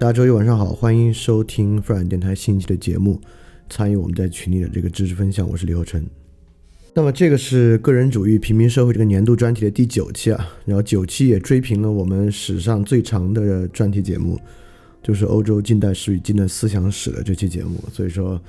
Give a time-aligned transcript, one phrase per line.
[0.00, 3.20] 大家周一晚上好，欢迎收听富软电台新一期的节目，
[3.68, 5.46] 参与我们在群里的这个知识分享。
[5.46, 6.02] 我是李厚成。
[6.94, 14.40] 那么这个是个人主义平民社会这个年度专题的第九期啊，然后九期也追平了我们史上最长的专题节目，
[15.02, 17.78] 就是欧洲近代史与近代思想史的这期节目。
[17.92, 18.40] 所以说，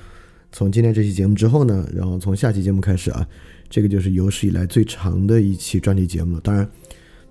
[0.53, 3.27] 从今天这期节目之后呢，然后从下期节目开始啊，
[3.69, 6.41] 这个就是有史以来最长的一期专题节目了。
[6.41, 6.65] 当然。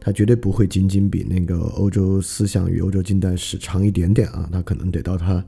[0.00, 5.44] 它绝对不会仅仅比那个欧洲思想与欧洲近代史长一点点啊，它可能得到它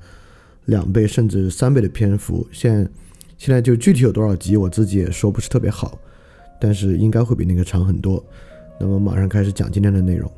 [0.67, 2.47] 两倍甚至三倍的篇幅。
[2.53, 2.89] 现
[3.39, 5.99] 现在就具体有多少集，我自己也说不是特别好，
[6.61, 8.23] 但是应该会比那个长很多。
[8.79, 10.31] 那么马上开始讲今天的内容。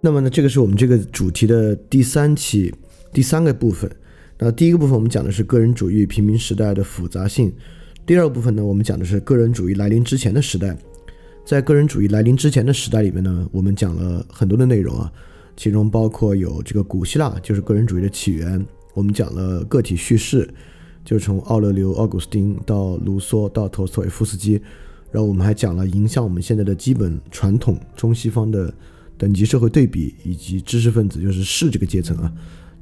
[0.00, 2.74] 那么呢，这个是我们这个主题的第三期
[3.12, 3.90] 第三个部分。
[4.38, 7.52] 那第一个部分我们讲的是个人主义平民时代的复杂性，
[8.04, 10.76] 第二个部分呢，我们讲的是个人主义来临之前的时代。
[11.44, 15.12] 在个人主义来临之前的时代里面呢，我们讲了很多的内容啊，
[15.56, 18.64] 其中包括有这个古希腊，就是个人主义的起源。
[18.94, 20.48] 我们讲了个体叙事，
[21.04, 24.62] 就从奥勒留、奥古斯丁到卢梭到陀思妥耶夫斯基，
[25.10, 28.72] 然后我们还讲了影响我们现在的基本传统中西方的
[29.18, 32.32] 等级社会对比，以及知识分子就是士这个阶层啊，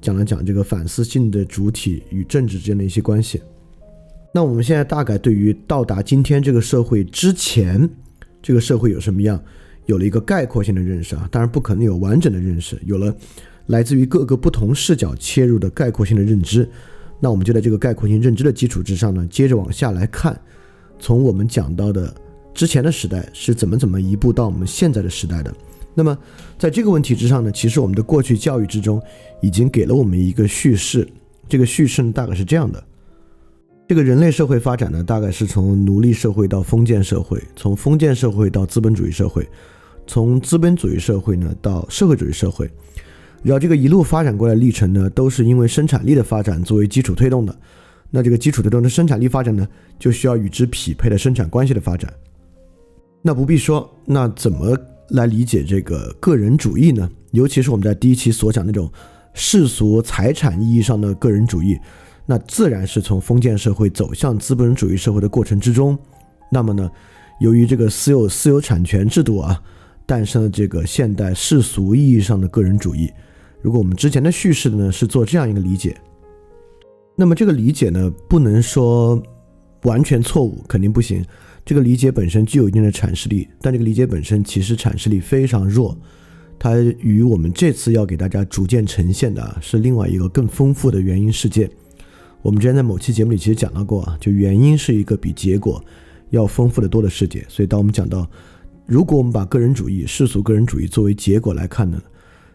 [0.02, 3.40] 讲了讲这个反思性的主体与政治之间的一些关系。
[4.34, 7.88] 那我们现在大概对于到达今天这个社会之前。
[8.42, 9.42] 这个社会有什么样，
[9.86, 12.80] 有了一个概括性的认识啊，当然不可能有完整的认识。
[12.84, 13.14] 有了
[13.66, 16.68] 来自于各个不同视角切入的概括性的认知，
[17.20, 20.40] 那我们就在这个概括性认知的基础之上呢，接着往下来看，
[20.98, 22.14] 从我们讲到的
[22.54, 25.54] 之前的时代是怎么怎么一步到我们现在的时代的。
[25.94, 26.16] 那么
[26.58, 29.02] 在这个问题之上呢，其实我们的过去教育之中
[29.42, 31.06] 已经给了我们一个叙事，
[31.48, 32.82] 这个叙事呢大概是这样的。
[33.90, 39.44] 这个人类社会发展呢，大概是从奴隶社会到封建社会，从封建社会到资本主义社会，
[40.06, 42.70] 从资本主义社会呢到社会主义社会，
[43.42, 47.52] 然后这个一路发展过来历程呢，都是因为生产力的发展作为基础推动的。
[48.10, 49.66] 那这个基础推动的生产力发展呢，
[49.98, 52.14] 就需要与之匹配的生产关系的发展。
[53.22, 54.78] 那不必说，那怎么
[55.08, 57.10] 来理解这个个人主义呢？
[57.32, 58.88] 尤其是我们在第一期所讲那种
[59.34, 61.76] 世俗财产意义上的个人主义，
[62.30, 65.98] 那自然是从封建社会走向资本主义社会的过程之中。
[66.48, 66.88] 那么呢，
[67.40, 69.60] 由于这个私有私有产权制度啊，
[70.06, 73.10] 诞生了这个现代世俗意义上的个人主义。
[73.60, 76.00] 如果我们之前的叙事呢是做这样一个理解。
[77.16, 79.20] 那么这个理解呢，不能说
[79.82, 81.24] 完全错误，肯定不行。
[81.64, 85.98] 这个理解本身具有一定的阐释力，但这个理解本身其实阐释力非常弱。
[86.60, 91.68] 它与我们这次要给大家逐渐呈现的啊是另外一个更丰富的原因世界。
[92.42, 95.84] 我们之前在某期节目里其实讲到过啊，就原因是一个比结果
[96.30, 97.44] 要丰富的多的世界。
[97.48, 98.28] 所以当我们讲到，
[98.86, 102.00] 如果我们把个人主义、世俗个人主义作为结果来看呢，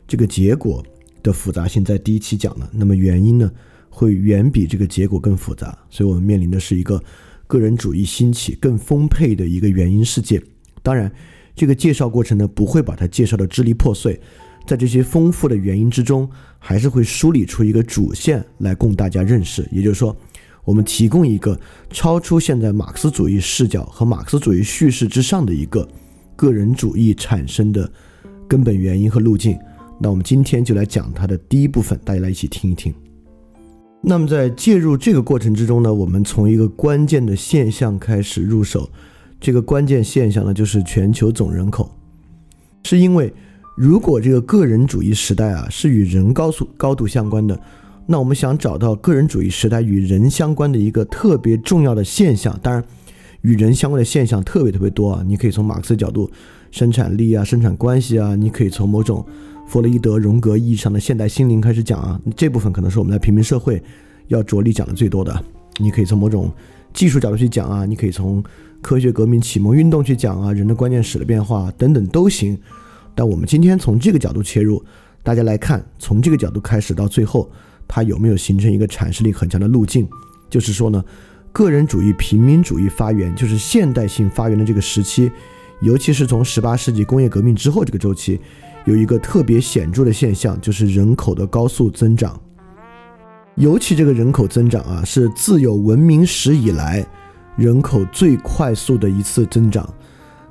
[0.08, 0.84] 这个结果
[1.22, 3.52] 的复杂性在第一期讲了，那么原因呢？
[3.98, 7.02] 会远比这个结果更复杂，所以我们面临的是一个
[7.48, 10.44] 个人主义兴起更丰沛的一个原因世界。
[10.84, 11.10] 当然，
[11.56, 14.20] 这个介绍过程呢不会把它介绍的支离破碎，
[14.65, 16.29] 在这些丰富的原因之中，
[16.59, 19.67] 还是会梳理出一个主线来供大家认识。
[19.71, 20.15] 也就是说，
[20.63, 21.59] 我们提供一个
[21.89, 25.88] 超出现在马克思主义视角和马克思主义叙事之上的一个
[26.35, 27.89] 个人主义产生的
[28.47, 29.57] 根本原因和路径。
[30.00, 32.94] 那我们今天就来讲它的第一部分，大家来一起听一听。
[34.01, 38.89] 那么在介入这个过程之中呢，我们从一个关键的现象开始入手。
[39.39, 41.91] 这个关键现象呢，就是全球总人口。
[42.83, 43.33] 是因为
[43.75, 47.60] 如果这个个人主义时代啊是与人高速高度相关的，
[48.06, 52.83] 那我们想找到个人主义时代与人相关的一个特别重要的现象，当然
[53.42, 55.24] 与人相关的现象特别特别多啊。
[55.27, 56.31] 你可以从马克思角度，
[56.72, 59.25] 生产力啊，生产关系啊，你可以从某种。
[59.68, 63.81] 弗洛伊德、荣格意义上的现代心灵开始讲啊，这部分可能是我们在平民社会
[64.27, 65.44] 要着力讲的最多的。
[65.80, 66.54] 你可以从某种
[66.94, 68.44] 技术角度去讲啊，你可以从
[68.80, 72.56] 科学革命启蒙运动去讲啊，人的观念史的变化等等都行。
[73.15, 74.83] 但我们今天从这个角度切入，
[75.23, 77.50] 大家来看，从这个角度开始到最后，
[77.88, 80.07] 它有没有形成一个阐释力很强的路径？
[80.50, 81.03] 就是说呢，
[81.51, 85.31] 个人主义、平民主义发源，就是现代性发源的这个时期，
[85.81, 88.39] 尤其是从十八世纪工业革命之后这个周期。
[88.85, 92.39] 有一个特别显著的现象，就是人口的高速增长。
[93.56, 97.03] 尤其这个人口增长啊，是自有文明史以来
[97.56, 99.91] 人口最快速的一次增长。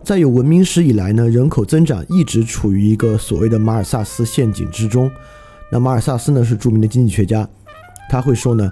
[0.05, 5.11] 在有文明史以来呢，人口增长一直处于一个所谓的马尔萨斯陷阱之中。
[5.73, 7.49] 那马尔萨斯呢是著名的经济学家，
[8.11, 8.71] 他会说呢，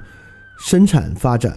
[0.58, 1.56] 生产发展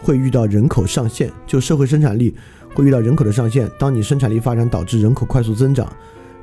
[0.00, 2.34] 会遇到人口上限，就社会生产力
[2.74, 3.70] 会遇到人口的上限。
[3.78, 5.86] 当你生产力发展导致人口快速增长。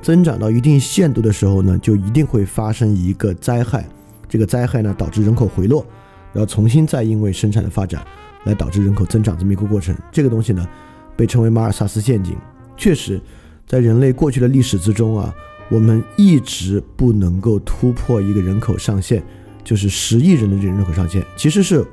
[0.00, 3.88] 增长到一定限度的时候呢，就一定会发生一个灾害。
[4.28, 5.84] 这个灾害呢，导致人口回落，
[6.32, 8.06] 然后重新再因为生产的发展
[8.44, 9.96] 来导致人口增长这么一个过程。
[10.12, 10.68] 这个东西呢，
[11.16, 12.36] 被称为马尔萨斯陷阱。
[12.76, 13.20] 确实，
[13.66, 15.34] 在人类过去的历史之中啊，
[15.68, 19.22] 我们一直不能够突破一个人口上限，
[19.62, 21.84] 就是十亿人的这个人口上限，其实是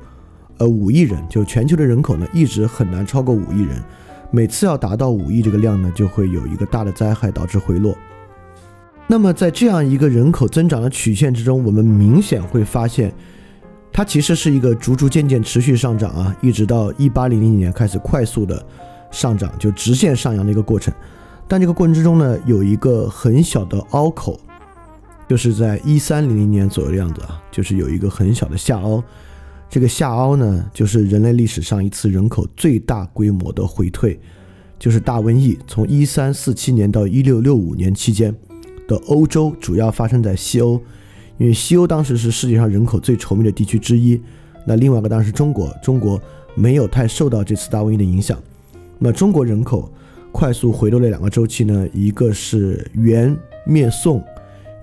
[0.58, 3.82] 呃五亿人，就全球的人口呢，一直很难超过五亿人。
[4.30, 7.96] 每次要达到五亿这个量呢，就会有一个大的灾害导致回落。
[9.06, 13.12] 那么在这样一个人口增长的曲线之中，我们明显会发现，
[13.92, 18.64] 它其实是一个逐逐渐渐持续上涨啊，一直到一八零零年开始快速的
[19.12, 20.92] 上涨，就直线上扬的一个过程。
[21.46, 24.40] 但这个过程之中呢，有一个很小的凹口，
[25.28, 29.04] 就是在一三零零年左右的样子啊，就是有一个很小的下凹。
[29.68, 34.18] 这个下凹呢，就是人类历史上一次人口最大规模的回退，
[34.78, 38.34] 就是大瘟疫，从一三四七年到一六六五年期间
[38.86, 40.80] 的欧洲，主要发生在西欧，
[41.38, 44.20] 因为西欧当时是世界上人口最稠密的地区之一。
[44.66, 46.20] 那另外一个当然是中国，中国
[46.54, 48.38] 没有太受到这次大瘟疫的影响。
[49.04, 49.90] 那中国人口
[50.30, 54.22] 快速回落的两个周期呢，一个是元灭宋，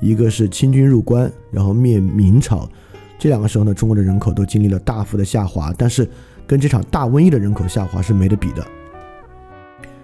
[0.02, 2.70] 一个是清军入关，然后灭明朝。
[3.18, 6.06] 这两个时候呢，中国的人口都经历了大幅的下滑，但是
[6.46, 8.68] 跟这场大瘟疫的人口下滑是没得比的。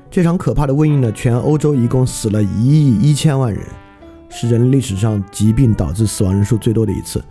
[0.10, 3.62] 这场可怕的瘟疫呢，全欧洲一共死了一亿一千万人，
[4.30, 7.22] 是人类历史上疾病导致死亡人数最多的一次。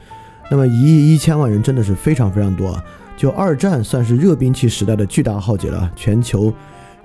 [0.50, 2.84] 那么一亿一千万人真的是非常非常多啊！
[3.16, 6.52] 就二战算是热兵器时代的巨大浩劫了，全球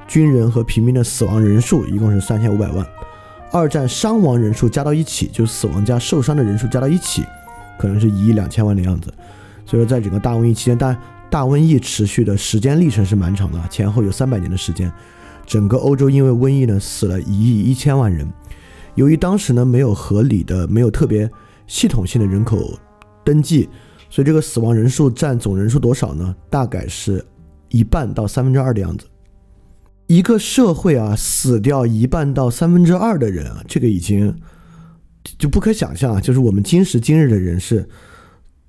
[0.09, 2.83] 军人和平民的死亡人数一共是三千五百万，
[3.51, 7.23] 二战伤亡人数加到一起，就是死亡加受伤的人数加到一起。
[7.77, 9.13] 可能是一亿两千万的样子，
[9.65, 10.97] 所以说在整个大瘟疫期间，但
[11.29, 14.91] 大瘟疫持续的时间历程是蛮长的，前后有三百年的时间。
[15.45, 18.27] 整个欧洲因为瘟疫呢死了一亿一千万人。
[18.95, 21.29] 由于当时呢没有合理的、没有特别
[21.67, 22.77] 系统性的人口
[23.23, 23.69] 登记
[24.09, 26.35] 所以这个死亡人数占总人数多少呢？
[26.49, 27.23] 大概是
[27.69, 29.05] 一半到三分之二的样子。
[30.09, 34.35] 一个社会啊，死掉一半到三分之二的人啊，这个已经
[35.37, 36.19] 就不可想象啊。
[36.19, 37.87] 就是我们今时今日的人是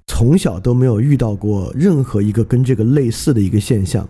[0.06, 4.06] 从小都没有遇到过任何一个跟这个类似的一个现象。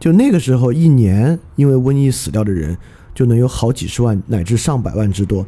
[0.00, 2.74] 就那个时候，一年因为瘟疫死掉的人
[3.14, 5.46] 就能有好几十万乃至上百万之多。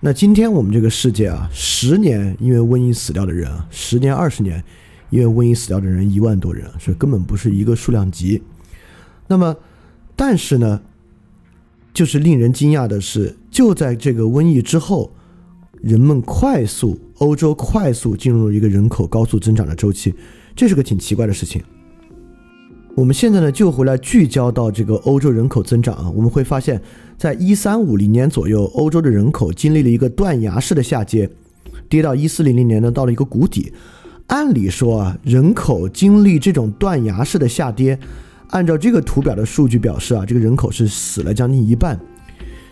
[0.00, 4.60] 那今天我们这个世界啊，十年因为瘟疫死掉的人啊，十年二十年
[5.10, 8.42] 因为瘟疫死掉的人一万多人，是根本不是一个数量级。
[9.28, 9.54] 那么，
[10.18, 10.82] 但是呢，
[11.94, 15.12] 就是令人惊讶的是，就在这个瘟疫之后，
[15.80, 20.12] 人们快速欧洲快速进入了一个人口高速增长的周期，
[20.56, 21.62] 这是个挺奇怪的事情。
[22.96, 26.82] 我们现在呢，就回来聚焦到这个欧洲人口增长啊，我们会发现，
[27.16, 31.30] 在一三五零年左右，欧洲的人口经历了一个断崖式的下跌，
[31.88, 33.72] 跌到一四零零年呢，到了一个谷底。
[34.26, 37.98] 按理说啊，人口经历这种断崖式的下跌，
[38.48, 41.98] 按照这个图表的数据表示啊，这个人口是死了将近一半。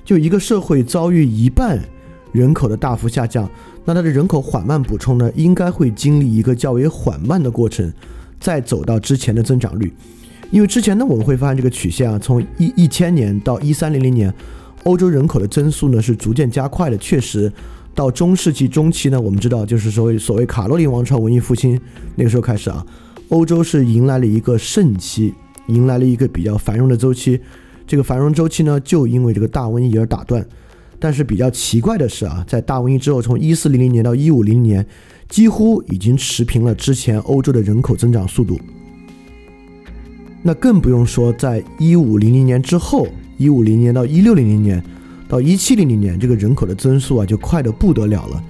[0.04, 1.78] 就一个社会遭遇一半
[2.32, 3.50] 人口的大幅下降，
[3.84, 7.92] 那它的人口缓慢补充呢，应该会经历一个较为缓慢的过程，
[8.38, 9.92] 再走到之前的增长率。
[10.52, 14.32] 因为之前呢，我们会发现这个曲线啊，从一一千年到一三零零年，
[14.84, 16.96] 欧洲人口的增速呢是逐渐加快的。
[16.98, 17.52] 确实，
[17.92, 21.78] 到中世纪中期呢，我们知道就是所谓所谓卡洛林王朝文艺复兴
[22.14, 22.86] 那个时候开始啊，
[23.30, 25.34] 欧洲是迎来了一个盛期，
[25.68, 27.40] 迎来了一个比较繁荣的周期。
[27.86, 30.46] 这个繁荣周期呢，就因为这个大瘟疫而打断。
[30.98, 34.86] 但是比较奇怪的是啊，在大瘟疫之后，从一四零零年到一五零零年，
[35.28, 38.58] 几乎已经持平了之前欧洲的人口增长速度。
[40.42, 43.06] 那更不用说，在一五零零年之后，
[43.36, 44.82] 一五零年到一六零零年，
[45.28, 48.42] 到一七零零年，这个人口的增速啊就快得不得了了。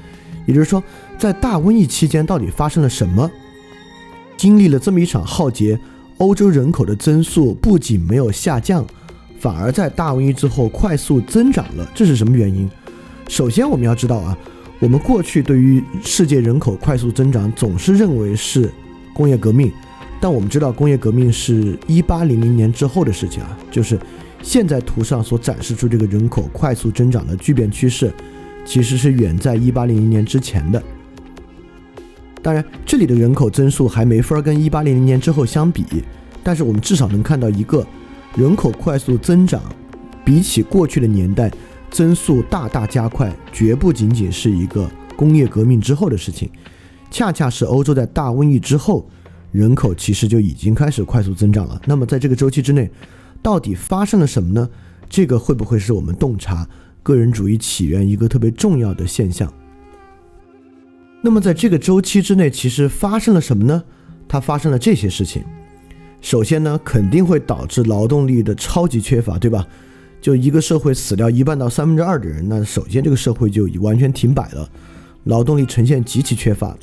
[0.46, 0.82] 也就是说，
[1.18, 3.28] 在大瘟疫期间到底发生了什么？
[4.36, 5.80] 经历了这么一场浩劫，
[6.18, 8.84] 欧洲人口的增速不仅没有下降，
[9.38, 11.86] 反而在大瘟疫之后快速增长了。
[11.94, 12.68] 这是什么原因？
[13.28, 14.36] 首先我们要知道啊，
[14.78, 18.72] 我们过去对于世界人口快速增长总是认为是
[19.14, 19.70] 工业革命。
[20.18, 24.00] 但我们知道，工业革命是一八零零年之后的事情啊，就是
[24.42, 28.10] 现在图上所展示出这个人口快速增长的巨变趋势，
[28.64, 30.82] 其实是远在一八零零年之前的。
[32.46, 35.84] 当然，这里的人口增速还没法跟一八零零年之后相比，
[36.44, 37.84] 但是我们至少能看到一个
[38.36, 39.60] 人口快速增长，
[40.24, 41.50] 比起过去的年代
[41.90, 46.48] 增速大大加快，绝不仅仅是一个工业革命之后的事情，
[47.10, 49.04] 恰恰是欧洲在大瘟疫之后。
[49.50, 51.82] 人口其实就已经开始快速增长了。
[51.84, 52.88] 那么在这个周期之内，
[53.42, 54.70] 到底发生了什么呢？
[55.08, 56.64] 这个会不会是我们洞察
[57.02, 59.52] 个人主义起源一个特别重要的现象？
[61.22, 63.82] 那么在这个周期之内，其实发生了什么呢？
[64.28, 65.42] 它发生了这些事情。
[66.20, 69.66] 首先呢，肯定会导致劳动力的超级缺乏，对吧？
[70.20, 74.68] 就一个社会死掉一半到三分之二的人，那首先这个社会就已完全停摆了，
[75.24, 76.76] 劳动力呈现极其缺乏。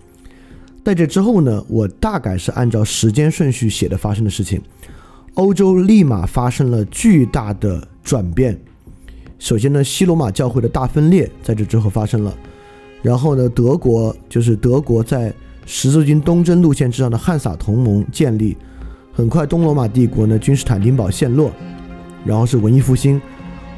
[0.84, 4.62] 在这之后呢，我大概是按照时间顺序写的发生的事情。
[5.36, 8.58] 欧洲立马发生了巨大的转变。
[9.40, 12.38] 首先呢，西罗马教会的大分裂在这之后发生了。
[13.04, 15.32] 然后呢，德国就是德国在
[15.68, 18.58] 十字军东征路线之上的汉萨同盟建立。
[19.12, 21.52] 很快，东罗马帝国呢，君士坦丁堡陷落。
[22.26, 23.22] 然后是文艺复兴，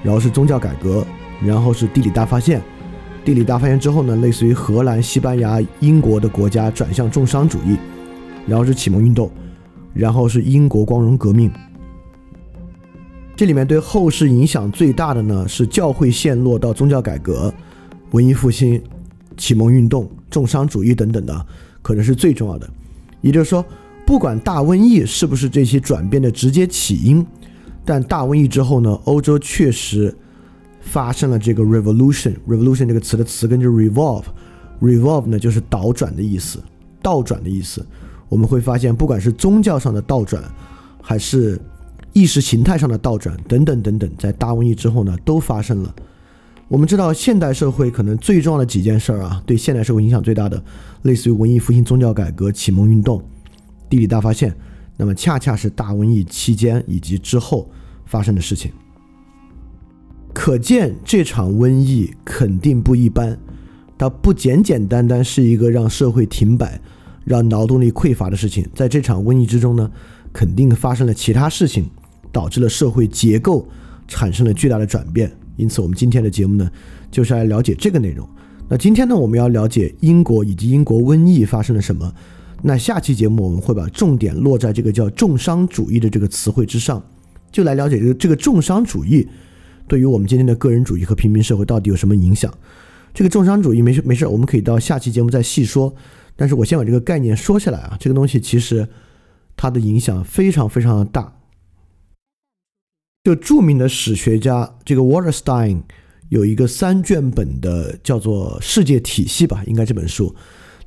[0.03, 1.03] 然后是宗教改革，
[1.43, 2.61] 然后是地理大发现。
[3.23, 7.75] 地理大发现之后呢，类似于荷兰、西班牙、英国的国家转向重商主义，
[8.45, 9.31] 然后是启蒙运动，
[9.95, 11.51] 然后是英国光荣革命。
[13.35, 17.51] 这里面对后世影响最大的呢，是教会陷落到宗教改革、
[18.11, 18.79] 文艺复兴、
[19.37, 21.45] 启蒙运动、重商主义等等的，
[21.81, 22.69] 可能是最重要的。
[23.21, 23.65] 也就是说，
[24.05, 27.25] 不管大瘟疫是不是这些转变的直接起因，
[27.83, 30.15] 但大瘟疫之后呢，欧洲确实。
[30.87, 36.59] 发生了这个 revolution，revolution 这个词的词根就是 revolve，revolve 呢就是倒转的意思，
[37.01, 37.83] 倒转的意思。
[38.29, 40.43] 我们会发现，不管是宗教上的倒转，
[41.01, 41.59] 还是
[42.13, 45.95] 意识形态上的倒转，等等等等，在大瘟疫之后呢，都发生了。
[46.67, 50.61] 我们知道，现代社会可能最重要的几件事儿啊，对现代社会影响最大的，
[51.03, 53.23] 类似于文艺复兴、宗教改革、启蒙运动、
[53.87, 54.51] 地理大发现，
[54.97, 57.69] 那么恰恰是大瘟疫期间以及之后
[58.05, 58.71] 发生的事情。
[60.33, 63.37] 可见这场瘟疫肯定不一般，
[63.95, 66.81] 它不简简单单是一个让社会停摆、
[67.23, 68.67] 让劳动力匮乏的事情。
[68.73, 69.89] 在这场瘟疫之中呢，
[70.33, 71.87] 肯定发生了其他事情，
[72.31, 73.67] 导致了社会结构
[74.07, 75.31] 产生了巨大的转变。
[75.55, 76.69] 因此，我们今天的节目呢，
[77.11, 78.27] 就是来了解这个内容。
[78.67, 82.13] 那今天呢，我们要了解英国以及英国瘟疫发生了什么。
[82.63, 87.03] 那下期节目我们会把重点落在这个叫重商主义的这个词汇之上，
[87.51, 89.27] 就来了解这个这个重商主义
[89.87, 92.51] 对于我们今天的个人主义和平民社会到底有什么影响。
[93.13, 95.93] 这个重商主义没事没事，我们可以到下期节目再细说。
[96.35, 98.87] 但是我先把这个概念说下来啊，这个东西其实
[99.55, 101.31] 它的影响非常非常的大。
[103.25, 105.81] 就著名的史学家这个 Wallerstein
[106.29, 110.35] 有一个三卷本的叫做《世界体系》吧，应该这本书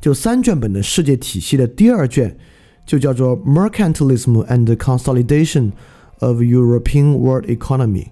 [0.00, 2.38] 就三卷本的世界体系的第二卷
[2.86, 5.72] 就叫做 Mercantilism and Consolidation
[6.20, 8.06] of European World Economy，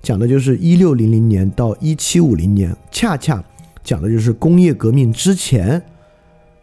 [0.00, 3.44] 讲的就是一六零零年到一七五零年，恰恰
[3.84, 5.82] 讲的就是工业革命之前。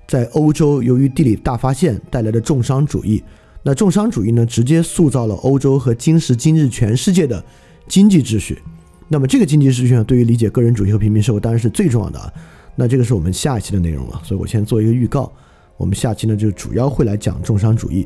[0.07, 3.23] 在欧洲，由于地理大发现带来的重商主义，
[3.65, 7.43] 那重商主义呢，直接塑造了欧洲和今时今日全世界的
[7.87, 8.61] 经济秩序。
[9.07, 12.31] 那么这个经济秩序呢，对于理解个人主义和平民社会当然是最重要的啊。
[12.75, 15.31] 那这个是我们下一期的内容了，所以我先做一个预告，
[15.77, 18.05] 我们下期呢就主要会来讲重商主义。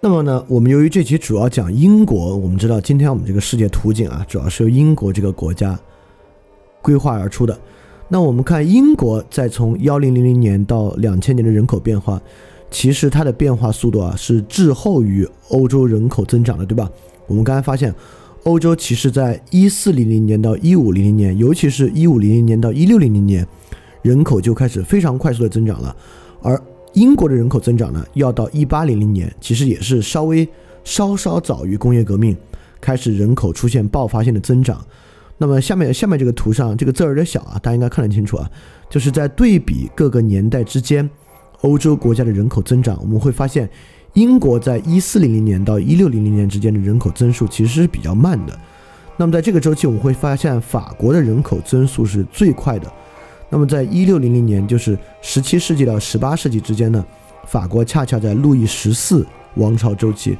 [0.00, 5.78] 那么呢，我们由于这期主要讲英国，我们知道今天我们这个世界图景啊，主要是由英国这个国家
[6.80, 7.58] 规划而出的。
[8.08, 12.20] 那我们看英国在从幺零零零年到两千年的人口变化，
[12.70, 16.88] 其实它的变化速度啊是滞后于欧洲人口增长的，对吧？
[17.26, 17.94] 我们刚才发现，
[18.44, 23.46] 欧洲其实在一四零零年到一五零零年，尤其是一五零零年到一六零零年，
[24.02, 25.94] 人口就开始非常快速的增长了，
[26.40, 26.60] 而
[26.94, 30.48] 英国的人口增长呢，要到一八零零年，其实也是稍微
[30.84, 32.36] 稍稍早于工业革命，
[32.80, 34.84] 开始人口出现爆发性的增长。
[35.38, 38.50] 那么下面下面这个图上，这个字儿有点小啊，大家应该看得清楚啊。
[38.88, 41.08] 就是在对比各个年代之间，
[41.62, 43.68] 欧洲国家的人口增长，我们会发现，
[44.14, 48.58] 英国在一四零零年到一六零零年之间的人口增速其实是比较慢的。
[49.16, 52.90] 那么在这个周期，我们会发现法国的人口增速是最快的。
[53.50, 57.04] 那么在一六零零年，就是十七世纪到十八世纪之间呢，
[57.46, 60.38] 法国恰恰在路易十四王朝周期。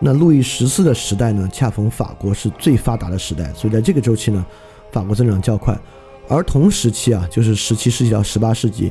[0.00, 4.44] 那路易十四的时代呢，恰逢法国是最发达的时代，所以在这个周期呢，
[4.90, 5.78] 法国增长较快。
[6.28, 8.90] 而同时期啊，就是十七世纪到十八世纪，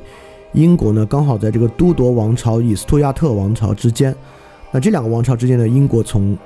[0.54, 4.16] 英国呢刚好在这个都铎王朝与斯图亚特王朝之间。
[4.72, 6.38] 那这两个王朝之间呢，英国从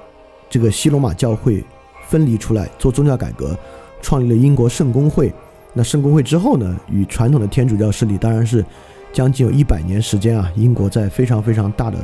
[0.50, 1.63] 这个西罗马教会
[2.08, 3.58] 分离出来做宗教改革，
[4.02, 5.34] 创立了英国圣公会。
[5.74, 8.63] 那圣公会之后呢，与传统的天主教势力当然是
[9.12, 11.98] 将近有一百年时间啊，英国在非常非常大的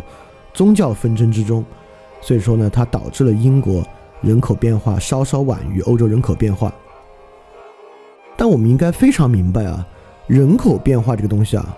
[0.53, 1.63] 宗教纷争之中。
[2.19, 3.83] 所以说呢，它导致了英国
[4.21, 6.71] 人口变化稍稍晚于欧洲人口变化。
[8.37, 9.87] 但我们应该非常明白啊，
[10.27, 11.77] 人口变化这个东西啊，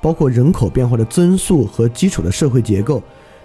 [0.00, 3.02] 包括人口变化的增速和基础的社会结构，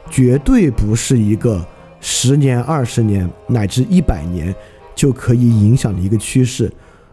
[0.10, 1.66] 绝对不是一个
[2.00, 4.54] 十年、二十年乃至一百年
[4.96, 6.72] 就可以影响的一个趋势。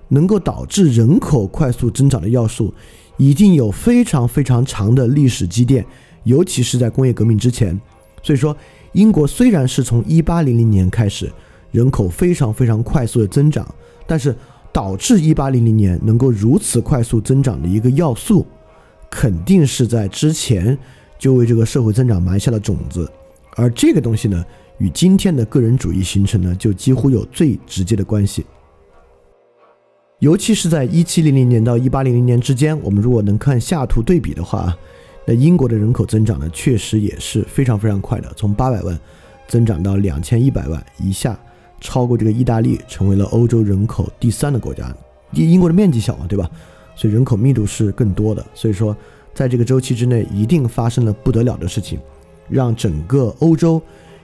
[0.09, 2.75] 能够导致人口快速增长的要素，
[3.17, 5.87] 一定有非常非常长的历史积淀，
[6.25, 7.81] 尤其是在工业革命之前。
[8.23, 8.57] 所以说。
[8.93, 11.33] 英国虽然是从一八零零年开始
[11.71, 13.65] 人口非常非常快速的增长，
[14.05, 14.35] 但是
[14.73, 18.45] 导致一八零零年能够如此快速增长的一个要素，
[19.11, 20.79] 肯定是在之前
[21.19, 23.11] 就为这个社会增长埋下了种子，
[23.57, 24.45] 而这个东西呢，
[24.79, 28.47] 与今天的个人主义形成呢，就几乎有最直接的关系。
[30.21, 34.77] 尤其是在一七零零年到一八零零年之间，我们如果能看下图对比的话。
[35.27, 38.99] 那英国的人口增长呢，确实也是非常非常快的，从八百万
[39.47, 41.39] 增长到两千一百万，一下
[41.79, 44.93] 超过这个意大利，成为了欧洲人口第三的国家。
[45.33, 46.51] 英英国的面积小嘛，对吧？
[47.01, 48.45] 所以人口密度是更多的。
[48.53, 48.95] 所以说，
[49.33, 51.99] 在这个周期之内，一定发生了不得了的事情，
[52.47, 53.81] 让整个欧洲，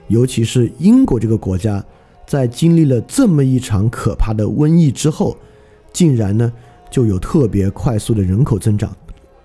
[0.09, 1.83] 尤其是英国这个国家，
[2.27, 5.35] 在经历了这么一场可怕的瘟疫之后，
[5.91, 6.53] 竟然呢
[6.91, 8.95] 就有特别快速的人口增长。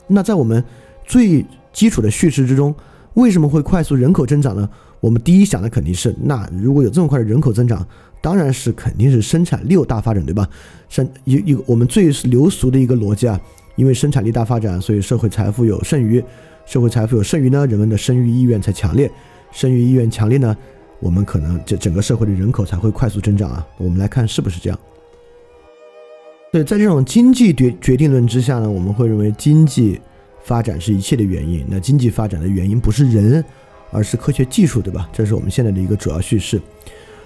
[0.07, 0.63] 那在我们。
[1.05, 2.73] 最基础的叙事之中，
[3.15, 4.67] 为什么会快速人口增长呢？
[5.01, 7.85] 我们第一想的肯定是，那如果有这么快的人口增长，
[8.23, 10.49] 当然是肯定是生产力大发展，对吧？
[10.89, 13.39] 生一一个我们最流俗的一个逻辑啊，
[13.77, 16.25] 因为生产力大发展，所以社会财富有剩余，
[16.65, 19.11] 社会财富有剩余呢，人们的生育意愿才强烈，
[19.51, 20.57] 生育意愿强烈呢，
[21.01, 23.67] 我们可能这整个社会的人口才会快速增长啊。
[23.77, 24.79] 我们来看是不是这样？
[26.53, 30.01] 对，在这种经济决决定论之下呢，我们会认为经济。
[30.45, 33.45] 发展是一切的原因，那经济发展的原因不是人，
[33.93, 35.09] 而是科学技术，对吧？
[35.13, 36.61] 这是我们现在的一个主要叙事。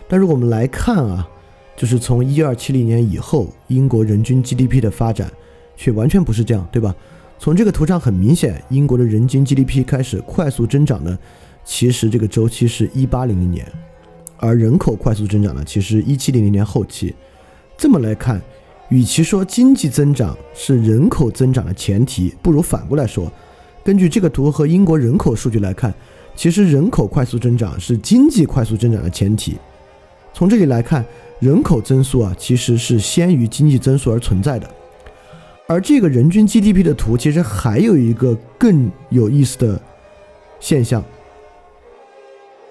[0.09, 1.29] 但如果我们来看啊，
[1.77, 5.31] 就是从一二七零年以后，英国人均 GDP 的发展
[5.77, 6.95] 却完全不是这样，对吧？
[7.39, 11.19] 从这个图上很明显，英国的人均 GDP 开始快速增长呢，
[11.65, 13.67] 其实这个周期是一八零零年，
[14.39, 17.15] 而人口快速增长呢，其实一七零零年后期。
[17.77, 18.41] 这么来看。
[18.89, 23.29] 与其说经济增长是人口增长的前提，不如反过来说，
[23.83, 25.93] 根据这个图和英国人口数据来看，
[26.37, 29.59] 其实人口快速增长是经济快速增长的前提。
[30.37, 31.03] 从这里来看，
[31.41, 34.69] 人口增速啊，其实是先于经济增速而存在的。
[35.67, 39.81] 而这个人均 GDP 的图，其实还有一个更有意思的
[40.61, 41.03] 现象，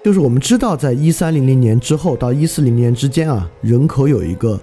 [0.04, 4.60] 就是我们知道，在一三零零年之后到一四零年之间啊，人口有一个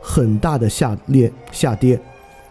[0.00, 1.98] 很大的下跌下跌。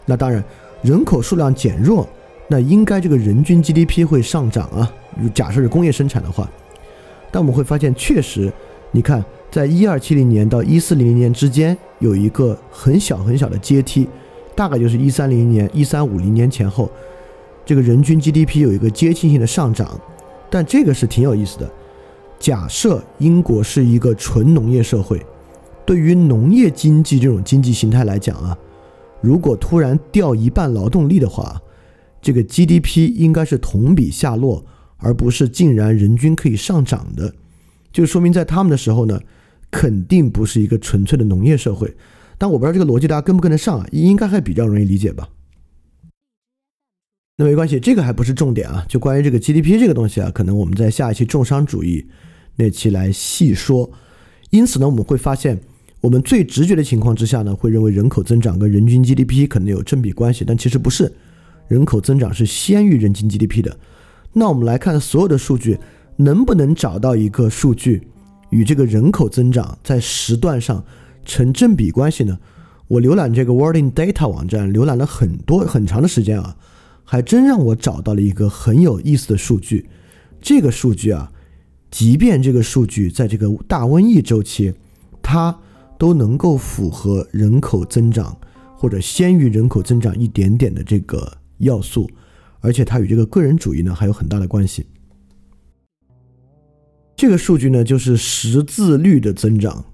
[0.06, 0.44] 那当然，
[0.82, 2.06] 人口数量减弱。
[2.50, 4.92] 那应该这个人均 GDP 会上涨啊？
[5.34, 6.52] 假设是工业生产的话，
[7.32, 8.52] 但我们会发现，确实，
[8.92, 9.24] 你看，
[9.56, 14.06] 在一二七零年到一四零零年之间有一个很小很小的阶梯，
[14.54, 16.91] 大概就是一三零零年、一三五零年前后，
[17.65, 19.98] 这个人均 GDP 有一个阶梯性的上涨。
[20.50, 21.72] 但这个是挺有意思的。
[22.38, 25.26] 假设英国是一个纯农业社会，
[25.86, 28.58] 对于农业经济这种经济形态来讲啊，
[29.22, 31.62] 如果突然掉一半劳动力的话，
[32.22, 34.65] 这个 GDP 应该是同比下落，
[34.98, 37.34] 而不是竟然人均可以上涨的，
[37.94, 39.18] 就说明在他们的时候呢，
[39.76, 41.94] 肯定不是一个纯粹的农业社会。
[42.38, 43.86] 但我不知道这个逻辑大家跟不跟得上啊？
[43.92, 45.28] 应该还比较容易理解吧？
[47.36, 48.86] 那没关系，这个还不是重点啊。
[48.88, 52.06] 就关于这个 GDP 这个东西啊，可能我们在下一期重商主义
[52.56, 53.92] 那期来细说。
[54.52, 55.60] 因此呢，我们会发现，
[56.00, 61.12] 我们最直觉的情况之下呢，会认为人口增长跟人均 GDP 可能有正比关系，但其实不是。
[61.68, 63.78] 人口增长是先于人均 GDP 的，
[64.32, 65.78] 那我们来看所有的数据，
[66.16, 68.08] 能不能找到一个数据
[68.56, 70.82] 与这个人口增长在时段上
[71.26, 72.39] 成正比关系呢？
[72.88, 76.56] 我浏览这个 Worlding Data 网站，浏览了很多很长的时间啊，
[77.04, 79.89] 还真让我找到了一个很有意思的数据。
[80.39, 81.30] 这个数据啊，
[81.91, 84.74] 即便这个数据在这个大瘟疫周期，
[85.22, 85.60] 它
[85.98, 88.38] 都能够符合人口增长
[88.78, 91.30] 或者先于人口增长一点点的这个。
[91.60, 92.10] 要素，
[92.60, 94.86] 而且它与这个个人主义呢还有很大的关系。
[97.15, 99.86] 这个数据呢就是识字率的增长。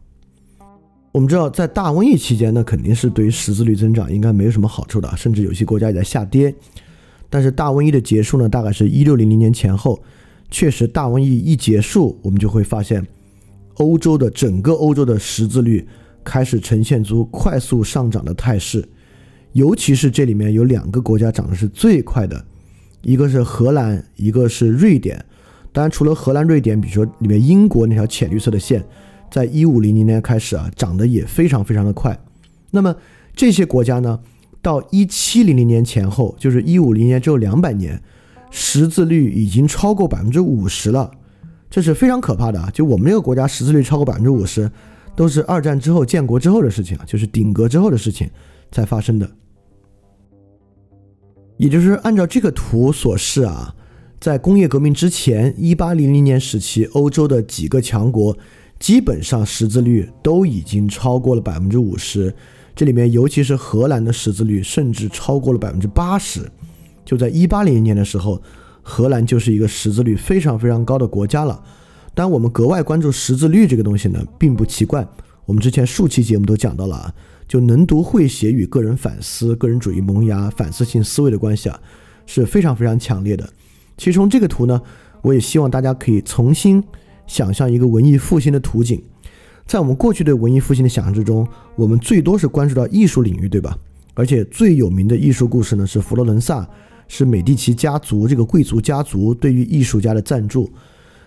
[1.12, 6.55] 我们知道，在大瘟疫期间呢，肯定是对于识字率增长应该没有什么好处的，甚至有些国家也在下跌。
[7.29, 10.01] 但是大瘟疫的结束呢，大概是一六零零年前后，
[10.49, 13.05] 确实大瘟疫一结束，我们就会发现，
[13.75, 15.86] 欧洲的整个欧洲的识字率
[16.23, 18.88] 开始呈现出快速上涨的态势。
[19.51, 22.45] 尤其是这里面有两个国家涨的是最快的，
[23.01, 25.25] 一个是荷兰，一个是瑞典。
[25.73, 28.86] 当然，除了荷兰、瑞典，比如说里面英国那条浅绿色的线，
[29.29, 32.19] 在一五零零年开始啊，涨得也非常非常的快。
[32.71, 32.95] 那么
[33.36, 34.19] 这些国家呢，
[34.62, 38.01] 到一七零零年前后，就是一五零年之后两百年，
[38.49, 41.10] 识字率已经超过百分之五十了，
[41.69, 42.69] 这是非常可怕的啊！
[42.73, 44.69] 就我们这个国家识字率超过百分之五十，
[45.15, 48.29] 都是二战之后建国之后的事情啊，就是顶格之后的事情
[48.71, 49.29] 才发生的。
[51.55, 53.73] 也就是按照这个图所示啊，
[54.21, 58.38] 在工业革命之前，一八零零年时期，欧洲的几个强国
[58.79, 62.31] 基本上识字率都已经超过了百分之五十。
[62.75, 66.47] 这里面尤其是荷兰的识字率甚至超过了百分之八十。
[67.03, 68.39] 就在一八零零年的时候，
[68.84, 71.60] 荷兰就是一个识字率非常非常高的国家了。
[72.13, 75.03] 当，我们格外关注识字率这个东西呢，并不奇怪。
[75.45, 77.12] 我们之前数期节目都讲到了啊。
[77.47, 81.81] 就能读会写与个人反思、个人主义萌芽、反思性思维的关系啊，
[82.27, 83.49] 是非常非常强烈的。
[83.97, 84.82] 其实从这个图呢，
[85.21, 86.84] 我也希望大家可以重新
[87.27, 89.01] 想象一个文艺复兴的图景。
[89.65, 93.77] 在我们过去对文艺复兴的想象之中，我们最多是关注到艺术领域，对吧？
[94.13, 96.67] 而且最有名的艺术故事呢，是佛罗伦萨，
[97.08, 100.69] 是美第奇家族这个贵族家族对于艺术家的赞助。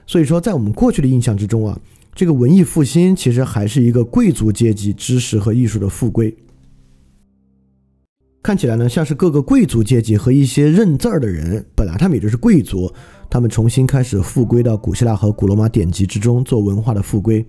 [0.06, 1.78] 所以说，在我们过去的印象之中啊。
[2.16, 6.32] 这个文艺复兴其实还是一个贵族阶级知识和艺术的复归，
[8.44, 12.92] 看起来呢像是各个贵族阶级和一些认字儿的人，本来他们也就是贵族，
[13.30, 17.42] 他们重新开始复归到古希腊和古罗马典籍之中做文化的复归。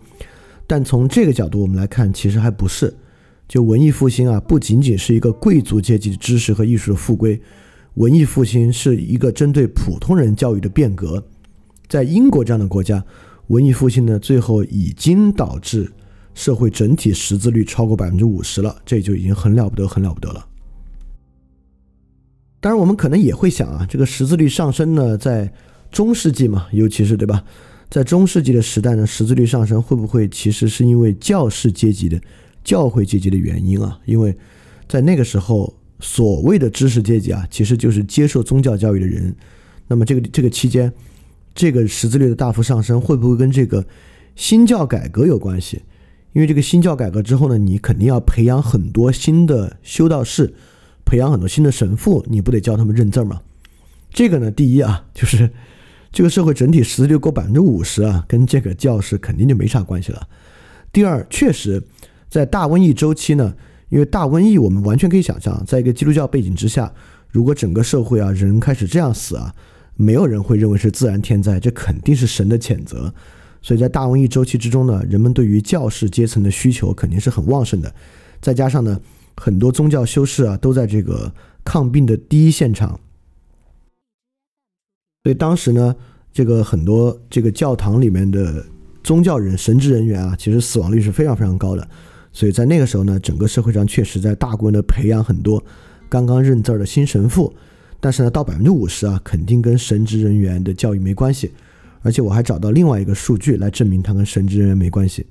[0.66, 2.96] 但从这个角度我们来看，其实还不是。
[3.46, 7.38] 就文艺复兴啊，不仅仅是一个贵族阶级的知识和艺术的复归，
[7.96, 11.22] 文艺复兴是一个针对普通人教育的变革。
[11.90, 13.04] 在英国这样的国家。
[13.48, 15.92] 文艺复兴呢，最后已经导致
[16.34, 20.48] 社会整体识字率超过百分之五十了，这就已经很了不得，很了不得了。
[22.60, 25.52] 当然，我们可能也会想啊，这个识字率上升呢，在
[25.92, 27.44] 中世纪嘛，尤其是对吧，
[27.90, 32.20] 在中世纪的时代呢，识字率上升会不会其实是因为教士阶级的
[32.64, 34.00] 教会阶级的原因啊？
[34.06, 34.36] 因为
[34.88, 39.36] 在那个时候，所谓的知识阶级啊，其实就是接受宗教教育的人。
[39.88, 40.92] 那么这个这个期间。
[41.58, 43.88] 这个识字率的大幅上升会不会跟这个
[44.36, 45.82] 新教改革有关系？
[46.34, 50.54] 因为这个新教改革之后呢，你肯定要培养很多新的修道士，
[51.06, 53.40] 培养很多新的神父，你不得教他们认字吗？
[54.12, 55.50] 这个呢，第一啊，就是
[56.12, 60.28] 这个社会整体识字率过百分之五十啊，跟这个教士肯定就没啥关系了。
[60.92, 61.84] 第二，确实
[62.30, 63.54] 在大瘟疫周期呢，
[63.90, 66.92] 因为大瘟疫我们完全可以想象，在一个基督教背景之下，
[67.30, 69.54] 如果整个社会啊人开始这样死啊，
[69.96, 73.14] 没有人会认为是自然天灾，这肯定是神的谴责。
[73.62, 77.94] 所以在大瘟疫周期之中呢，人们对于教士阶层的需求肯定是很旺盛的。
[78.40, 79.00] 再加上呢，
[79.38, 83.00] 很多宗教修士啊都在这个抗病的第一现场，
[85.24, 85.96] 所以当时呢，
[86.32, 88.66] 这个很多这个教堂里面的
[89.04, 91.88] 宗教人神职人员啊，其实死亡率是非常非常高的。
[92.32, 95.64] 所以在那个时候呢，整个社会上确实在大规模的培养很多
[96.10, 97.54] 刚刚认字儿的新神父。
[98.00, 101.52] 但是呢，到百分之五十啊，肯定跟神职人员的教育没关系。
[102.02, 105.26] 而且我还找到另外一个数据来证明它跟神职人员没关系。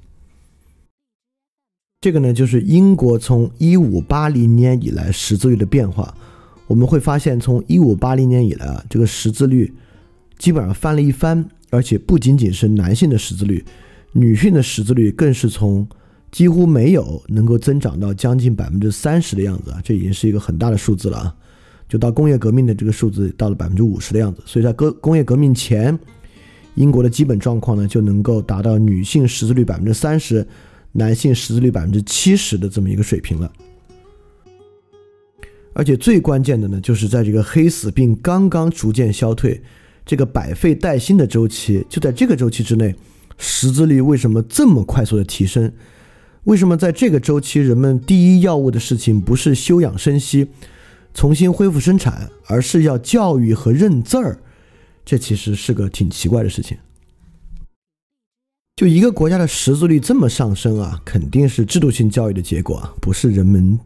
[2.05, 6.14] 这个呢，就是英国从一五八零年以来识字率的变化。
[6.67, 9.73] 我们会发现，从一五八零年以来啊，这个识字率
[10.37, 13.64] 基本上翻了一番，而且不仅仅是男性的识字率，
[14.12, 15.88] 女性的识字率更是从
[16.31, 21.35] 几乎没有能够增长到将近百分之三十的样子啊，这已经是一个很大的数字了啊！
[21.88, 25.99] 就到工业革命的这个数字到了百分之五十的样子，所以在工工业革命前。
[26.75, 30.47] 英国的基本状况呢，就能够达到女性识字率百分之三十，
[30.95, 33.53] 男性识字率百分之七十的这么一个水平了。
[35.75, 39.61] 而且最关键的呢，就是在这个黑死病刚刚逐渐消退，
[40.07, 42.95] 这个百废待兴的周期，就在这个周期之内，
[43.39, 45.73] 识字率为什么这么快速的提升？
[46.45, 50.47] 为什么在这个周期，人们第一要务的事情不是休养生息，
[51.13, 54.39] 重新恢复生产，而是要教育和认字儿？
[55.05, 56.77] 这其实是个挺奇怪的事情。
[58.77, 63.79] 就一个国家的识字率这么上升啊，肯定是制度性教育的结果啊，不是人们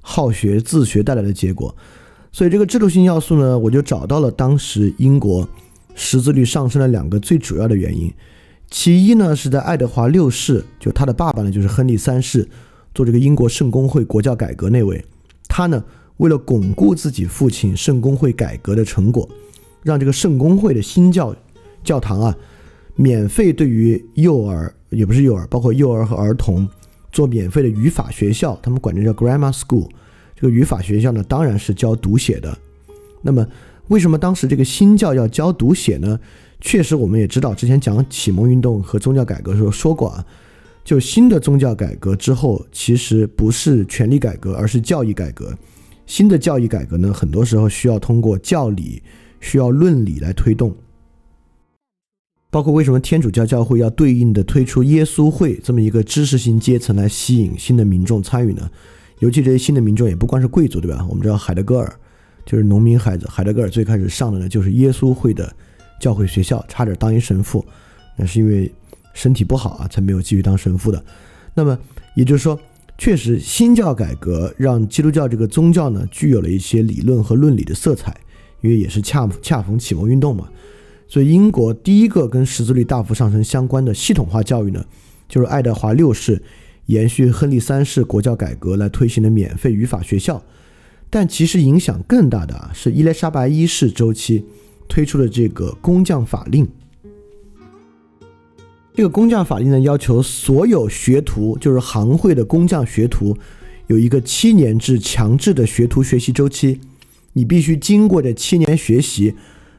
[0.00, 1.76] 好学自学带来的结果。
[2.32, 5.46] 所以这个制度性要素呢，我就找到了当时英国
[5.94, 8.10] 识字率上升的两个最主要的原因。
[8.70, 12.48] 其一呢，是在爱德华六世，就他的爸爸呢，就是亨利三世，
[12.94, 15.04] 做这个英国圣公会国教改革那位，
[15.48, 15.84] 他呢
[16.16, 19.28] 为了巩固自己父亲圣公会改革的成果。
[19.82, 21.36] 让这个圣公会的新教
[21.84, 22.34] 教堂啊，
[23.00, 26.68] 免费对于幼儿也不是幼儿，包括幼儿和儿童
[27.10, 29.88] 做免费的语法学校，他们管这叫 grammar school。
[30.36, 32.54] 这个语法学校呢，当然是教读写的。
[33.22, 33.46] 那么，
[33.88, 36.20] 为什么当时这个新教要教读写呢？
[36.60, 40.26] 确实，我们也知道，之前讲启蒙运动和宗教改革的时候说过啊，
[40.84, 45.56] 就新的宗教改革之后，其实不是权力改革，而是教义改革。
[46.04, 49.02] 新的教义改革呢，很多时候需要通过教理。
[49.42, 50.76] 需要论理来推动，
[52.50, 58.68] 包括为什么天主教教会要对应的推出耶稣会这么一个知识型阶层来吸引新的民众参与呢？
[59.20, 61.06] 尤其这些新的民众也不光是贵族，对吧？
[61.08, 61.94] 我们知道海德格尔
[62.44, 65.54] 就是农民孩子，海德格尔最开始上的呢就是耶稣会的
[66.00, 67.64] 教会学校，差点当一神父，
[68.16, 68.72] 那是因为
[69.14, 71.04] 身体不好啊，才没有继续当神父的。
[71.54, 71.78] 那么
[72.14, 72.58] 也就是说，
[72.98, 78.16] 确实新教改革让基督教这个宗教呢具有了一些理论和论理的色彩。
[78.62, 80.46] 因为也是恰恰逢启蒙运动嘛，
[81.10, 84.84] 所以英国第一个跟识字率大幅上升相关的系统化教育呢，
[85.28, 86.40] 就是爱德华六世
[86.86, 90.40] 延续亨利三世国教改革来推行的免费语法学校。
[91.10, 94.44] 但其实影响更大的啊，是伊丽莎白一世周期
[94.88, 96.68] 推出的这个工匠法令。
[98.94, 103.36] 这个工匠法令呢，要求所有学徒，就是行会的工匠学徒，
[103.88, 106.80] 有一个七年制强制的学徒学习周期。
[107.32, 109.34] 你必须经过这七年学习，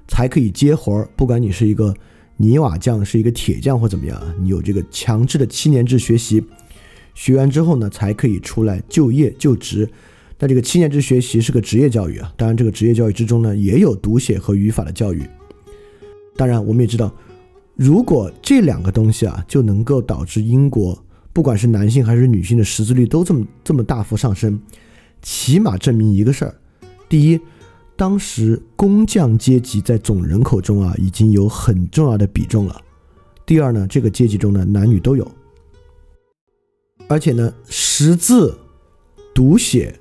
[0.07, 1.09] 才可以接活儿。
[1.15, 1.93] 不管你是一个
[2.37, 6.43] 泥瓦匠，是一个铁匠或怎么样，你有这个强制的七年制学习，
[7.13, 9.89] 学完之后呢，才可以出来就业就职。
[10.37, 12.33] 但这个七年制学习是个职业教育啊。
[12.35, 15.23] 当然，这个职业教育之中呢，也有读写和语法的教育。
[16.35, 17.13] 当然，我们也知道，
[17.75, 20.97] 如果这两个东西啊，就能够导致英国
[21.31, 24.59] 不管是男性还是女性的识字率都这么这么大幅上升，
[25.21, 26.55] 起码证明一个事儿。
[27.07, 27.39] 第一，
[27.95, 32.81] 当时工匠阶级在总人口中啊已经有很重要的比重了。
[33.45, 35.29] 第二呢，这个阶级中呢男女都有，
[37.07, 38.57] 而且呢识字、
[39.35, 39.99] 读写、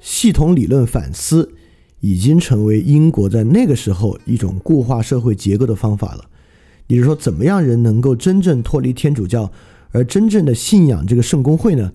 [0.00, 1.50] 系统理论反思
[2.00, 6.24] 已经成为英国在那个时候一种固化社会结构的方法了。
[6.86, 9.50] 也就是说，怎么样人能够真正脱离天主教
[9.92, 11.92] 而真正的信仰这个圣公会呢？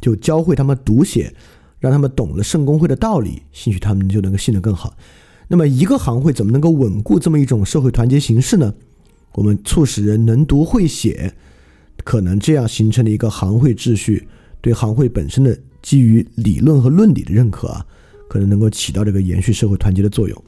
[0.00, 1.34] 就教会他们读写。
[1.80, 4.96] 让他们懂了圣公会的道理，兴许他们就能够信得更好。
[5.48, 8.72] 那么，一个行会怎么能够稳固这么一种社会团结形式呢？
[9.32, 11.34] 我们促使人能读会写，
[12.04, 14.28] 可能这样形成了一个行会秩序，
[14.60, 17.84] 对行会本身的基于理论和论理的认可啊，
[18.28, 20.44] 可能能够起到这个延续社会团结的作用。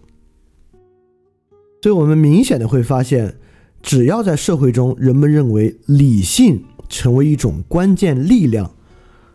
[1.81, 3.35] 所以我们明显的会发现，
[3.83, 8.73] 只要在社会中人们认为理性成为一种关键力量，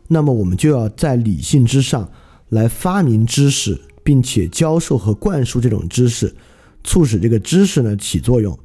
[0.08, 2.10] 那么我们就要在理性之上
[2.50, 6.34] 来发明知识，并且教授和灌输这种知识，
[6.84, 8.58] 促使这个知识呢起作用。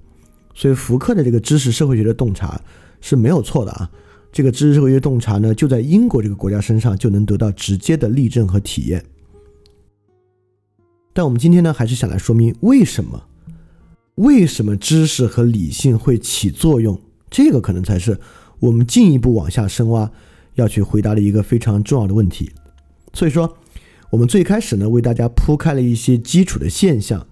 [0.54, 2.60] 所以福克的这个知识社会学的洞察
[3.00, 3.90] 是没有错的啊。
[4.30, 9.04] 这个知识社会学洞察呢，就在英国这个国家身上就能得到直接的例证和体验。
[11.12, 13.22] 但我们今天呢，还是想来说明为什么，
[14.14, 16.98] 为什么知识和理性会起作用？
[17.30, 18.18] 这个可能才是
[18.60, 20.10] 我们进一步往下深挖
[20.54, 22.50] 要去回答的一个非常重要的问题。
[23.12, 23.56] 所以说，
[24.10, 27.26] 我们最开始呢，为大家铺开了一些基础的现象，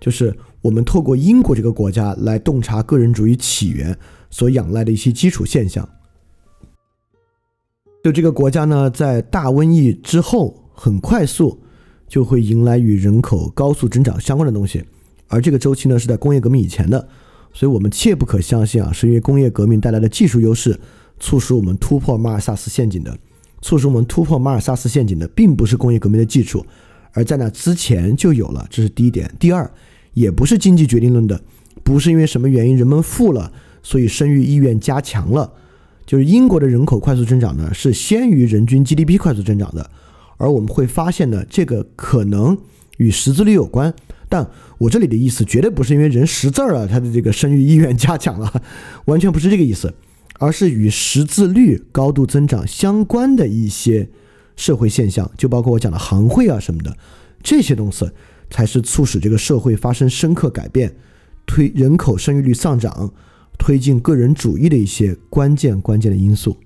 [0.00, 3.96] 就是我们透过英国这个国家来洞察个人主义起源
[4.30, 5.88] 所仰赖的一些基础现象。
[8.02, 11.60] 就这个国家呢，在大瘟疫之后，很快速
[12.08, 14.82] 就会迎来与人口高速增长相关的东西，
[15.28, 17.08] 而这个周期呢是在工业革命以前的，
[17.52, 20.80] 所以我们切不可相信啊，是因为工业革命带来的技术优势
[21.20, 23.16] 促使我们突破马尔萨斯陷阱的，
[23.62, 26.64] 促使我们突破马尔萨斯陷阱的，并不是工业革命的技术，
[27.12, 29.30] 而在那之前就有了，这是第一点。
[29.38, 29.70] 第二，
[30.14, 31.40] 也不是经济决定论的，
[31.84, 33.52] 不是因为什么原因人们富了，
[33.82, 35.52] 所以生育意愿加强了。
[36.06, 39.88] 就是英国的人口快速增长呢，是先于人均 GDP 快速增长的，
[40.38, 42.58] 而我们会发现呢，这个可能
[42.96, 43.94] 与识字率有关。
[44.28, 48.62] 但我这里的意思绝对不是因为人识字了，他的这个生育意愿加强了，
[49.04, 49.92] 完全不是这个意思，
[50.40, 54.08] 而是与识字率高度增长相关的一些
[54.56, 56.96] 社会现象，就包括我讲的行会啊什么的，
[57.42, 58.10] 这些东西
[58.50, 60.96] 才是促使这个社会发生深刻改变，
[61.46, 63.12] 推人口生育率上涨。
[63.58, 66.56] 推进个人主义的一些关键关键的因素。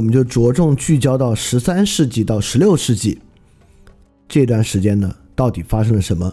[0.00, 3.18] 我们就着重聚焦到十三世纪到十六世纪
[4.26, 6.32] 这段时间呢，到底发生了什么？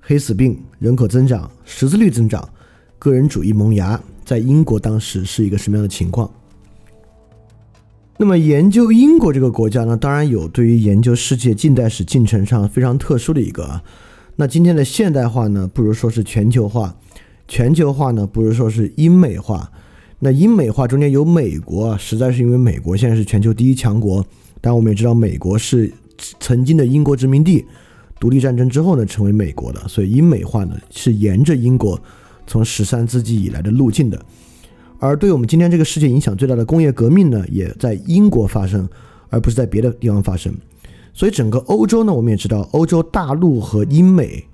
[0.00, 2.48] 黑死病、人口增长、识字率增长、
[2.98, 6.32] 个人主义萌芽，在英国当时是一个什么样的情况？
[8.16, 13.84] 那么，研究英国这个国家呢，当然有对于研究世界近代史进程上非常特殊的一个啊。
[14.36, 16.96] 那今天的现代化呢，不如说是全球化；
[17.46, 19.70] 全球化呢，不如说是英美化。
[20.24, 24.24] 那英美化中间有美国啊，实在是因为美国现在是全球第一强国。
[24.60, 25.92] 但我们也知道，美国是
[26.38, 27.66] 曾经的英国殖民地，
[28.20, 29.80] 独立战争之后呢，成为美国的。
[29.88, 32.00] 所以英美化呢，是沿着英国
[32.46, 34.24] 从十三世纪以来的路径的。
[35.00, 38.88] 而对我们今天这个世界影响最大的工业革命呢，也在英国发生，
[39.28, 40.54] 而不是在别的地方发生。
[41.12, 44.44] 所以整个欧洲呢，我们也知道，欧洲大陆和英美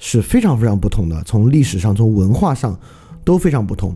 [0.00, 2.76] 是非常非常不同的，从历史上、从文化上
[3.22, 3.94] 都非常不同。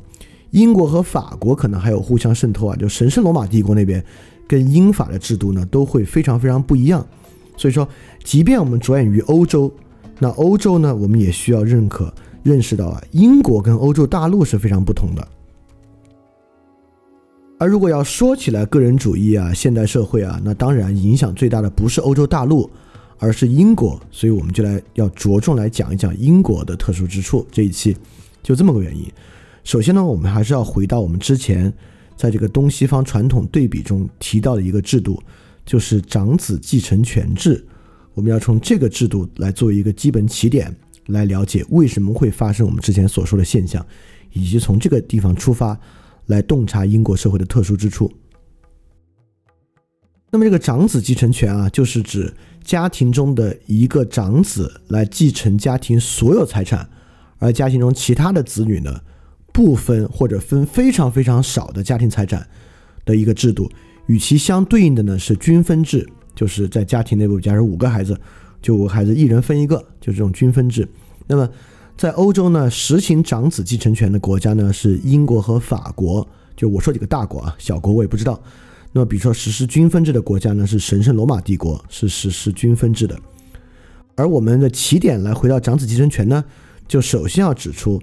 [0.50, 4.04] 英国和法国可能还有互相渗透啊，就神圣罗马帝国那边
[4.46, 7.06] 跟英法的制度呢都会非常非常不一样。
[7.56, 7.88] 所以说，
[8.22, 9.72] 即便我们着眼于欧洲，
[10.18, 15.28] 那欧洲呢，我们也需要认可、认识到啊，英国跟欧洲大陆是非常不同的。
[17.58, 22.70] 而如果要说起来个人主义啊、现代社会啊，那当然影响最大的不是欧洲大陆，
[23.18, 23.98] 而是英国。
[24.10, 27.46] 所以我们就来要着重来讲一讲英国的特殊之处。
[27.50, 27.96] 这一期
[28.42, 29.10] 就这么个原因。
[29.66, 31.72] 首先呢，我们还是要回到我们之前
[32.16, 35.20] 在这个东西方传统对比中提到的一个制度，
[35.64, 37.66] 就是长子继承权制。
[38.14, 40.72] 我们要从这个制度来做一个基本起点，
[41.06, 43.84] 来了解为什么会发生我们之前所说的现象，
[44.32, 45.76] 以及从这个地方出发
[46.26, 48.08] 来洞察英国社会的特殊之处。
[50.30, 56.88] 那么，这个长子继承权啊，就是指家庭中的一个长子来继承家庭所有财产，
[57.38, 59.00] 而家庭中其他的子女呢？
[59.56, 62.46] 不分或者分非常非常少的家庭财产
[63.06, 63.70] 的一个制度，
[64.04, 68.20] 与其相对应的呢是均分制，就是在家庭内部，假如五个孩子，
[68.60, 70.86] 就五个孩子一人分一个，就这种均分制。
[71.26, 71.48] 那么
[71.96, 78.38] 在欧洲呢，实行长子继承权的国家呢是英国和法国，就我说几个大国啊，小国我也不知道。
[78.92, 83.18] 那么比如说实施均分制的国家呢，是神圣罗马帝国，是实施均分制的。
[84.16, 86.44] 而我们的起点来回到长子继承权呢，
[86.86, 87.98] 就首先要指出，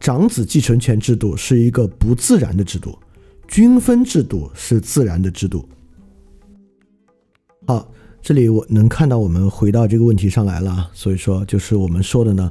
[0.00, 2.98] 长子继承权制度是一个不自然的制度，
[3.46, 5.68] 均分制度是自然的制度。
[7.66, 7.92] 好，
[8.22, 12.50] 这里我能看到我们回到这个问题上来了，所以说就是我们说的呢，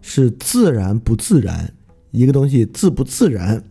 [0.00, 1.72] 是自然不自然，
[2.10, 3.62] 一个东西自不自然，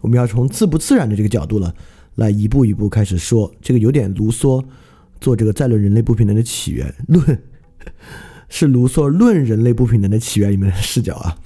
[0.00, 1.72] 我们要从自不自然的这个角度呢，
[2.16, 4.64] 来一步一步开始说，这个有点卢梭
[5.20, 7.42] 做这个再论人类不平等的起源论。
[8.48, 11.36] 是卢梭《论人类不平等的起源》 里面的视角啊，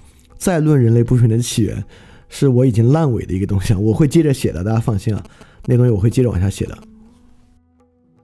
[0.41, 1.85] 再论人类不平等的起源，
[2.31, 5.23] 是我已经烂尾的一个东西啊，我会接着写的，大家放心啊，
[5.67, 6.77] 那东西我会接着往下写的。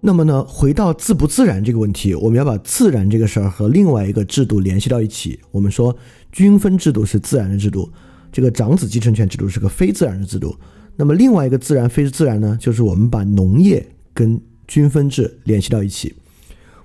[0.01, 5.39] 那么呢，回到自不自然这个问题，我们要把自然这个事儿和另外一个制度联系到一起。
[5.51, 5.95] 我们说
[6.33, 7.91] 均分制度是自然的制度，
[8.33, 10.57] 这个长子继承权制度是个非自然的制度。
[10.97, 16.15] 那么另外一个自然非自然呢，就是我们把农业跟均分制联系到一起。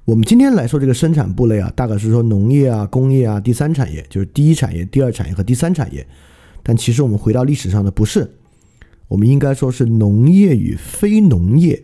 [0.05, 6.05] 我们今天来说这个生产部类啊，大概是说农业啊、工业啊、第三产业，就是第一产业、第二产业和第三产业。
[6.63, 8.27] 但其实我们回到历史上的不是，
[9.07, 11.83] 我们应该说是农业与非农业。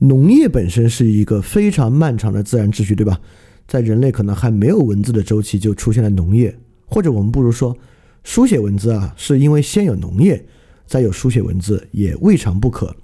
[0.00, 3.18] 农业本身是一个非常漫长的自然秩序，对吧？
[3.66, 7.74] 在人类可能还没有文字的周期就出现了农业，或者我们不如说，
[8.22, 10.44] 书写文字啊，是因为先有农业，
[10.86, 12.94] 再有书写文字也未尝不可。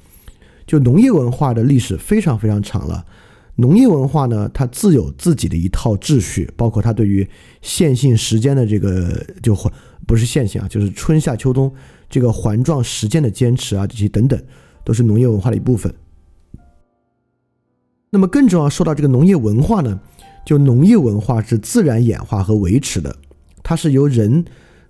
[0.66, 3.06] 就农业文化的历史非常非常长了。
[3.60, 7.28] 农业文化呢，它自有自己的一套秩序，包括它对于
[7.60, 9.72] 线性时间的这个就环
[10.06, 11.72] 不是线性啊，就是春夏秋冬
[12.08, 14.40] 这个环状时间的坚持啊，这些等等，
[14.84, 15.92] 都是农业文化的一部分。
[18.10, 20.00] 那么更重要，说到这个农业文化呢，
[20.46, 23.16] 就农业文化是自然演化和维持的，
[23.64, 24.44] 它是由人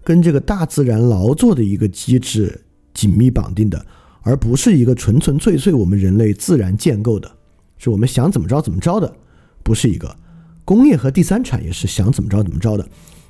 [0.04, 3.86] 跟这个大自然劳作的一个机制紧密绑定的，
[4.20, 7.37] 而不是一个纯纯粹粹我们人类自然建构的。
[7.78, 9.14] 是我们想怎么着怎么着的，
[9.62, 10.16] 不是一个
[10.64, 12.86] 工业和第三产业是想怎么着怎么着的。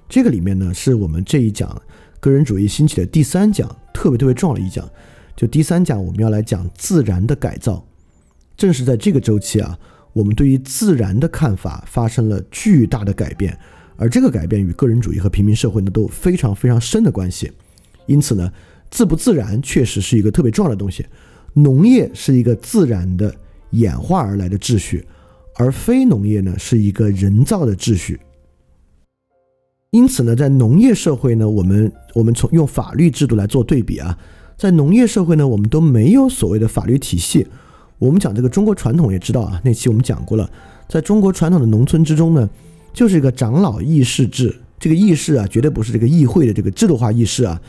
[0.08, 1.80] 这个里面呢，是我们这一讲
[2.18, 4.88] 个人主义兴起的第三讲，特别特别重要的一讲。
[5.36, 7.86] 就第三讲我们要来讲自然的改造。
[8.56, 9.78] 正是在这个周期啊，
[10.12, 13.56] 我们对于自然的看法发生了巨大的改变，
[13.96, 17.52] 而这个改变与个人主义和平民社会呢都有非常非常深的关系。
[18.06, 18.50] 因此呢，
[18.90, 21.06] 自不自然确实是一个特别重要的东西。
[21.52, 23.32] 农业是一个自然的。
[23.70, 25.06] 演化而来的秩序，
[25.56, 28.18] 而非农业呢是一个人造的秩序。
[29.90, 34.18] 因此呢，在农业社会呢，我们我们从用法律制度来做对比啊，
[34.56, 37.46] 在农业社会呢，我们都没有所谓的法律体系。
[37.98, 40.48] 我们讲这个中国传统也知道啊，那期我们讲过了，
[40.88, 42.48] 在中国传统的农村之中呢，
[42.92, 44.54] 就是一个长老议事制。
[44.78, 47.60] 这个议事啊，绝对不是这个议会的这个制度化议事啊，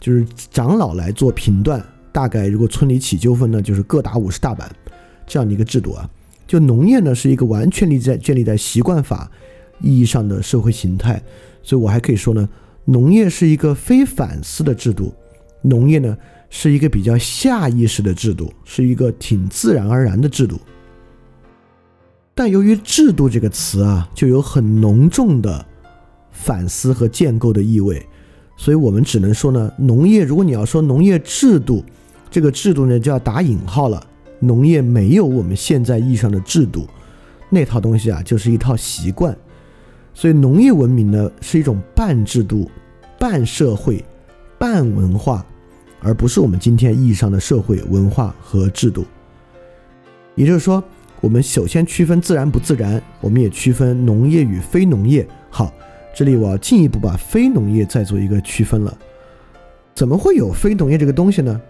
[0.00, 1.80] 就是长老来做评断。
[2.10, 4.74] 大概如果村里起纠纷呢，就是各打五十大板。
[5.26, 6.08] 这样的一个制度啊，
[6.46, 9.30] 就农业呢是一个完全立在建立在习惯法
[9.80, 11.22] 意义上的社会形态，
[11.62, 12.48] 所以我还可以说呢，
[12.84, 15.12] 农业是一个非反思的制度，
[15.62, 16.16] 农业呢
[16.48, 20.58] 是一个比较下意识的制度，是一个挺自然而然的制度。
[22.34, 25.64] 但由于“制度”这个词啊，就有很浓重的
[26.30, 28.06] 反思和建构的意味，
[28.58, 31.82] 所以我们只能说呢，农业如果你要说农业制度，
[32.30, 34.06] 这个制度呢就要打引号了。
[34.38, 36.86] 农业没有我们现在意义上的制度，
[37.48, 39.36] 那套东西啊，就是一套习惯。
[40.12, 42.70] 所以农业文明呢，是一种半制度、
[43.18, 44.04] 半社会、
[44.58, 45.44] 半文化，
[46.00, 49.04] 而不是我们今天意义上的社会文化和制度。
[50.34, 50.82] 也就是说，
[51.20, 55.26] 我们首先区分自然不自然，我们也区分农业与非农业。
[55.50, 55.72] 好，
[56.14, 58.96] 这里我要进一步把非农业再做一个区分了。
[59.94, 61.60] 怎么会有非农业这个东西呢？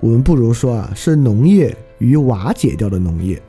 [0.00, 1.76] 我们不如说啊，是农业。
[2.02, 3.40] 与瓦解掉的农业，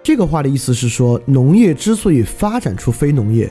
[0.00, 3.50] 这个话的意思是说，农业之所以发展出非农业，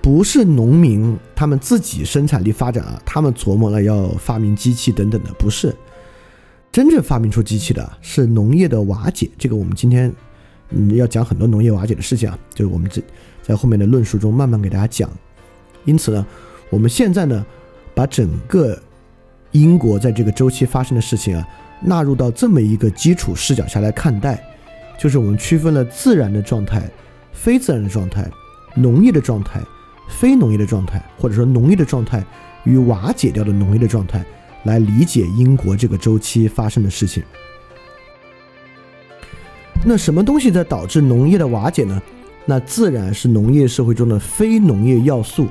[0.00, 5.74] 不是农民他们自己生产力发展啊，他们琢磨了要发明机器等等的，不是
[6.70, 9.28] 真正发明出机器的，是农业的瓦解。
[9.36, 10.14] 这个我们今天
[10.70, 13.02] 嗯要讲很多农业瓦解的事情啊，就是我们这
[13.42, 15.10] 在后面的论述中慢慢给大家讲。
[15.84, 16.24] 因此呢，
[16.70, 17.44] 我们现在呢，
[17.92, 18.80] 把整个
[19.50, 21.44] 英国在这个周期发生的事情啊。
[21.80, 24.42] 纳入到这么一个基础视角下来看待，
[24.98, 26.82] 就是我们区分了自然的状态、
[27.32, 28.28] 非自然的状态、
[28.74, 29.60] 农业的状态、
[30.08, 32.24] 非农业的状态，或者说农业的状态
[32.64, 34.24] 与瓦解掉的农业的状态，
[34.64, 37.22] 来理解英国这个周期发生的事情。
[39.86, 42.02] 那什么东西在导致农业的瓦解呢？
[42.44, 45.46] 那自然是农业社会中的非农业要素，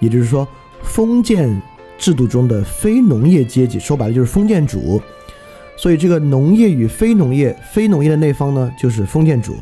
[0.00, 0.48] 也就是说，
[0.82, 1.60] 封建
[1.98, 5.00] 制度中的非农业阶级，说白了就是封建主。
[5.80, 9.56] 所以这个农业与非农业，非农业的那方呢，就是封建主，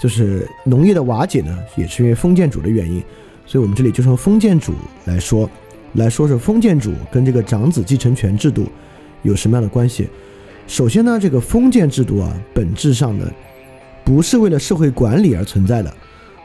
[0.00, 3.02] 就是农业的瓦解呢，也是因为封建主的原因。
[3.44, 4.72] 所以我们这里就从封建主
[5.04, 5.48] 来说，
[5.92, 8.66] 来说说封建主跟这个长子继承权制度
[9.22, 10.08] 有什么样的关系。
[10.66, 13.30] 首先呢，这个封建制度啊，本质上呢，
[14.04, 15.94] 不是为了社会管理而存在的。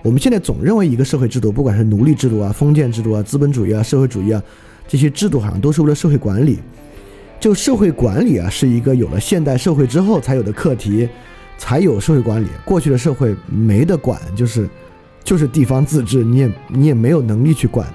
[0.04, 4.44] 我们现在总认为一个社会制度，不管是奴隶制度啊、封建制度啊、资本主义啊、社会主义啊，
[4.86, 6.60] 这些制度好像都是为了社会管理。
[7.42, 11.10] 就社会管理啊，是一个有了现代社会之后才有的课题，
[11.58, 12.48] 才有社会管理。
[12.64, 14.70] 过去的社会没得管，就是
[15.24, 17.92] 就是地方自治，你也你也没有能力去管。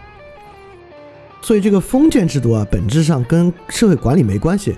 [1.41, 4.75] 所以这个封建制度啊，本质上跟社会管理没关系。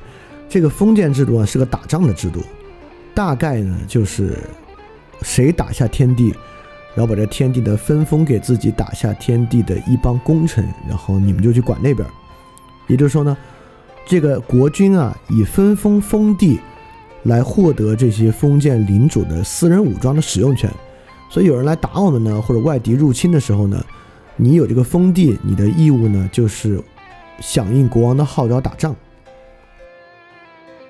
[0.51, 2.43] 这个封建制度啊，是个打仗的制度，
[3.14, 4.37] 大概呢就是
[5.23, 6.29] 谁打下天地，
[6.95, 12.07] 然后把这天地的分封给自己打下天地的一帮功臣，然后你们就去管那边。
[12.87, 13.35] 也就是说呢。
[14.09, 16.59] 这个国君啊，以分封封地
[17.25, 20.73] 来获得这些封建领主的私人武装的使用权，
[21.29, 23.85] 所以有人来打我们呢，或者外敌入侵的时候呢，
[24.35, 26.83] 你有这个封地，你的义务呢就是
[27.39, 28.97] 响应国王的号召打仗。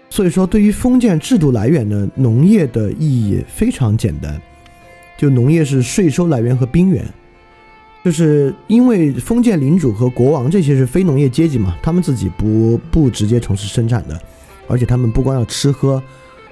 [0.08, 4.40] 所以说，对于封建制度来源呢，农业的意义非常简单，
[5.16, 7.04] 就农业是税收来源和兵源。
[8.08, 14.18] 就是因为封建领主和国王这些是非农业阶级嘛，他们自己不不直接从事生产的，
[14.66, 16.02] 而且他们不光要吃喝，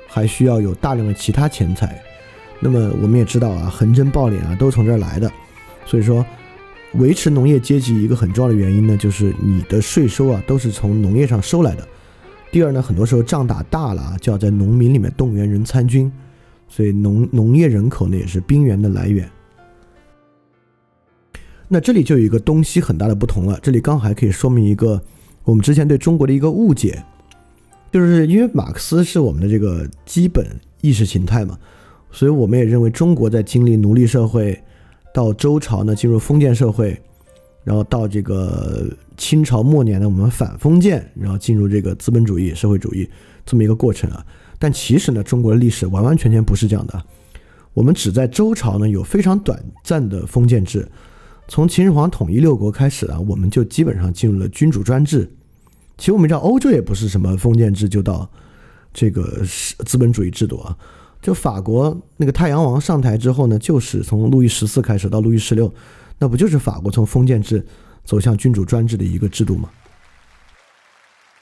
[0.06, 1.98] 还需要有大量的其他钱财。
[2.60, 5.32] 那么我们也知道啊，横征暴敛啊都从这儿来的。
[5.86, 6.22] 所以说，
[6.96, 11.88] 维持农业阶级一个很重要的原因呢，就是你的税收啊都是从农业上收来的。
[12.52, 16.12] 第二呢，很多时候仗打大了啊，就要在农民里面动员人参军，
[16.68, 19.26] 所以农农业人口呢也是兵源的来源。
[21.68, 23.58] 那这里就有一个东西很大的不同了。
[23.60, 25.02] 这里刚还可以说明一个
[25.42, 27.02] 我们之前对中国的一个误解，
[27.90, 30.46] 就是因为马克思是我们的这个基本
[30.80, 31.58] 意识形态嘛，
[32.12, 34.62] 所以我们也认为中国在经历奴隶社会，
[35.12, 36.96] 到周朝呢进入封建社会，
[37.64, 38.86] 然后到这个
[39.16, 43.08] 清朝末年呢我们反封建，然后进入这个资本主义社会主义
[43.44, 44.24] 这么一个过程啊。
[44.58, 47.02] 但其实呢，中国的历史完完全全不是这样的，
[47.74, 50.86] 我们只在周朝呢有非常短暂的封建制。
[51.48, 55.30] 从秦始皇统一六国开始啊，我们就基本上进入了君主专制。
[55.96, 58.28] 其实我们知道，欧洲也不是什么封建制就到
[58.92, 59.42] 这个
[59.84, 60.76] 资本主义制度啊。
[61.22, 65.72] 就法国那个太阳王上台之后呢，就是从路易十四开始到路易十六，
[66.18, 67.64] 那不就是法国从封建制
[68.04, 69.70] 走向君主专制的一个制度吗？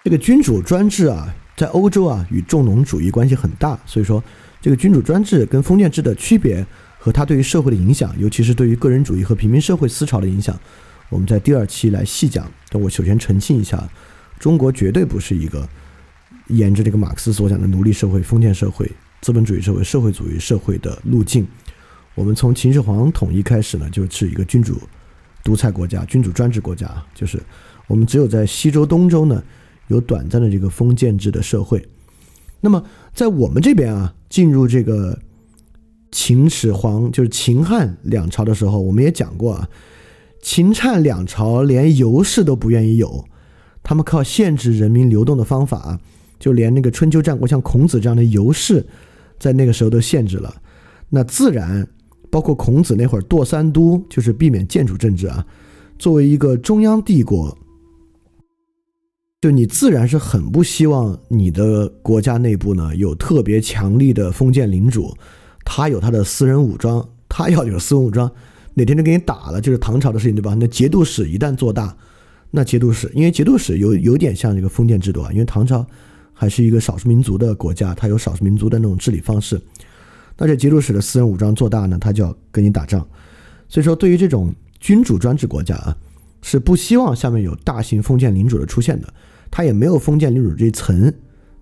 [0.04, 4.22] 这个君主专制啊，在欧洲啊与重农主义关系很大，所以说
[4.60, 6.64] 这个君主专制跟封建制的区别。
[7.04, 10.58] 和它对于社会的影响，尤其是对于个人主义和平民社会思潮的影响，
[11.10, 12.50] 我们在第二期来细讲。
[12.70, 13.86] 但我首先澄清一下，
[14.38, 15.68] 中国绝对不是一个
[16.46, 18.90] 沿着这个马克思所讲的奴隶社会、封建社会、
[19.20, 21.46] 资本主义社会、社会主义社会的路径。
[22.14, 24.80] 我们从秦始皇统一开始呢，就是一个君主
[25.42, 27.38] 独裁国家、君主专制国家，就是
[27.86, 29.44] 我们只有在西周、东周呢，
[29.88, 31.86] 有短暂的这个封建制的社会。
[32.62, 32.82] 那么
[33.12, 35.20] 在我们这边啊，进入这个。
[36.14, 39.68] 秦始皇就是秦汉两朝的时候，我们也讲过啊，
[40.40, 43.24] 秦汉两朝连游士都不愿意有，
[43.82, 45.98] 他们靠限制人民流动的方法，
[46.38, 48.86] 就连那个春秋战国像孔子这样的游士，
[49.40, 50.54] 在那个时候都限制了。
[51.10, 51.84] 那自然，
[52.30, 55.44] 包括孔子那会儿堕三都，就是避免建主政治啊。
[55.98, 57.58] 作为一个中央帝国，
[59.40, 65.12] 就你自然是很不希望你的国家内部呢有特别强力的封建领主。
[65.64, 68.30] 他有他的私人武装，他要有私人武装，
[68.74, 70.54] 哪天就给你打了，就是唐朝的事情，对吧？
[70.58, 71.96] 那节度使一旦做大，
[72.50, 75.84] 那节度使，因为节度使有有点像这个封建制度啊，因为唐朝
[76.32, 79.60] 还是一个少数民族的国家，它有少数民族的那种治理方式。
[80.36, 83.06] 那这节度使的私人武装做大呢，他就要跟你打仗。
[83.68, 85.96] 所以说，对于这种君主专制国家啊，
[86.42, 89.14] 是不希望下面有大型封建领主的出现的。
[89.50, 91.12] 他也没有封建领主这一层，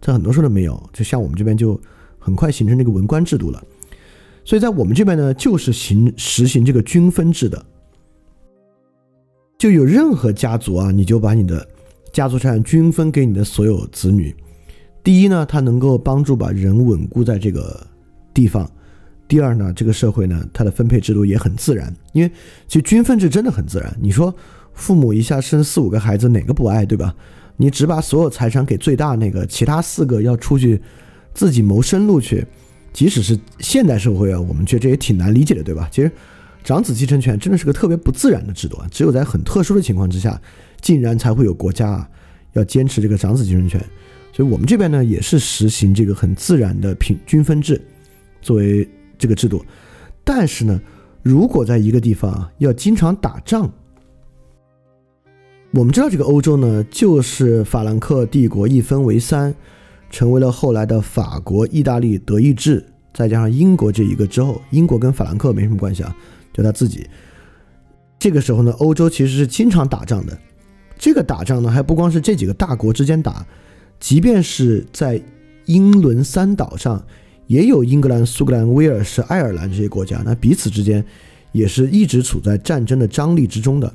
[0.01, 0.91] 在很多时候都没有。
[0.93, 1.79] 就像我们这边就
[2.19, 3.63] 很快形成这个文官制度了。
[4.45, 7.65] 所以在我们这边呢，就是行实行这个均分制的，
[9.57, 11.67] 就有任何家族啊，你就把你的
[12.13, 14.35] 家族产均分给你的所有子女。
[15.03, 17.87] 第一呢，它能够帮助把人稳固在这个
[18.35, 18.67] 地方；
[19.29, 22.31] 第二呢，这个社会呢，它的分配制度也很自然，因为
[22.67, 23.97] 其实均分制真的很自然。
[24.01, 24.35] 你说
[24.73, 27.15] 父母一下生四五个孩子，哪个不爱，对吧？
[27.57, 30.81] 你只把所有财产给最大那个，其他四个要出去
[31.33, 32.45] 自己谋生路去。
[32.93, 35.89] 即使是现代社会啊，我们觉得这也挺难理解的，对吧？
[35.91, 36.11] 其实，
[36.63, 40.41] 长子继承权真的是个特别不自然的制度啊，只有在很特殊的情况之下，
[40.81, 42.09] 竟然才会有国家啊
[42.53, 43.81] 要坚持这个长子继承权。
[44.33, 47.81] 所以我们这边呢也是实行这个很自然的平均分制
[48.41, 48.89] 作为
[49.19, 49.65] 这个制度。
[50.25, 50.81] 但是呢，
[51.23, 53.71] 如果在一个地方啊要经常打仗，
[55.73, 59.55] 我们知道这个欧洲呢，就是法兰克帝国一分为三，
[60.13, 66.17] 成为了后来的法国、意大利、德意志，再加上英国这一个之后，英国跟法兰克没什么关系啊，
[66.53, 67.05] 就他自己。
[68.17, 70.39] 这个时候呢，欧洲其实是经常打仗的。
[70.97, 73.45] 这个打仗呢，还不光是这几个大国之间打，
[73.99, 75.21] 即便是在
[75.65, 77.05] 英伦三岛上。
[77.49, 81.05] 也有英格兰、苏格兰、威尔士、爱尔兰这些国家，那彼此之间
[81.51, 83.93] 也是一直处在战争的张力之中的。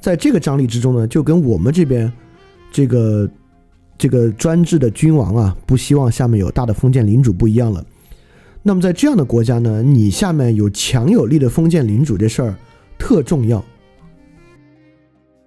[0.00, 2.10] 在这个张力之中呢，就跟我们这边
[2.72, 3.30] 这个
[4.00, 7.84] 这个专制的君王啊，不希望下面有大的封建领主不一样了。
[8.62, 12.54] 那么在这样的国家呢，你下面有强有力的封建领主这事儿
[12.98, 13.62] 特重要。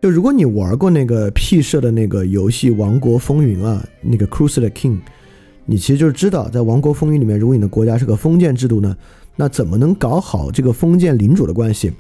[0.04, 5.00] 就如果你玩过那个 P 社的那个游戏《王国风云》啊，那个 Crusader King。
[5.66, 8.96] 你其实就知道，在《王国风云》里面，如果你的国家是个封建制度呢，
[9.36, 11.92] 那怎么能搞好这个封建领主的关系，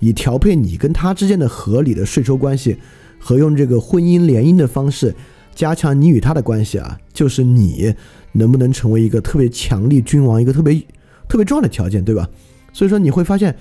[0.00, 2.78] 以调配你跟他之间的合理的税收关系，
[3.18, 5.14] 和用这个婚姻联姻的方式
[5.58, 7.92] 加强你与他的关系啊，就是你
[8.30, 10.72] 能不能成为一个特别强力君王一个特别
[11.28, 12.28] 特别重要的条件，对吧？
[12.72, 13.52] 所以说你会发现，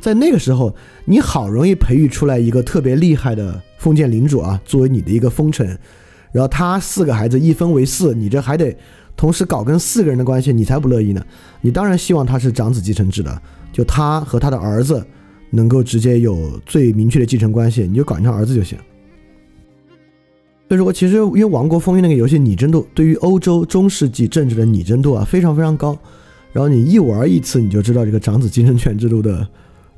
[0.00, 0.74] 在那个时候，
[1.04, 5.78] 你好容易培育出来一个特别厉害的封建领主啊，作为你的一个封臣，
[6.32, 8.76] 然后他四个孩子一分为四，你这还得。
[9.16, 11.24] 同时搞跟四个人的关系，你才不乐意呢。
[11.60, 13.42] 你当然希望他是长子继承制的，
[13.72, 15.06] 就他和他的儿子
[15.50, 18.76] 能够直接有最明确的继承关系，你就搞成儿子就行。
[20.68, 25.96] 所以说，其实因为《王国风云》那个游戏拟真度对于欧洲中世纪政治的拟真度啊非常非常高。
[26.52, 29.46] 然后你一玩一次，你就知道这个长子继承权制度的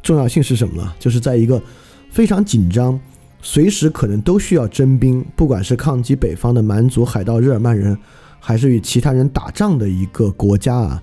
[0.03, 0.95] 重要性是什么了。
[0.99, 1.63] 就是在一个
[2.11, 2.99] 非常紧张、
[3.41, 7.97] 随时可能都需要征兵，不管是抗击北方的蛮族、海盗、日耳曼人。
[8.39, 11.03] 还是与其他人打仗的一个国家啊，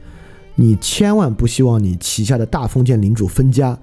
[0.56, 3.78] 你千万不希望你旗下的大封建领主分家，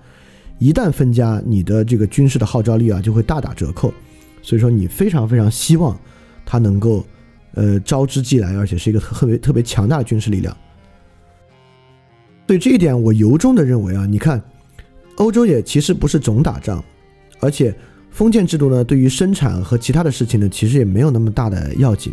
[0.59, 3.93] 一旦分家，你的这个军事的号召力啊就会大打折扣。
[4.43, 5.99] 所以说，你非常非常希望
[6.45, 7.05] 他能够，
[7.55, 10.57] 呃，招之即来，而且是一个特别特别强大的军事力量。
[12.47, 14.43] 对这一点，我由衷的认为啊，你看，
[15.16, 16.82] 欧洲也其实不是总打仗，
[17.38, 17.74] 而且
[18.11, 22.12] 封建制度呢，对于生产和其他的事情呢，其实也没有那么大的要紧。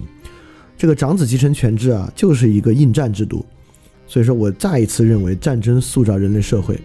[0.77, 3.43] 这个长子继承权制啊，就是一个应战制度，
[4.05, 6.79] 所以说我再一次认为战争塑造人类社会。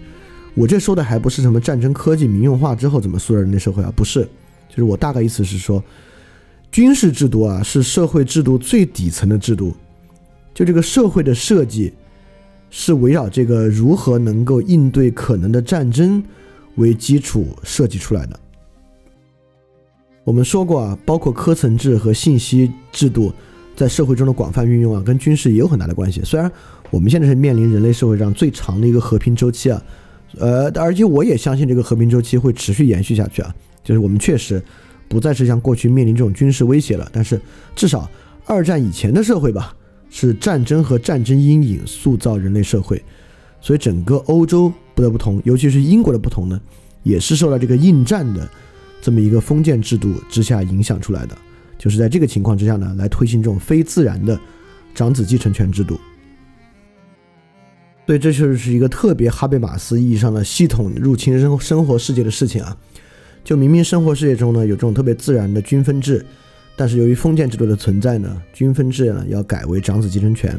[0.55, 4.27] 我这说的还不是什么战争科技民用化之后怎么塑造人类社会啊，不是，
[4.73, 5.85] 就是我大概意思是说，
[6.71, 9.75] 军事制度啊是社会制度最底层的制度，
[10.53, 11.93] 就这个社会的设计
[12.71, 16.23] 是围绕这个如何能够应对可能的战争
[16.77, 18.41] 为基础设计出来的。
[20.25, 23.33] 我们说过啊，包括科层制和信息制度。
[23.75, 26.21] 在社会中的广泛运用啊，跟军事也有很大的关系。
[26.23, 26.49] 虽然
[26.91, 29.83] 我们现在是面临人类社会上最长的一个和平周期啊，
[30.39, 33.53] 呃，而且我也相信这个和平周期会持续延续下去啊。
[33.83, 34.63] 就是我们确实
[35.09, 37.41] 不再是像过去面临这种军事威胁了，但是
[37.75, 38.11] 至少
[38.47, 39.75] 二战以前的社会吧，
[40.11, 43.03] 是战争和战争阴影塑造人类社会，
[43.61, 46.61] 所以整个欧洲不得不同，尤其是英国的不同呢，
[47.03, 48.49] 也是受到这个应战的
[49.01, 51.37] 这么一个封建制度之下影响出来的。
[51.79, 54.39] 就是在这个情况之下呢，来推行这种非自然的
[54.95, 55.99] 长子继承权制度。
[58.07, 62.77] 所以这就是一个特别哈贝马斯意义上的系统入侵生生活世界的事情啊！
[63.45, 66.25] 就明明生活世界中呢有这种特别自然的均分制，
[66.77, 70.59] 但是由于封建制度的存在呢，均分制呢要改为长子继承权。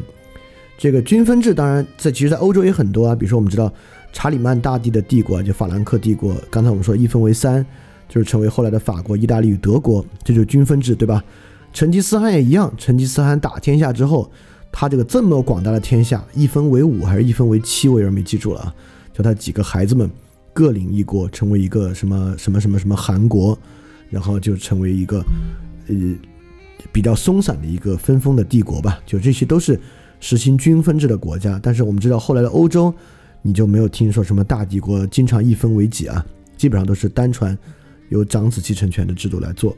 [0.76, 3.72] 这个均分制当然在其实，在欧洲也很多啊，比如说我们知道
[4.12, 7.64] 查理曼大帝的帝国就法兰克帝国，刚才我们说一分为三。
[8.06, 11.24] 就是成为后来的法国、意大利与德国，这就是均分制，对吧？
[11.72, 14.30] 成吉思汗也一样，成吉思汗打天下之后，
[14.70, 18.74] 他这个这么广大的天下，一分为五还是一分为七，我有点没记住了啊。
[19.12, 20.08] 就他几个孩子们
[20.54, 23.58] 各领一国，成为一个什么什么什么什么韩国，
[24.08, 25.22] 然后就成为一个
[25.88, 25.94] 呃
[26.90, 28.98] 比较松散的一个分封的帝国吧。
[29.04, 29.78] 就这些都是
[30.20, 32.94] 实行均分制的国家，但是我们知道后来的欧洲，
[33.42, 36.24] 你就没有听说什么大帝国经常一分为几啊，
[36.56, 37.58] 基本上都是单传。
[38.10, 39.74] 由长子继承权的制度来做，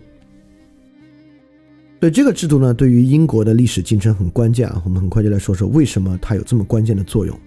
[2.00, 4.82] 对这个制度呢，对于英国的历史进程很关键啊。
[4.84, 7.38] 我们很快就来说说为什么它有这么关键的作用。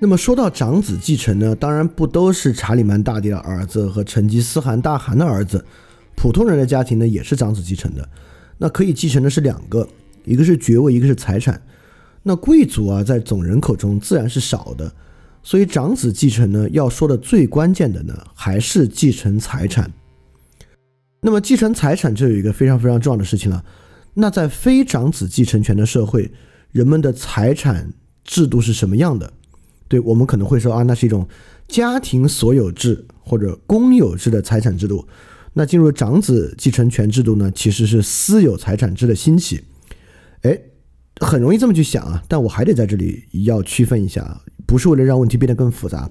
[0.00, 5.64] 那么说到长子继承呢，当然不都是查理曼大帝的儿子和成吉思汗大汗的儿子，
[6.14, 8.08] 普通人的家庭呢也是长子继承的。
[8.58, 9.88] 那可以继承的是两个，
[10.24, 11.60] 一个是爵位，一个是财产。
[12.22, 14.92] 那贵族啊，在总人口中自然是少的。
[15.42, 19.90] 所以长子继承呢，要说的最关键的呢，还是继承财产。
[21.20, 23.64] 那么继承财产就有一个非常非常重要的事情了。
[24.14, 26.30] 那在非长子继承权的社会，
[26.70, 27.92] 人们的财产
[28.22, 29.32] 制度是什么样的？
[29.88, 31.26] 对我们可能会说啊，那是一种
[31.66, 35.06] 家庭所有制或者公有制的财产制度。
[35.54, 39.64] 那进入长子继承权制度呢，其实是私有财产制的兴起。
[40.42, 40.56] 哎，
[41.20, 46.08] 很容易这么去想啊，但我还得在这里要区分一下，不是为了让问题变得更复杂，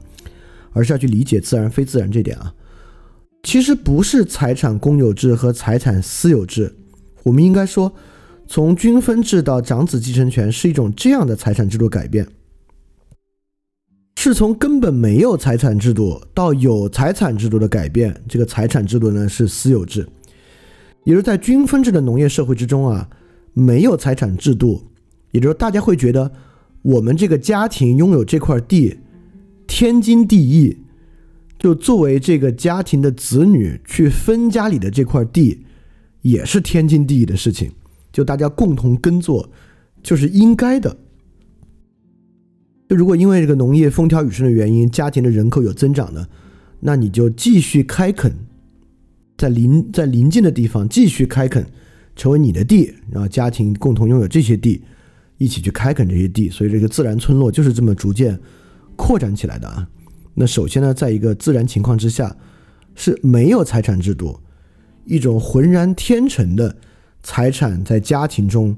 [0.73, 2.53] 而是要去理解自然非自然这点啊。
[3.43, 6.75] 其实不是财产公有制和财产私有制，
[7.23, 7.93] 我们应该说，
[8.47, 12.27] 从均分制到长子继承权是一种这样的财产制度改变，
[14.27, 18.13] 是从根本没有财产制度到有财产制度的改变。
[18.27, 20.05] 这个财产制度呢是私有制，
[21.05, 23.09] 也就是在均分制的农业社会之中啊，
[23.53, 24.83] 没有财产制度，
[25.31, 26.29] 也就是大家会觉得
[26.81, 28.97] 我们这个家庭拥有这块地，
[29.65, 30.77] 天经地义。
[31.57, 35.65] 就作为这个家庭的子女去分家里的这块地，
[36.21, 37.71] 也是天经地义的事情。
[38.11, 39.49] 就大家共同耕作，
[40.03, 40.97] 就是应该的。
[42.87, 46.25] 就如果因为这个农业风调雨顺的原因，家庭的人口有增长呢，
[46.79, 48.33] 那你就继续开垦，
[49.37, 51.65] 在邻在邻近的地方继续开垦，
[52.15, 54.81] 成为你的地，然后家庭共同拥有这些地，
[55.37, 56.49] 一起去开垦这些地。
[56.49, 58.39] 所以这个自然村落就是这么逐渐
[58.95, 59.87] 扩展起来的啊。
[60.33, 62.33] 那首先呢，在一个自然情况之下，
[62.95, 64.39] 是没有财产制度，
[65.03, 66.77] 一种浑然天成的
[67.21, 68.77] 财产在家庭中，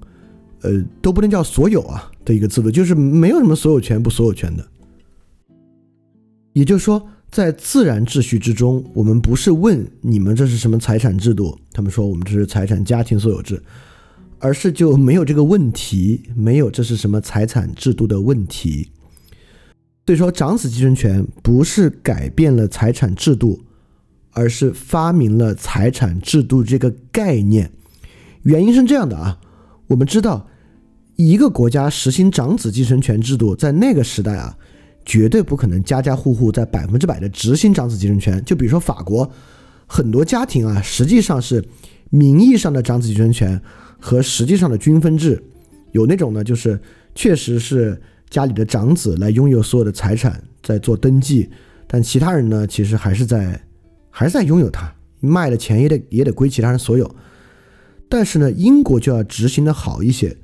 [0.62, 4.64] 呃，都不能叫所有啊的一个制度，就是没有什么所有权不所有权的。
[6.54, 13.60] 也就是说，在自然秩序之中，我们不是问你们这是什么财产制度，他们说我们这是财产家庭所有制，
[14.38, 18.92] 而是就没有这个问题，没有这是什么财产制度的问题。
[20.06, 23.60] 所以说，长子继承权不是改变了财产制度，
[24.32, 27.72] 而是发明了财产制度这个概念。
[28.44, 29.40] 原因是这样的啊，
[29.88, 30.49] 我们知道，
[31.20, 34.58] 一个国家实行长子继承权制度，在那个时代啊，
[35.04, 38.42] 绝对不可能家家户户在百分之百的执行长子继承权。
[38.46, 39.30] 就比如说法国，
[39.86, 41.62] 很多家庭啊，实际上是
[42.10, 43.62] 名义上的长子继承权
[44.00, 45.44] 和实际上的均分制，
[45.92, 46.80] 有那种呢，就是
[47.14, 48.02] 确实是。
[48.30, 51.50] 家里的长子来拥有所有的财产，在做登记，
[51.88, 53.60] 但其他人呢，其实还是在，
[54.12, 57.10] 还是在拥有它，卖的钱也得也得归其他人所有。
[58.08, 60.38] 但是呢，英国就要执行的好一些，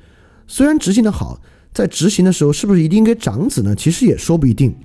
[0.48, 1.42] 虽然执行的好，
[1.74, 3.76] 在执行的时候是不是一定给长子呢？
[3.76, 4.76] 其实也说不一定。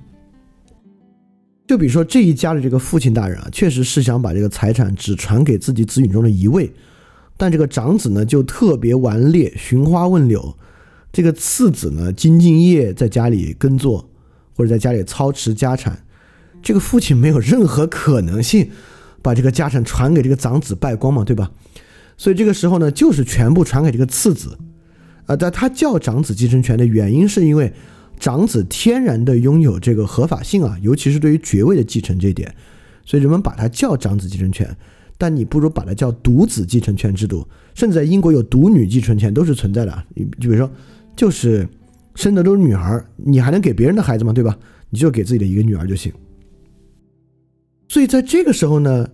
[1.67, 6.69] 就比如说这一家的这个父亲大人啊，确实是想把这个财产只传给自己子女中的一位，
[7.37, 10.57] 但这个长子呢就特别顽劣，寻花问柳。
[11.13, 14.09] 这个次子呢，兢兢业业在家里耕作，
[14.55, 16.03] 或者在家里操持家产。
[16.61, 18.69] 这个父亲没有任何可能性
[19.21, 21.51] 把这个家产传给这个长子败光嘛，对吧？
[22.17, 24.57] 所以这个时候呢，就是全部传给这个次子。
[25.31, 27.71] 啊，但他叫长子继承权的原因，是因为
[28.19, 32.53] 长子天然的拥有这个合法性啊，尤其是对于爵位的继承这一点，
[33.05, 34.75] 所以人们把它叫长子继承权。
[35.17, 40.03] 但你不如把它叫独子继承权制度，甚至在英国有独女继承权都是存在的。
[40.15, 40.71] 你就比如说。
[41.13, 41.67] 就是
[42.15, 44.31] 生的都是女孩，你还能给别人的孩子吗？
[44.31, 44.57] 对吧？
[44.89, 46.11] 你就给自己的一个女儿就行。
[47.89, 49.09] 所以在这个时候呢，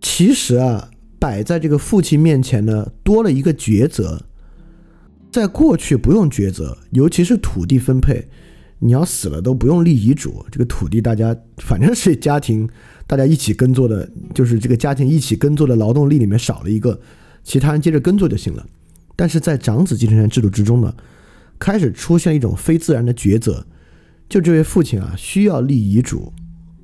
[0.00, 4.24] 其实啊，摆在这个父亲面前呢，多了一个抉择。
[5.32, 8.28] 在过去不用抉择，尤其是土地分配，
[8.80, 12.68] 你要死了都不用立遗嘱，这个土地大家反正是家庭
[13.06, 17.00] 大家一起耕作的，就是这个家庭一起耕作的劳动力里面少了一个，
[17.42, 18.66] 其他人接着耕作就行了。
[19.16, 20.94] 但是在长子继承权制度之中呢，
[21.58, 23.66] 开始出现一种非自然的抉择，
[24.28, 26.30] 就这位父亲啊，需要立遗嘱，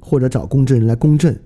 [0.00, 1.38] 或者找公证人来公证，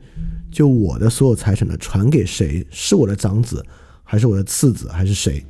[0.52, 3.64] 就我的所有财产呢传给谁，是我的长子，
[4.04, 5.44] 还是我的次子，还是谁？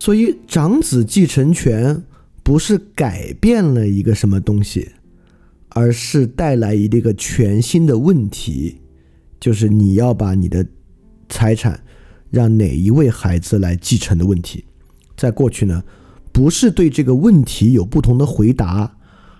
[0.00, 2.02] 所以长子继承权
[2.42, 4.90] 不是改变了一个什么东西，
[5.68, 8.80] 而是带来一个全新的问题，
[9.38, 10.66] 就是你要把你的
[11.28, 11.84] 财产。
[12.32, 14.64] 让哪一位孩子来继承的问题，
[15.16, 15.82] 在过去呢，
[16.30, 18.98] 不是对这个问题有不同的回答，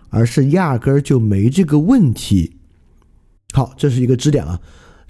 [0.08, 2.56] 而是压根儿就没这个问题。
[3.52, 4.61] 好，这是一个支点了。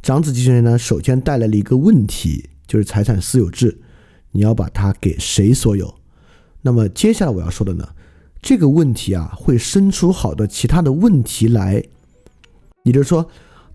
[0.03, 3.81] 长子继承人呢，首先带来了一个问题，就是财产私有制，
[4.33, 5.95] 你要把它给谁所有？
[6.63, 7.89] 那么接下来我要说的呢，
[8.41, 11.83] 这个问题啊，会生出好多其他的问题来。
[12.85, 13.29] 也就是说，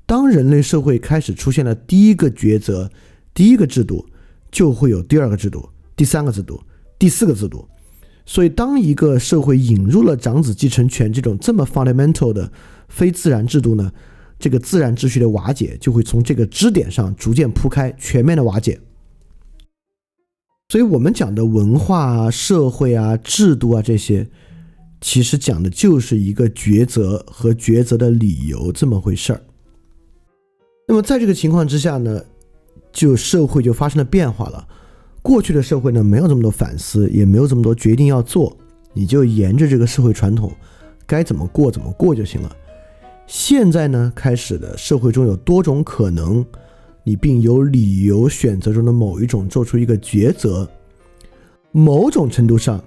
[0.05, 2.91] 当人类社会开始出现了第一个抉择。
[3.33, 4.05] 第一个制度
[4.49, 6.63] 就会有第二个制度、第三个制度、
[6.97, 7.67] 第四个制度。
[8.25, 12.49] 所以，当一个社会引入了长子继承权这种这么 fundamental 的
[12.87, 13.91] 非自然制度呢，
[14.39, 18.79] 这个自然秩序的瓦解就会从这个支点上逐渐铺开，全面的瓦解。
[20.67, 24.27] 所以，我们讲的文化啊、社会啊、制度啊这些，
[24.99, 29.41] 其实讲的就是一个抉择和抉择的理由这么回事儿。
[30.87, 32.19] 那么，在这个情况之下呢，
[32.91, 34.67] 就社会就发生了变化了。
[35.21, 38.57] 过去的社会呢，没有这么多反思，也没有这么多决定要做，
[38.91, 40.51] 你就沿着这个社会传统，
[41.05, 42.51] 该怎么过怎么过就行了。
[43.27, 46.43] 现在呢，开始的社会中有多种可能。
[47.07, 50.67] 你并有理由选择中的某一种做出一个抉择。
[51.71, 52.83] 某种程度上，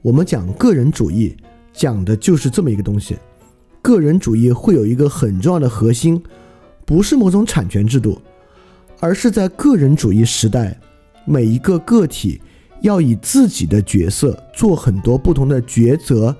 [0.00, 1.36] 我们讲个人主义，
[1.70, 3.18] 讲的就是这么一个东西。
[3.82, 6.22] 个人主义会有一个很重要的核心，
[6.86, 8.18] 不是某种产权制度，
[9.00, 10.80] 而是在个人主义时代，
[11.26, 12.40] 每一个个体
[12.80, 16.34] 要以自己的角色做很多不同的抉择，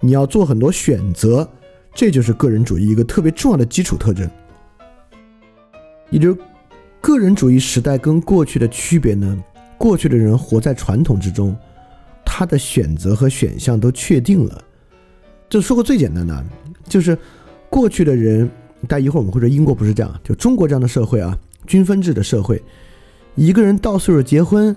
[0.00, 1.48] 你要做很多选择，
[1.94, 4.28] 这就是个人主义一个特别重要的基础特征。
[6.10, 6.36] 也就。
[7.02, 9.36] 个人主义时代跟过去的区别呢？
[9.76, 11.54] 过去的人活在传统之中，
[12.24, 14.64] 他的选择和选项都确定了。
[15.50, 16.46] 就说个最简单的，
[16.88, 17.18] 就是
[17.68, 18.48] 过去的人，
[18.86, 21.36] 但一会儿我们会说英国不是这样，就中国这样的社会啊，
[21.66, 22.62] 均分制的社会，
[23.34, 24.74] 一个人到岁数结婚，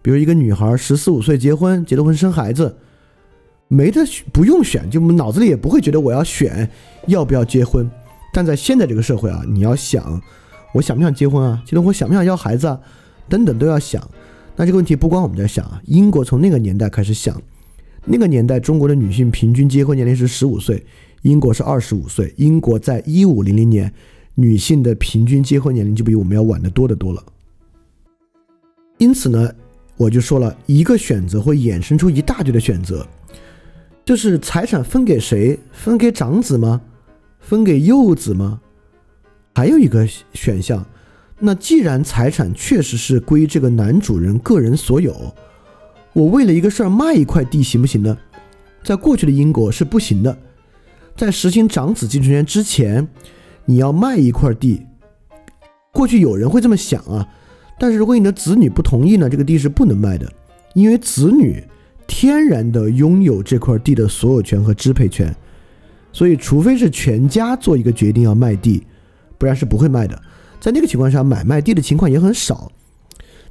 [0.00, 2.74] 比如一个女孩十四五岁结婚，结了婚生孩子，
[3.68, 4.00] 没得
[4.32, 6.66] 不用选，就脑子里也不会觉得我要选
[7.06, 7.88] 要不要结婚。
[8.32, 10.18] 但在现在这个社会啊，你要想。
[10.72, 11.62] 我想不想结婚啊？
[11.66, 12.80] 结了婚想不想要孩子啊？
[13.28, 14.08] 等等都要想。
[14.56, 17.40] 那这个问题不光我们在想啊，英国从那个年代开始想。
[18.04, 20.84] 那个年代中国的女性平均结婚年龄是十五岁，
[21.22, 22.32] 英国是二十五岁。
[22.36, 23.92] 英国在一五零零年，
[24.34, 27.22] 女性的平均结婚年龄就比我们要晚得多得多了。
[28.98, 29.52] 因此呢，
[29.96, 33.06] 我就说了一个选择会衍生出一大堆的选择，
[34.04, 35.58] 就是财产分给谁？
[35.72, 36.80] 分给长子吗？
[37.38, 38.60] 分给幼子吗？
[39.54, 40.84] 还有一个选项，
[41.38, 45.34] 那既然财产确实是归这个男主人个人所有，
[46.12, 48.16] 我为了一个事儿卖一块地行不行呢？
[48.82, 50.38] 在过去的英国是不行的，
[51.16, 53.06] 在实行长子继承权之前，
[53.66, 54.82] 你要卖一块地，
[55.92, 57.28] 过去有人会这么想啊，
[57.78, 60.32] 但是如果你的子女不同意呢，这个地是不能卖的，
[60.74, 61.62] 因为子女
[62.06, 65.34] 天然的拥有这块地的所有权和支配权，
[66.12, 68.86] 所以除非是全家做一个决定要卖地。
[69.40, 70.20] 不然是不会卖的，
[70.60, 72.70] 在那个情况下，买卖地的情况也很少。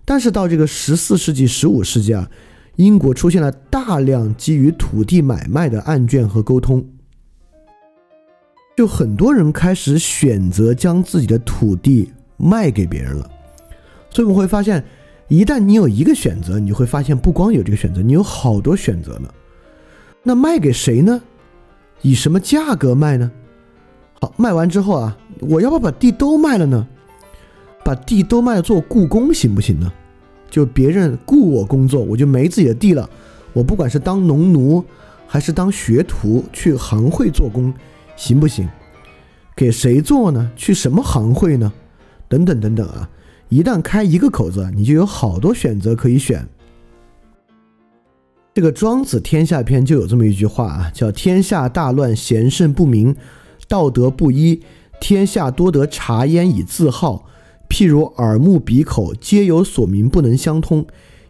[0.05, 2.29] 但是到这个十四世纪、十五世纪啊，
[2.75, 6.87] 英国出现了大量基于土地买卖的案卷和沟通，
[8.77, 13.27] 就很多人开始选择将自己的土地卖给别人了。
[14.11, 14.85] 所以我们会发现，
[15.27, 19.27] 一旦你有一个选择，你就会发现不光有这个选择，你有好多选择呢。
[20.21, 21.19] 那卖给谁呢？
[22.03, 23.31] 以什么价格卖呢？
[24.21, 26.87] 好，卖完之后啊，我要不要把地都卖了呢？
[27.85, 29.91] 把地都卖了做故宫行不行呢？
[30.49, 33.09] 就别人雇我工作，我就没自己的地了。
[33.53, 34.83] 我不管是当农奴
[35.25, 37.73] 还是当学徒去行会做工，
[38.15, 38.67] 行不行？
[39.55, 40.51] 给谁做呢？
[40.55, 41.71] 去什么行会呢？
[42.27, 43.09] 等等等等啊！
[43.47, 46.45] 一旦开一个口子，你就有好多选择可以选。
[48.53, 53.15] 这个《庄子·天下篇》就有这么一句话啊，叫“天下大乱，贤圣不明。”
[53.69, 54.61] 道德不一，
[54.99, 57.27] 天下多得察焉以自好。
[57.69, 60.85] 譬如耳目鼻口，皆有所名，不能相通。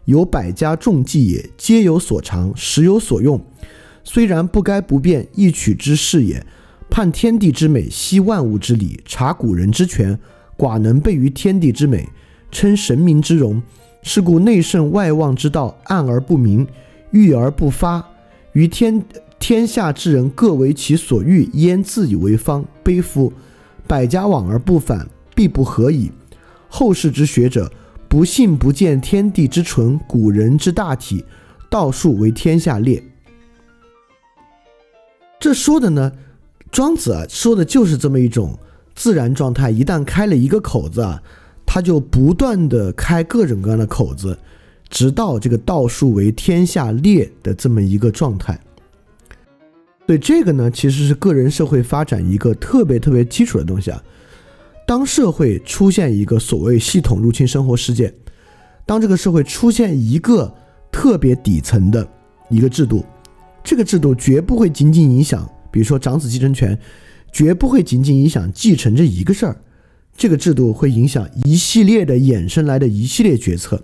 [0.06, 3.38] 有百家众技也，皆有所长，时有所用。
[4.02, 6.44] 虽然不该不变，亦取之是也。
[6.88, 10.18] 判天地之美，悉万物之理，察古人之权，
[10.56, 12.08] 寡能备于天地之美，
[12.50, 13.62] 称神明之容。
[14.02, 16.66] 是故内圣外望之道，暗而不明，
[17.10, 18.02] 郁而不发，
[18.54, 19.04] 于天。
[19.40, 22.64] 天下之人各为其所欲，焉自以为方？
[22.84, 23.32] 悲夫！
[23.88, 26.12] 百家往而不返，必不合矣。
[26.68, 27.72] 后世之学者，
[28.06, 31.24] 不信不见天地之纯，古人之大体，
[31.68, 33.02] 道术为天下列。
[35.40, 36.12] 这说的呢，
[36.70, 38.56] 庄子啊，说的就是这么一种
[38.94, 39.70] 自然状态。
[39.70, 41.20] 一旦开了一个口子啊，
[41.66, 44.38] 他就不断的开各种各样的口子，
[44.90, 48.60] 直到这个道术为天下列的这么一个状态。
[50.10, 54.02] 所以这个呢，其实是个人社会发展一个特别特别基础的东西啊。
[54.84, 58.12] 当社会出现一个所谓系统入侵生活事件，
[58.84, 60.52] 当这个社会出现一个
[60.90, 62.04] 特别底层的
[62.48, 63.04] 一个制度，
[63.62, 66.76] 这个制度绝不会仅仅影响，比如说长子继承权，
[67.30, 69.60] 绝不会仅仅影响继承这一个事儿，
[70.16, 73.80] 这个制度会影响一系列的衍生来的一系列决策，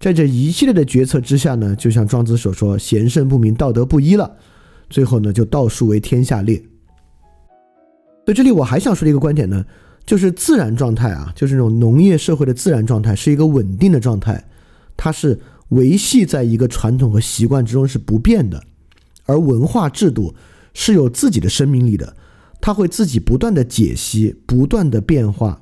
[0.00, 4.36] 在这一系列的决策之下呢，就像庄子所说，贤圣不明，道德不一了。
[4.90, 6.56] 最后呢，就道术为天下列。
[8.24, 9.64] 所以这里我还想说的一个观点呢，
[10.06, 14.42] 就是自然状态啊，就是那种农业社会的自然状态是一个稳定的状态，
[14.96, 18.62] 它是维系在一个传统和习惯之中是不变的，
[19.26, 20.34] 而文化制度
[20.72, 22.16] 是有自己的生命力的，
[22.60, 25.60] 它会自己不断的解析，不断的变化。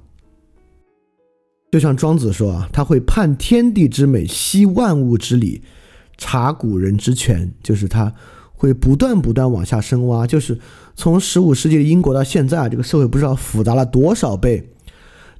[1.73, 5.63] 就像庄子说啊，他会判天地之美，析万物之理，
[6.19, 8.15] 察古人之权，就是他
[8.63, 10.57] 会不断不断往下深挖，就是
[10.95, 14.71] 从十五世纪的英国到现在啊，这个社会不知道复杂了多少倍。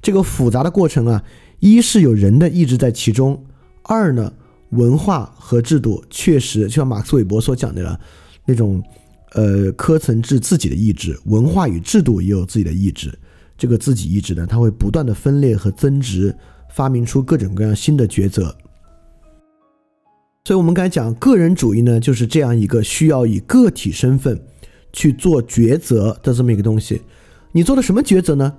[0.01, 1.23] 这个复杂的过程啊，
[1.61, 3.41] 一是有人的意志在其中，
[3.83, 4.33] 二呢，
[4.71, 7.97] 文化和制度确实就像马克思韦伯所讲的了，
[8.45, 8.83] 那种
[9.31, 13.17] 呃科层制自己的意志，文化与制度也有自己的意志。
[13.57, 16.35] 这个自己意志呢，它会不断的分裂和增值，
[16.75, 18.53] 发明出各种各样新的抉择。
[20.45, 24.37] 所以，我们刚才讲个人主义呢，就是这样一个需要以个体身份
[24.91, 27.01] 去做抉择的这么一个东西。
[27.53, 28.53] 你做的什么抉择呢？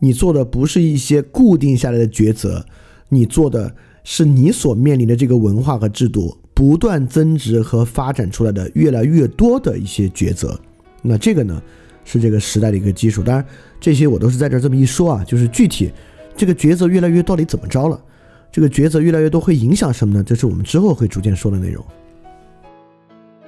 [0.00, 2.66] 你做的不是一些固定下来的抉择，
[3.08, 3.74] 你做的
[4.04, 10.60] 是你所面临的这个文化和制度不断增值和发展出来的越来越多的一些抉择。
[11.00, 11.62] 那这个呢？
[12.04, 13.46] 是这个时代的一个基础，当然
[13.80, 15.90] 这些我都是在这这么一说啊，就是具体
[16.36, 17.98] 这个抉择越来越到底怎么着了，
[18.52, 20.22] 这个抉择越来越多会影响什么呢？
[20.22, 21.82] 这是我们之后会逐渐说的内容。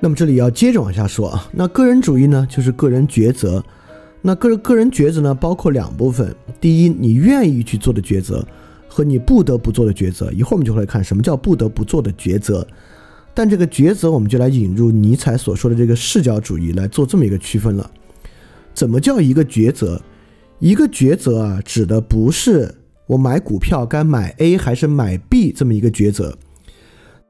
[0.00, 3.62] 那么这里要接着往下说啊，那个人主义呢，就是个人抉择，
[4.22, 8.42] 那个人个人抉择呢，包括两部分，第一，你愿意去做的抉择
[8.88, 12.66] 和你不得不做的抉择，一会儿我们就会看什么叫不得不做的抉择，
[13.34, 17.90] 但这个抉择我们就来引入尼采所说的这个视角主义来做这么一个区分了。
[18.72, 20.00] 怎么叫一个抉择？
[20.60, 22.74] 一个抉择啊，指的不是
[23.06, 26.38] 我买股票该买 A 还是买 B 这么一个抉择。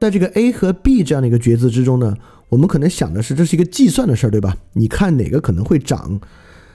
[0.00, 2.14] 在这个 A 和 B 这样的一个抉择之中呢，
[2.50, 4.56] 我们可能想的是这是一个计算的事儿，对吧？
[4.74, 6.20] 你看哪个可能会涨？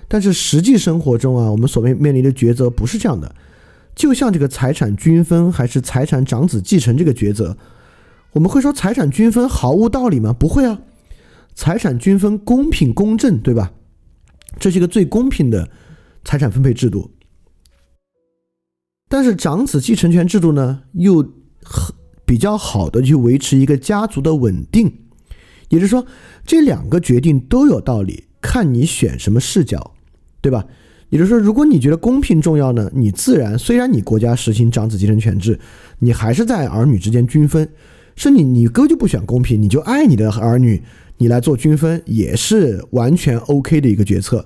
[0.08, 3.36] 但是实际生活中啊，我们所面面临的抉择不是这样的。
[3.96, 7.56] 就像这个财产均分还是财产长子继承这个抉择，
[8.32, 10.34] 我们会说财产均分毫无道理吗？
[10.34, 10.80] 不会啊，
[11.54, 13.72] 财产均分公平公正，对吧？
[14.58, 15.70] 这是一个最公平的
[16.24, 17.12] 财产分配制度，
[19.10, 21.22] 但是长子继承权制度呢，又
[21.64, 21.94] 很
[22.26, 25.00] 比较好的去维持一个家族的稳定。
[25.68, 26.06] 也就是说，
[26.46, 29.96] 这两个决定都有道理，看你选什么视角，
[30.42, 30.66] 对吧？
[31.10, 35.60] 也就是说，如果你觉得公平重要呢，你自然虽然你国家实行长子继承权制，
[35.98, 37.68] 你还是在儿女之间均分。
[38.16, 40.84] 是你你哥就不选公平，你就爱你的儿女。
[41.18, 44.46] 你来做均分也是完全 OK 的一个决策。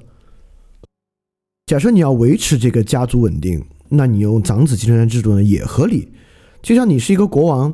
[1.67, 3.63] 假设你要维持这个家族稳定，
[3.95, 6.11] 那你用长子继承权制度呢也合理。
[6.61, 7.73] 就像你是一个国王，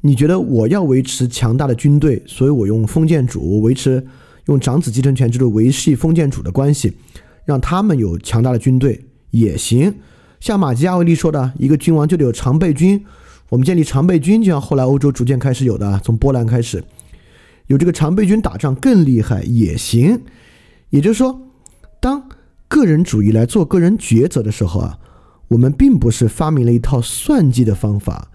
[0.00, 4.06] 你觉得我要维持强大的军队，所以我用封建主维持
[4.46, 6.92] 用长子继承权制度维系封建主的关系，
[7.44, 9.94] 让他们有强大的军队也行。
[10.40, 13.04] 像马基亚维利说的，一个君王就得有常备军，
[13.50, 16.82] 我们建立常备军，就像后来欧洲逐渐开始有的，从波兰开始。
[17.66, 20.22] 有这个常备军打仗更厉害也行，
[20.88, 21.42] 也就是说，
[22.00, 22.28] 当
[22.66, 24.98] 个人主义来做个人抉择的时候啊，
[25.50, 28.32] 我们并不是发明了一套算计的方法，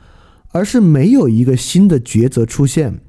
[0.52, 3.02] 而是没有一个新的抉择出现，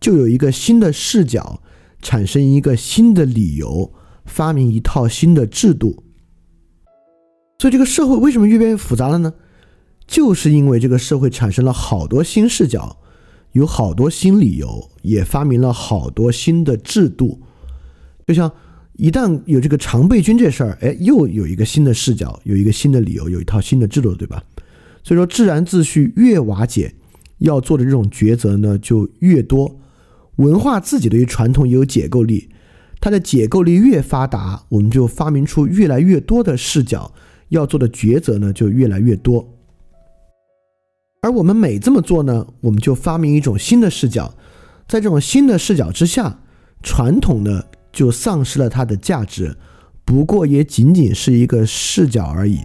[0.00, 1.62] 就有一个新的视角，
[2.02, 3.92] 产生一个新的理由，
[4.24, 6.04] 发明一套新的制度。
[7.58, 9.34] 所以这个社会为什么越变越复杂了呢？
[10.06, 12.98] 就是因为这个社会产生了好多新视角。
[13.52, 17.40] 有好多新理由，也发明了好多新的制度。
[18.26, 18.50] 就像
[18.96, 24.42] 一旦有这个常备军这事儿，哎，又有一个新的视角，有一个新的理由，有一套新的制度，对吧？
[25.02, 26.94] 所以说，自然秩序越瓦解，
[27.38, 29.80] 要做的这种抉择呢就越多。
[30.36, 32.48] 文化自己对于传统也有解构力，
[33.00, 37.12] 它的解构力越发达，我们就发明出越来越多的视角，
[37.48, 39.48] 要做的抉择呢就越来越多。
[41.20, 44.34] 而我们每这么做呢，我们就发明一种新的视角，
[44.86, 46.40] 在这种新的视角之下，
[46.82, 49.56] 传统的就丧失了它的价值，
[50.04, 52.58] 不过也仅仅是一个视角而已。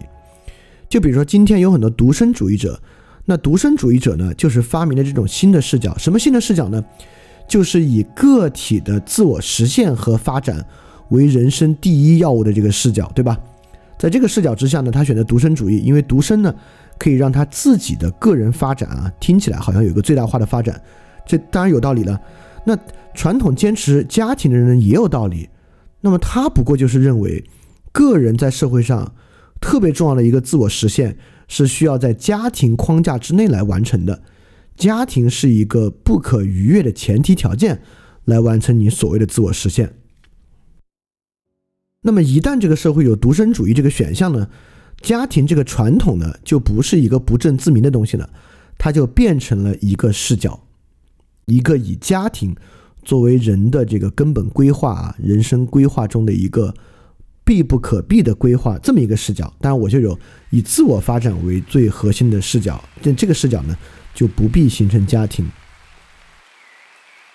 [0.88, 2.78] 就比如说，今天有很多独身主义者，
[3.24, 5.96] 那独身主义者呢，就是发明了这种新的视角。
[5.96, 6.84] 什么新的视角呢？
[7.48, 10.62] 就是以个体的自我实现和发展
[11.08, 13.38] 为人生第一要务的这个视角，对吧？
[13.98, 16.54] 在这个视角之下呢，他选择独身主义，因为独身呢。
[16.98, 20.78] 可以让他自己的个人发展啊，听起来好像有一个最大化的发展，
[21.24, 22.20] 这当然有道理了。
[22.64, 22.78] 那
[23.14, 25.48] 传统坚持家庭的人也有道理。
[26.00, 27.44] 那么他不过就是认为，
[27.92, 29.14] 个人在社会上
[29.60, 34.22] 特别重要的一个自我实现是需要在家庭框架之内来完成的，
[34.76, 37.82] 家庭是一个不可逾越的前提条件，
[38.24, 39.94] 来完成你所谓的自我实现。
[42.02, 44.48] 那么一旦这个社会有独身主义这个选项呢，
[45.02, 48.30] 家庭这个传统呢就不是一个不证自明的东西了，
[48.78, 50.66] 它就变成了一个视角，
[51.50, 52.54] 一个以家庭
[53.02, 56.72] 作为人的这个根本规划啊，人生规划中的一个
[57.44, 59.52] 必不可避的规划这么一个视角。
[59.60, 60.18] 当然，我就有
[60.50, 63.76] 以自我发展为最核心的视角，但这个视角呢
[64.14, 65.44] 就不必形成家庭。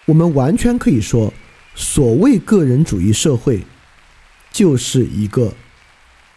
[0.06, 1.34] 我们完全可以说，
[1.76, 3.62] 所谓个人主义社会。
[4.52, 5.54] 就是一个，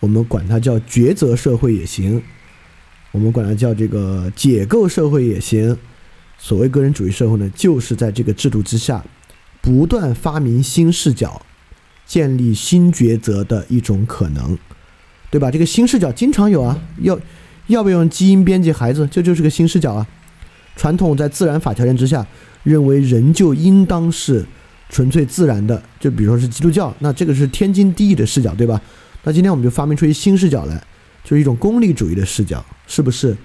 [0.00, 2.20] 我们管它叫抉择社会也行，
[3.12, 5.78] 我们管它叫这个解构社会也行。
[6.38, 9.04] 所谓个人主义社会呢，就是在这个制度之下，
[9.60, 11.42] 不断发明新视角，
[12.06, 14.56] 建立新抉择的一种可能，
[15.30, 15.50] 对吧？
[15.50, 17.18] 这个新视角经常有啊，要
[17.66, 20.06] 要不要用基因编辑孩子，这就是个新视角啊。
[20.76, 22.26] 传统在自然法条件之下，
[22.62, 24.46] 认为人就应当是。
[24.90, 28.80] 纯粹自然的，就比如说是基督教，那这个是天经地义的视角，对吧？
[29.22, 30.82] 那今天我们就发明出一新视角来，
[31.22, 33.36] 就是一种功利主义的视角，是不是？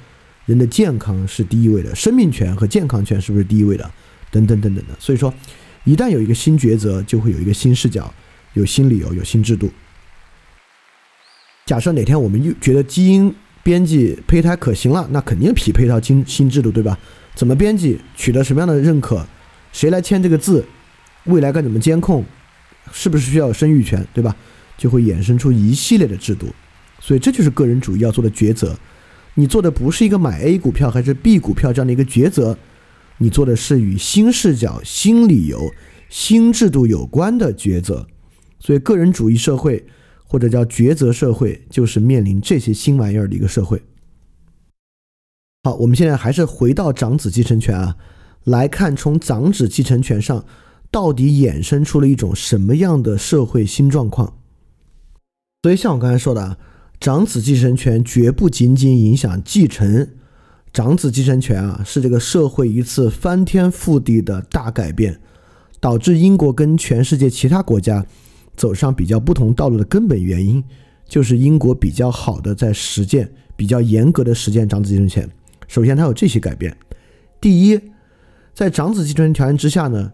[0.46, 3.90] 人的健康是第一位的，生命权和健康权是不是第一位的？
[4.30, 4.94] 等等等等的。
[5.00, 5.34] 所以说，
[5.84, 8.14] 一旦有一个新抉择，就会有一个新视角，
[8.54, 9.72] 有新理由，有新制度。
[11.66, 13.34] 假设哪天我们又觉得基因
[13.64, 17.00] 编辑胚胎可行了，那肯定匹配到新新制度，对吧？
[17.36, 18.00] 怎么编辑？
[18.16, 19.26] 取得什么样的认可？
[19.72, 20.66] 谁来签这个字？
[21.24, 22.26] 未来该怎么监控？
[22.92, 24.36] 是不是需要生育权，对吧？
[24.78, 26.54] 就会衍生出一系列的制度。
[27.00, 28.78] 所以这就是个人主义要做的抉择。
[29.36, 32.58] 你做的不是一个买 A 股票还是 B 股票这样的一个抉择，
[33.18, 35.72] 你做的是与新视角、新理由、
[36.10, 38.08] 新制度有关的抉择。
[38.60, 39.86] 所以个人主义社会
[40.26, 43.82] 或者叫抉择社会，就是面临这些新玩意儿的一个社会。
[45.64, 47.98] 好，我们现在还是回到长子继承权啊，
[48.44, 50.46] 来看从长子继承权上。
[50.92, 54.38] 到底衍生出了一种什么样的社会新状况？
[55.64, 56.58] 所以，像我刚才说的啊，
[57.04, 60.08] 长子继承权绝不仅仅影响继承，
[60.72, 65.20] 长子继承权啊，是这个社会一次翻天覆地的大改变，
[65.82, 68.06] 导致英国跟全世界其他国家
[68.56, 70.64] 走上比较不同道路的根本原因，
[71.06, 75.30] 就是英国比较好的在实践、比较严格的实践长子继承权。
[75.68, 76.74] 首先，它有这些改变：
[77.42, 77.78] 第一，
[78.54, 80.14] 在长子继承条件之下呢。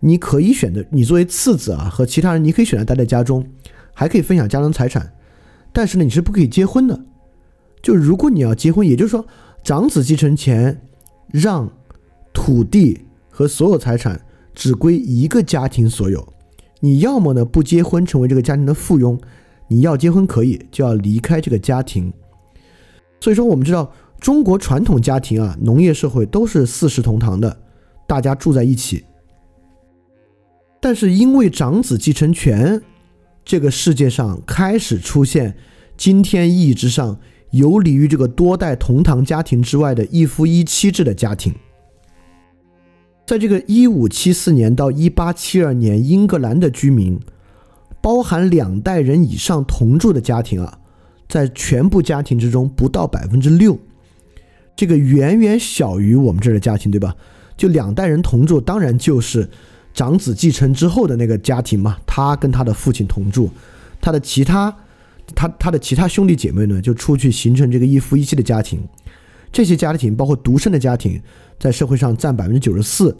[0.00, 3.46] 你可以选择，你作为次子啊，和其他人，你可以选择待在家中，
[3.94, 5.14] 还可以分享家中财产，
[5.74, 7.04] 但是呢，你是不可以结婚的。
[7.82, 9.26] 就如果你要结婚，也就是说，
[9.62, 10.80] 长子继承权
[11.26, 11.70] 让
[12.32, 16.26] 土地和所有财产只归一个家庭所有。
[16.80, 19.18] 你要么呢不结婚，成为这个家庭的附庸；
[19.68, 22.12] 你要结婚可以，就要离开这个家庭。
[23.20, 27.58] 所以说，我们知道中国传统家庭啊，农业社会都是四世同堂的，
[28.06, 29.04] 大家住在一起。
[30.80, 32.80] 但是因为长子继承权，
[33.44, 35.54] 这个世界上开始出现
[35.96, 37.20] 今天意义之上
[37.50, 41.54] 游离于这个多代同堂家庭之外的一夫一妻制的家庭。
[43.26, 47.20] 在这个一五七四年到一八七二年，英格兰的居民，
[48.00, 50.78] 包含两代人以上同住的家庭啊，
[51.28, 53.78] 在全部家庭之中不到百分之六，
[54.74, 57.14] 这个远远小于我们这儿的家庭，对吧？
[57.56, 59.50] 就两代人同住，当然就是。
[59.94, 63.48] 长子继承之后的那个家庭嘛，他跟他的父亲同住，
[64.00, 64.76] 他的其他，
[65.36, 68.80] 他他的其他兄弟姐妹呢，就出去形成这个一夫一妻的家庭。
[69.52, 71.22] 这些家庭包括独生的家庭，
[71.60, 73.16] 在社会上占百分之九十四，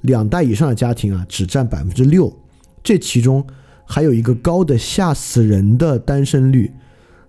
[0.00, 2.36] 两代以上的家庭啊，只占百分之六。
[2.82, 3.46] 这其中
[3.84, 6.72] 还有一个高的吓死人的单身率，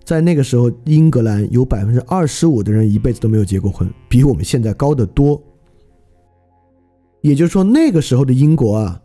[0.03, 5.39] 在那个时候，英格兰有百分之二十五的人一辈子都没有结过婚，比我们现在高得多。
[7.21, 9.01] 也就是说，那个时候的英国啊，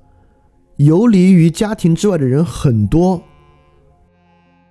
[0.76, 3.22] 游离于家庭之外的人很多，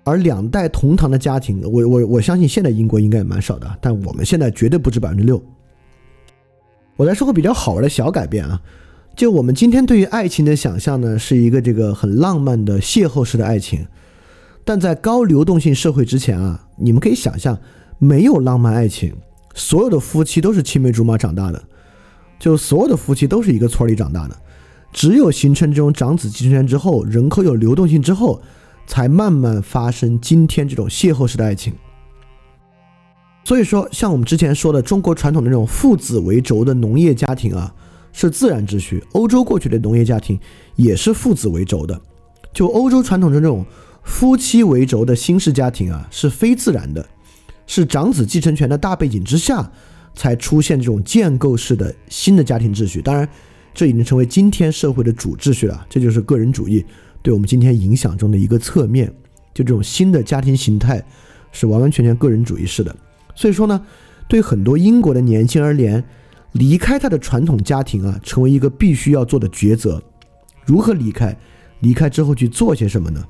[0.03, 5.41] 而两代同堂的家庭，我我我相信现在英国应该也蛮少的，但我们现在绝对不止百分之六。
[6.97, 8.61] 我来说个比较好玩的小改变啊，
[9.15, 13.85] 就我们今天对于爱情的想象呢，是一个这个很浪漫的邂逅式的爱情，
[14.63, 17.57] 但在高流动性社会之前啊，你们可以想象，
[17.97, 19.15] 没有浪漫爱情，
[19.55, 21.63] 所有的夫妻都是青梅竹马长大的。
[22.41, 24.35] 就所有的夫妻都是一个村里长大的，
[24.91, 28.41] 只有形成这种长子继承权之后，人口有流动性之后，
[28.87, 31.71] 才慢慢发生今天这种邂逅式的爱情。
[33.43, 37.71] 所以说，像我们之前说的，中国传统的那种父子为轴的农业家庭啊，
[38.11, 40.39] 是自然秩序；欧洲过去的农业家庭
[40.75, 42.01] 也是父子为轴的。
[42.51, 43.63] 就欧洲传统的这种
[44.03, 47.07] 夫妻为轴的新式家庭啊，是非自然的，
[47.67, 49.71] 是长子继承权的大背景之下。
[50.13, 53.27] 才出现这种建构式的新的家庭秩序，当然，
[53.73, 55.85] 这已经成为今天社会的主秩序了。
[55.89, 56.85] 这就是个人主义
[57.21, 59.11] 对我们今天影响中的一个侧面。
[59.53, 61.03] 就这种新的家庭形态
[61.51, 62.95] 是完完全全个人主义式的。
[63.35, 63.81] 所以说呢，
[64.27, 66.03] 对很多英国的年轻而言，
[66.53, 70.01] 离开他的传统家庭啊，成为一个必须要做的抉择。
[70.65, 71.35] 如何离开？
[71.79, 73.25] 离开之后去做些什么呢？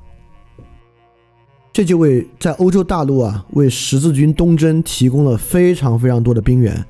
[1.72, 6.84] 这就为在欧洲大陆啊，为十字军东征提供了非常非常多的兵源。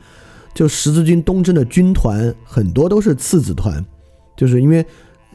[0.55, 3.83] 就十字军东征的军团很多都是次子团，
[4.37, 4.85] 就是因为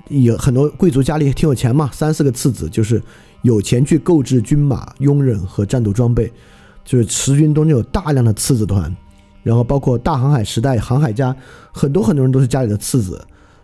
[0.10, 3.02] 有很多贵族家里挺有钱嘛，三四个次子就是
[3.42, 6.32] 有钱去购置军马、佣人和战斗装备。
[6.84, 8.96] 就是十字军东征有大量的次子团，
[9.44, 11.36] 然后包括大航海时代，航海家
[11.72, 13.22] 很多很多人都是家里的次子，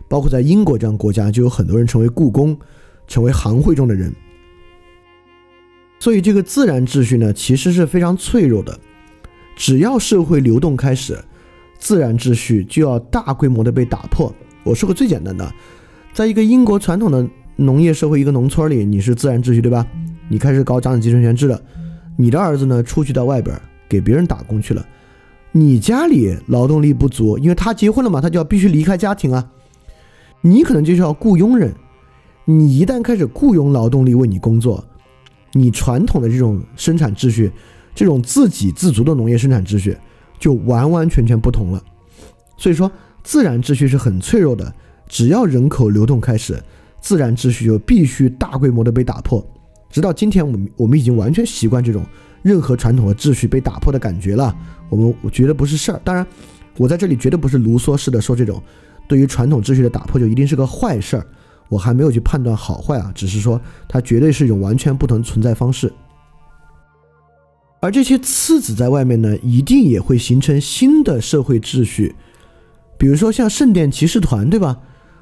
[0.08, 2.54] 包括在英国这样国家，就有很多人成为雇工，
[3.06, 4.14] 成为行会中的人。
[6.04, 8.78] 所以这个自然秩序呢，其实是非常脆弱的。
[9.56, 11.18] 只要社会流动开始，
[11.78, 14.30] 自然秩序就要大规模的被打破。
[14.64, 15.50] 我说个最简单的，
[16.12, 17.26] 在一个英国传统的
[17.56, 19.86] 农业社会，一个农村里，你是自然秩序，对吧？
[20.28, 21.58] 你开始搞长子继承权制了，
[22.18, 23.58] 你的儿子呢，出去到外边
[23.88, 24.86] 给别人打工去了，
[25.52, 29.48] 你家里劳动力不足，因为他结婚了嘛，他就要必须离开家庭啊，
[30.42, 31.72] 你可能就是要雇佣人。
[32.44, 34.84] 你一旦开始雇佣劳动力为你工作。
[35.54, 37.50] 你传统的这种生产秩序，
[37.94, 39.96] 这种自给自足的农业生产秩序，
[40.38, 41.82] 就完完全全不同了。
[42.58, 42.90] 所以说，
[43.22, 44.74] 自然秩序是很脆弱的。
[45.08, 46.60] 只要人口流动开始，
[47.00, 49.44] 自然秩序就必须大规模的被打破。
[49.90, 52.04] 直到今天，我们我们已经完全习惯这种
[52.42, 54.54] 任何传统的秩序被打破的感觉了。
[54.88, 56.00] 我们我觉得不是事儿。
[56.02, 56.26] 当然，
[56.76, 58.60] 我在这里绝对不是卢梭式的说这种
[59.06, 61.26] 对于传统秩序的打破就一定是个坏事儿。
[61.68, 65.92] 我还没有去判断好坏啊，只是说它绝对是一种完全不同存在方式。
[67.80, 72.14] 而这些次子在外面呢，一定也会形成新的社会秩序，
[72.96, 74.78] 比如说像圣殿骑士团，对吧？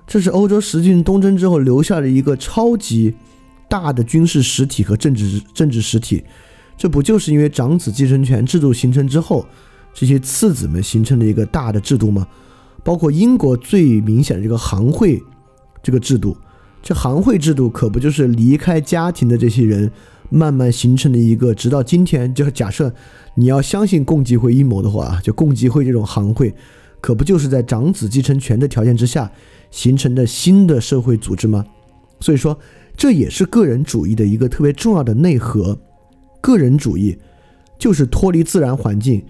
[0.07, 3.15] 这是欧洲十字军东征之后留下的一个超级
[3.69, 6.23] 大的军事实体和政治政治实体。
[6.77, 9.47] 这不就是因为长子继承权制度形成之后，
[9.95, 12.27] 这些次子们形成了一个大的制度吗？
[12.85, 15.23] 包括英国最明显的这个行会。
[15.83, 16.37] 这个制度，
[16.83, 19.91] 这行会制度可不就是离开家庭的这些人
[20.31, 22.95] 慢慢形成的一个，直到今天，就假设
[23.35, 26.55] 你要相信共济会阴谋的话，就共济会这种行会，
[27.01, 29.31] 可不就是在长子继承权的条件之下
[29.71, 31.65] 形成的新的社会组织吗？
[32.21, 32.57] 所以说，
[32.97, 35.77] 这也是个人主义的一个特别重要的内核。
[36.41, 37.19] 个人主义
[37.79, 39.25] 就是脱离自然环境，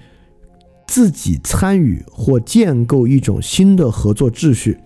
[0.87, 4.79] 自己参与或建构一种新的合作秩序。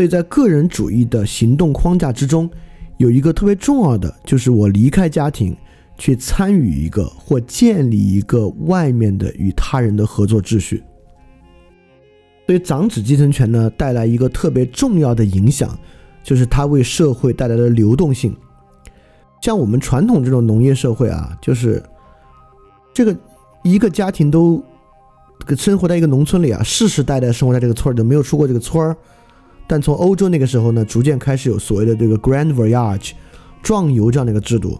[0.00, 2.48] 所以在个人主义的行动框架之中，
[2.96, 5.54] 有一个特别重要的，就是我离开家庭，
[5.98, 10.82] 去参与一个或建立一个外面的与他人的合作秩序。
[12.46, 15.78] 所以长子继承权呢，带来一个特别重要的影响，
[16.22, 18.34] 就是它为社会带来的流动性。
[19.42, 21.82] 像我们传统这种农业社会啊，就是
[22.94, 23.14] 这个
[23.64, 24.64] 一个家庭都
[25.58, 28.96] 生活在一个农村里啊，世世代代生活在这个村儿都没有出过这个村儿。
[29.70, 33.12] 但从欧洲那个时候呢，逐渐开始有所谓的这个 grand voyage，
[33.62, 34.76] 壮游这样的一个制度，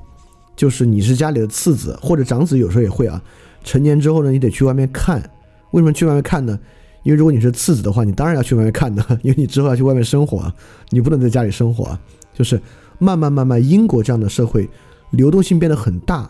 [0.57, 3.23] 就是你是家里的次子或者长子，有时候也会啊。
[3.62, 5.23] 成年之后呢，你得去外面看。
[5.71, 6.59] 为什么去外面看呢？
[7.05, 10.53] 因为如果你是次子的话，你当然要去外面看的， 因为你之后要去外面生活啊，
[10.89, 12.01] 你不能在家里生活啊。
[12.35, 12.61] 就是
[12.99, 14.69] 慢慢慢慢，英国这样的社会
[15.11, 16.29] 流动性变得很大，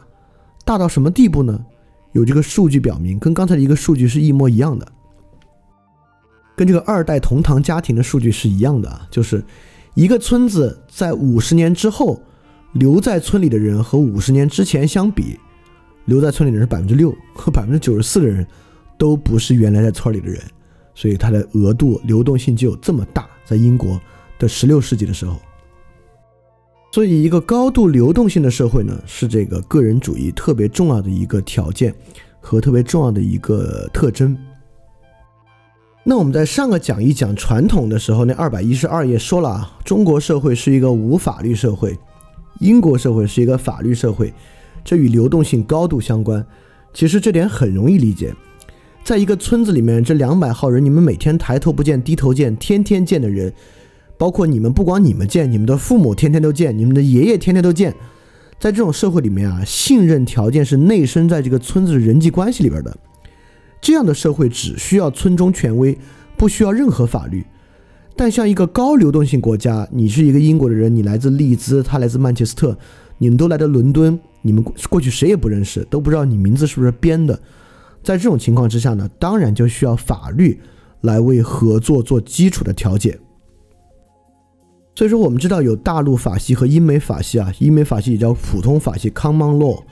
[0.66, 1.58] 大到什么地步呢？
[2.12, 4.86] 有这个数据表明，跟刚才的一个数据是一模一样的。
[6.60, 9.42] 跟这个二代同堂家庭的数据是一样的，就是
[9.94, 12.20] 一个村子在五十年之后
[12.72, 15.38] 留在村里的人和五十年之前相比，
[16.04, 18.46] 留在村里的人是百分之六，和百分之九十四的人
[18.98, 20.38] 都不是原来在村里的人，
[20.94, 23.26] 所以它的额度流动性就有这么大。
[23.46, 23.98] 在英国
[24.38, 25.40] 的十六世纪的时候，
[26.92, 31.94] 所以一个高度流动性的社会呢，是这个个人主义特别重要的一个条件
[32.38, 34.36] 和特别重要的一个特征。
[36.10, 41.96] 那我们在上个讲义讲传统的时候，那二百一十二页说了啊，中国社会是一个无法律社会，
[42.58, 44.34] 英国社会是一个法律社会，
[44.84, 46.44] 这与流动性高度相关。
[46.92, 48.34] 其实这点很容易理解，
[49.04, 53.52] 在一个村子里面，这两百号人，你们每天抬头不见低头见，天天见的人，
[54.18, 57.94] 包括你们，不光你们见，你们的父母天天都见，你们的爷爷天天都见，
[58.58, 62.96] 在这种社会里面啊，信任条件是内生在这个村子的人际关系里边的。
[63.80, 65.96] 这样的社会只需要村中权威，
[66.36, 67.44] 不需要任何法律。
[68.16, 72.76] 但像一个高流动性国家，你是一个英国的人，你来自利兹，他来自曼彻斯特，
[73.18, 77.38] 你们都来的伦敦，你们过去谁也不认识，都不知道你名字是不是编的。
[78.02, 80.60] 在这种情况之下呢，当然就需要法律
[81.00, 83.18] 来为合作做基础的调解。
[84.94, 89.82] 所以说，我们知道有大陆法系和英美法系啊，英美法系也叫普通法系 （Common Law）。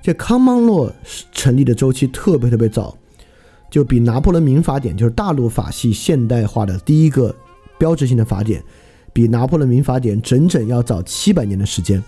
[0.00, 0.92] 这 Common Law
[1.32, 2.96] 成立的周期特别特别早，
[3.74, 7.34] 就比拿破仑民法典，就是大陆法系现代化的第一个
[7.76, 8.62] 标志性的法典，
[9.12, 12.00] 比拿破仑民法典整整要早七百年的时间。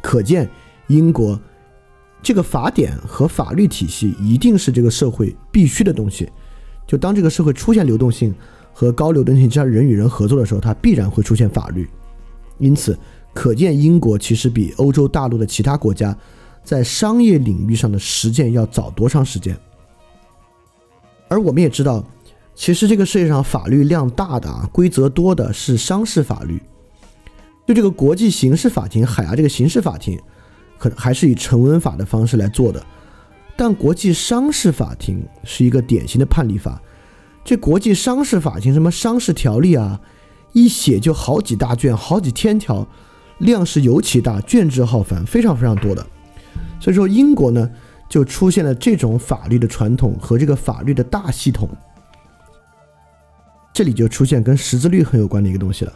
[0.00, 0.50] 可见，
[0.88, 1.40] 英国
[2.20, 6.28] 这个法典和法律体系一定是这个社会必须的东西。
[6.88, 8.34] 就当这个社会出现流动性
[8.72, 11.88] 和高流动性加上人与人合作的时候，它必然会出现法律。
[12.58, 12.98] 因此，
[13.32, 16.18] 可见英国其实比欧洲大陆的其他国家。
[16.64, 19.56] 在商业领域上的实践要早多长时间？
[21.32, 22.04] 而我们也知道，
[22.54, 26.60] 其实这个世界上法律量大的啊，规则多的是商事法律。
[27.66, 30.20] 就这个国际刑事法庭，海牙这个刑事法庭，
[30.78, 32.84] 可能还是以成文法的方式来做的。
[33.56, 36.82] 但国际商事法庭是一个典型的判例法。
[37.44, 40.00] 这国际商事法庭什么商事条例啊，
[40.52, 42.86] 一写就好几大卷，好几千条，
[43.38, 46.06] 量是尤其大，卷帙浩繁，非常非常多的。
[46.80, 47.70] 所以说，英国呢
[48.12, 51.66] 就出现了这种法律的传统和这个法律的大系统。
[53.72, 55.92] 这里就出现跟识字率很有关的一个东西了。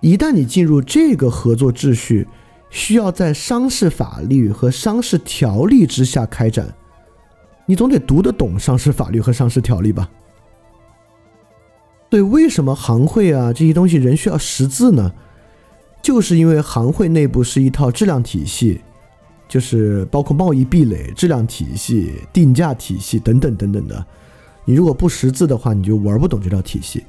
[0.00, 2.28] 一旦你进入这个合作秩序，
[2.70, 6.72] 需要在商事法律和商事条例之下开展，
[7.66, 10.08] 你总得读得懂商事法律和商事条例吧？
[12.08, 15.12] 对，为什么行会啊这些东西仍需要识字呢？
[16.00, 18.82] 就是因为行会内部是一套质量体系。
[19.48, 24.04] 就是包括贸易壁垒、质量体系、定价体系等等等等的，
[24.64, 27.04] 你如果不识字的话，你就玩不懂这套体系。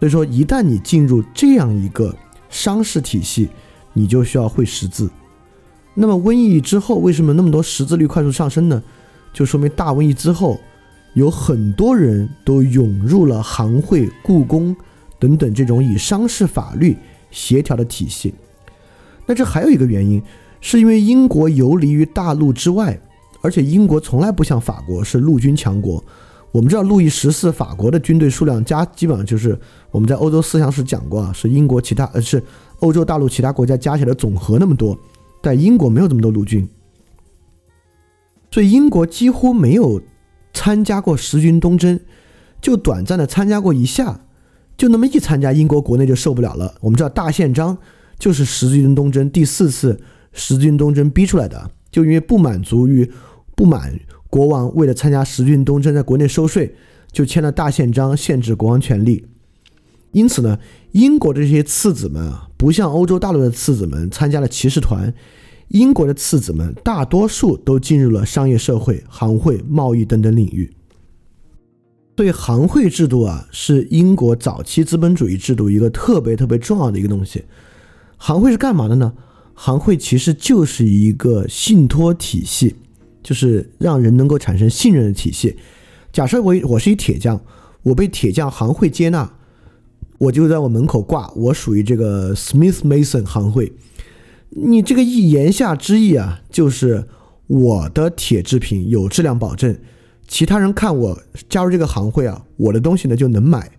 [0.00, 2.16] 所以说，一旦你进入这样一个
[2.48, 3.50] 商事体系，
[3.92, 5.10] 你就需要会识字。
[5.94, 8.82] 那么瘟疫之后，为什么那么多识字率快速上升呢？
[9.34, 10.58] 就说明大瘟疫之后，
[11.12, 14.74] 有很多人都涌入了行会、故宫
[15.18, 16.96] 等等这种以商事法律
[17.30, 18.34] 协调的体系。
[19.26, 20.22] 那这还有一个原因。
[20.62, 22.98] 是因为英国游离于大陆之外，
[23.42, 26.02] 而且英国从来不像法国是陆军强国。
[26.52, 29.58] 我们知道路易十四法国的军队数量加基本上就是
[29.90, 32.42] 我们在欧洲思想史讲过啊，是英国其他呃是
[32.78, 34.96] 欧洲大陆其他国家加起来的总和那么多，
[35.40, 36.68] 但英国没有这么多陆军，
[38.50, 40.00] 所以英国几乎没有
[40.52, 41.98] 参加过十军东征，
[42.60, 44.20] 就短暂的参加过一下，
[44.76, 46.74] 就那么一参加，英国国内就受不了了。
[46.82, 47.76] 我们知道大宪章
[48.18, 49.98] 就是十军东征第四次。
[50.32, 53.10] 十字军东征逼出来的，就因为不满足于
[53.54, 53.98] 不满
[54.28, 56.74] 国王为了参加十字军东征在国内收税，
[57.10, 59.26] 就签了大宪章限制国王权力。
[60.12, 60.58] 因此呢，
[60.92, 65.12] 英国的这些次子们啊，不像欧洲大陆的次子们参加了骑士团，
[65.68, 70.70] 英国的次子们大多数都进入了商业社会、行会、贸易等等领域。
[72.14, 77.44] 对行会制度啊，是英国早期资本主义制度一个特别特别重要的一个东西。
[78.18, 79.14] 行会是干嘛的呢？
[79.64, 82.74] 行会其实就是一个信托体系，
[83.22, 85.56] 就是让人能够产生信任的体系。
[86.12, 87.40] 假设我我是一铁匠，
[87.84, 89.32] 我被铁匠行会接纳，
[90.18, 93.72] 我就在我门口挂，我属于这个 Smith Mason 行会。
[94.50, 97.06] 你这个意言下之意啊，就是
[97.46, 99.78] 我的铁制品有质量保证，
[100.26, 103.70] 其他人看我加入这个行会啊，我的东西呢就能买。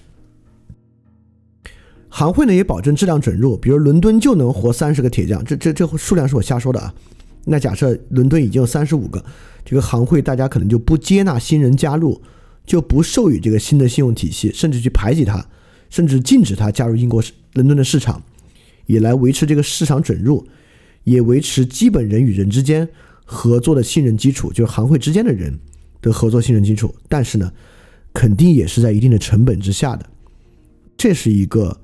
[2.16, 6.94] 行会呢也保证质量准入，比如伦敦就能活三十个铁匠，这这这数量是我瞎说的啊。
[7.46, 9.26] 那假设伦敦已经有三十五个，
[9.66, 12.22] 这个行会大家可能就不接纳新人加入，
[12.68, 15.44] 就不授予这个新的信用体系，甚至去排挤他，
[15.90, 17.20] 甚至禁止他加入英国
[17.54, 18.22] 伦敦的市场，
[18.86, 20.46] 也来维持这个市场准入，
[21.06, 22.88] 也维持基本人与人之间
[23.26, 25.58] 合作的信任基础，就是行会之间的人
[26.00, 26.94] 的合作信任基础。
[27.10, 27.52] 但是呢，
[28.14, 30.06] 肯定也是在一定的成本之下的，
[30.96, 31.80] 这是一个。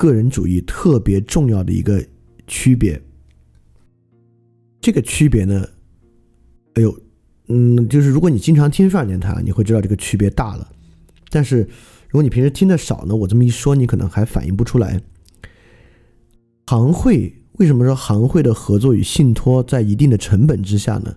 [0.00, 2.02] 个人主义特别重要的一个
[2.46, 2.98] 区别，
[4.80, 5.68] 这个区别呢，
[6.72, 6.98] 哎呦，
[7.48, 10.66] 嗯，就是如果你经常听范电台，你会知道这个区别大了。
[11.28, 11.58] 但是
[12.08, 14.98] 如果你平时听的少呢，我这么一说，你可能还反应不出来。
[16.66, 21.14] 行会为什么说行会的合作与信托在一定的成本之下呢？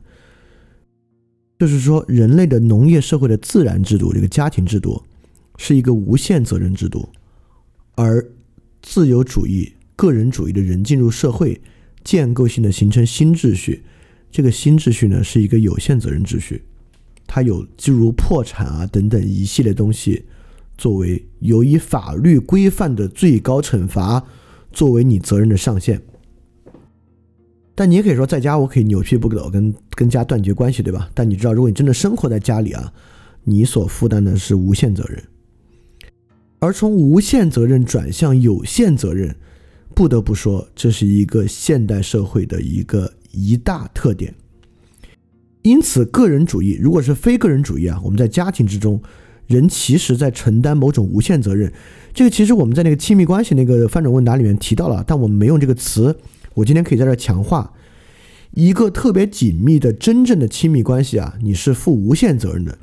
[1.57, 5.01] 就是说，人类的农业社会的自然制度，这个家庭制度，
[5.55, 7.07] 是一个无限责任制度，
[7.95, 8.21] 而
[8.83, 11.59] 自由主义、个人主义的人进入社会，
[12.03, 13.81] 建构性的形成新秩序。
[14.29, 16.63] 这个新秩序呢，是一个有限责任秩序，
[17.25, 20.25] 它有诸如破产啊等等一系列东西，
[20.77, 24.23] 作为由以法律规范的最高惩罚，
[24.71, 26.01] 作为你责任的上限。
[27.73, 31.09] 但你也可以说，在家我可以扭屁不走，跟跟家断绝关系，对吧？
[31.13, 32.93] 但你知道，如果你真的生活在家里啊，
[33.43, 35.23] 你所负担的是无限责任。
[36.63, 39.35] 而从无限责任转向有限责任，
[39.93, 44.33] 不得不说，这是一个现代社会的一个一大特点。
[45.63, 49.01] 因此，个人主义如果是非个人主义啊，我们在家庭之中，
[49.45, 51.69] 人其实在承担某种无限责任。
[52.13, 56.17] 这个其实我们在那个亲密关系那个翻转问答里面提到了，但我们没用这个词。
[56.53, 57.73] 我今天可以在这强化：
[58.51, 62.77] 一个特别紧密的真正的亲密关系啊，你是负无限责任的。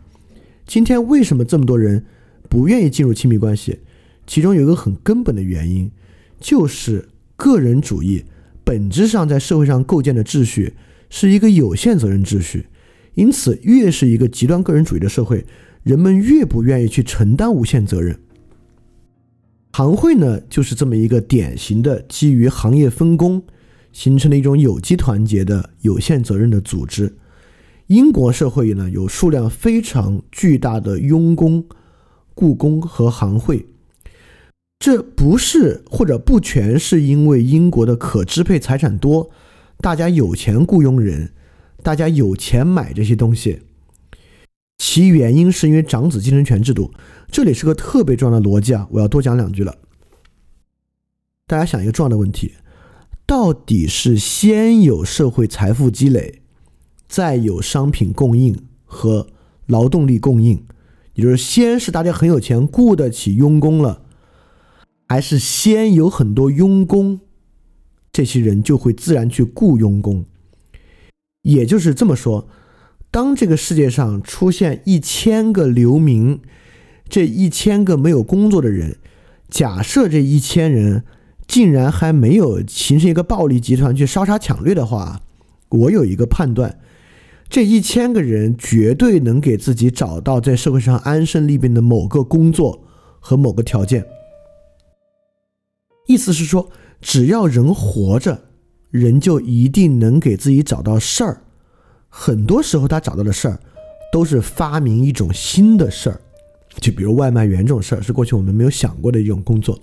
[0.66, 2.04] 今天为什么这么多人
[2.50, 3.78] 不愿意进入亲密关系？
[4.26, 5.90] 其中有一个很根本的原因，
[6.38, 8.24] 就是个人主义
[8.64, 10.74] 本质上在社会上构建的秩序
[11.08, 12.66] 是一个有限责任秩序，
[13.14, 15.46] 因此越是一个极端个人主义的社会，
[15.84, 18.18] 人们越不愿意去承担无限责任。
[19.72, 23.42] 行会呢，就是这么一个典型的基于行业分工
[23.92, 27.14] 形成的一种有机团结的有限责任的组织。
[27.86, 31.64] 英国社会呢，有数量非常巨大的佣工、
[32.34, 33.66] 故宫和行会。
[34.78, 39.30] 这不是或者不全是因为英国的可支配财产多，
[39.78, 41.32] 大家有钱雇佣人，
[41.82, 43.60] 大家有钱买这些东西。
[44.78, 46.90] 其原因是因为长子继承权制度。
[47.30, 49.76] 这里是个特别重要的逻辑啊，我要多讲两句了。
[51.46, 52.54] 大家想一个重要的问题：
[53.26, 56.40] 到底是先有社会财富积累，
[57.06, 59.26] 再有商品供应和
[59.66, 60.64] 劳动力供应？
[61.14, 64.02] 也就是先是大家很有钱，雇得起佣工了。
[65.08, 67.20] 还是先有很多佣工，
[68.12, 70.24] 这些人就会自然去雇佣工。
[71.42, 72.48] 也就是这么说，
[73.10, 76.40] 当这个世界上出现一千个流民，
[77.08, 78.98] 这一千个没有工作的人，
[79.48, 81.02] 假设这一千人
[81.48, 85.22] 竟然还没有形成一个暴力集团去烧杀抢掠的话，
[85.70, 86.78] 我有一个判断：
[87.50, 92.80] 这一千个人绝对能给自己找到在社会上安身立命的某个工作
[93.18, 94.06] 和某个条件。
[96.06, 96.70] 意思是说，
[97.00, 98.40] 只要人活着，
[98.90, 101.42] 人就一定能给自己找到事儿。
[102.08, 103.58] 很多时候，他找到的事儿，
[104.12, 106.20] 都是发明一种新的事儿。
[106.76, 109.76] 就比如外卖员这种事儿，是过去我们没有想过的一种工作，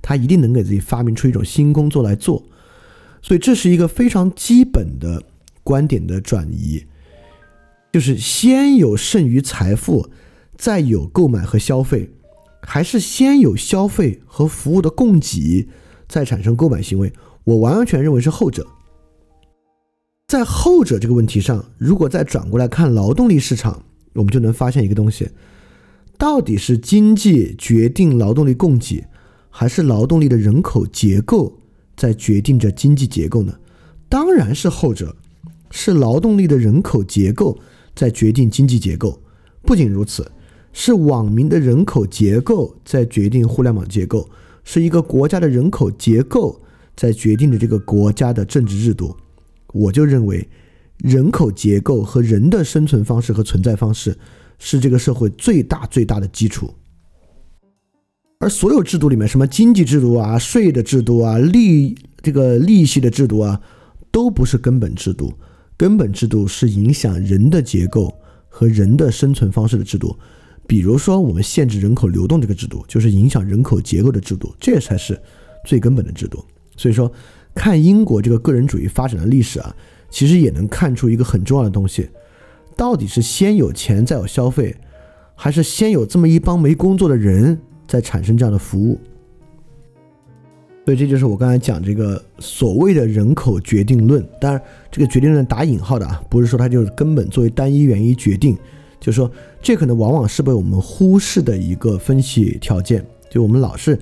[0.00, 2.42] 他一定能给自己发明出一种新工作来做。
[3.20, 5.22] 所以，这是一个非常基本的
[5.62, 6.82] 观点的转移，
[7.94, 10.10] 就是先有剩余财富，
[10.58, 12.10] 再有购买和消费。
[12.60, 15.68] 还是先有消费和服务的供给，
[16.08, 17.12] 再产生购买行为。
[17.44, 18.66] 我完完全认为是后者。
[20.26, 23.84] 在后者这个问题上，如果再转过来看劳动力市场，
[24.14, 25.30] 我们就能发现一个东西：
[26.18, 29.04] 到底是经济决定劳动力供给，
[29.50, 31.60] 还是劳动力的人口结构
[31.94, 33.54] 在决定着经济结构呢？
[34.08, 35.14] 当然是后者，
[35.70, 37.56] 是劳动力的人口结构
[37.94, 39.22] 在决定经济结构。
[39.62, 40.30] 不仅如此。
[40.76, 44.28] 是网民的人口结构在决定互联网结构，
[44.64, 46.60] 是一个国家的人口结构
[46.96, 49.16] 在决定着这个国家的政治制度。
[49.72, 50.48] 我就认为，
[50.98, 54.18] 人口结构和人的生存方式和存在方式
[54.58, 56.74] 是这个社会最大最大的基础。
[58.40, 63.62] 而所有制度里面，什么经济制度啊、税的制度啊、利这个利息的制度啊，
[64.10, 65.32] 都不是根本制度。
[65.76, 68.14] 根本制度是影响人的结构
[68.48, 70.16] 和人的生存方式的制度。
[70.66, 75.20] 比如说，我们限制人口流动这个制度，就是影响人口结构的制度，这才是
[75.66, 76.42] 最根本的制度。
[76.76, 77.12] 所以说，
[77.54, 79.76] 看英国这个个人主义发展的历史啊，
[80.08, 82.08] 其实也能看出一个很重要的东西：
[82.76, 84.74] 到底是先有钱再有消费，
[85.34, 88.98] 还是先有这么一帮没工作的人在产生这样的服务？
[90.84, 94.22] 所以这就是我刚才讲这个所谓的人口决定论。
[94.40, 98.56] 当然，这个决定论打引号的啊，不是说它就是根本作为单一原因决定。
[99.00, 99.30] 就是说，
[99.62, 103.04] 这可能往往是被我们忽视的一个分析条件。
[103.30, 103.92] 就我们老是，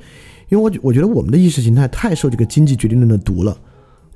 [0.48, 3.56] 因为我我觉得我们的意识形态太受这个经济决定论的毒了。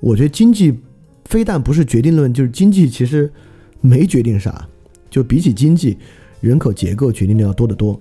[0.00, 0.76] 我觉得经济
[1.24, 3.32] 非但不是决定论，就是经济其实
[3.80, 4.68] 没决定啥。
[5.08, 5.96] 就比起经济，
[6.40, 8.00] 人口结构决定的要多得多。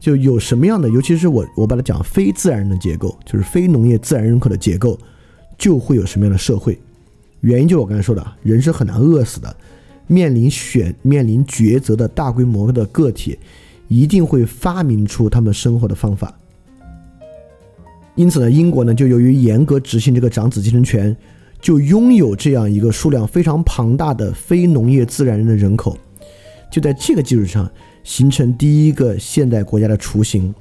[0.00, 4.98] 就有什么样的，尤其是我我把它讲非自然人的结构，就是非农业自然人口的结构，
[5.58, 6.76] 就会有什么样的社会。
[7.42, 9.54] 原因就我刚才说的，人是很难饿死的。
[10.06, 13.38] 面临选面临抉择的大规模的个体，
[13.86, 16.36] 一定会发明出他们生活的方法。
[18.16, 21.16] 因此呢，英国呢就由于严格执行这个长子继承权，
[21.60, 25.96] 就拥有这样一个数量非常庞大的非农业自然人的人口，
[26.72, 27.70] 就在这个基础上
[28.10, 30.52] 形成第一个现代国家的雏形。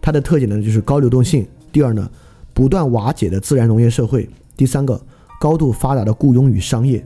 [0.00, 2.08] 它的特点呢就是高流动性，第二呢
[2.52, 5.00] 不断瓦解的自然农业社会，第三个
[5.40, 7.04] 高度发达的雇佣与商业。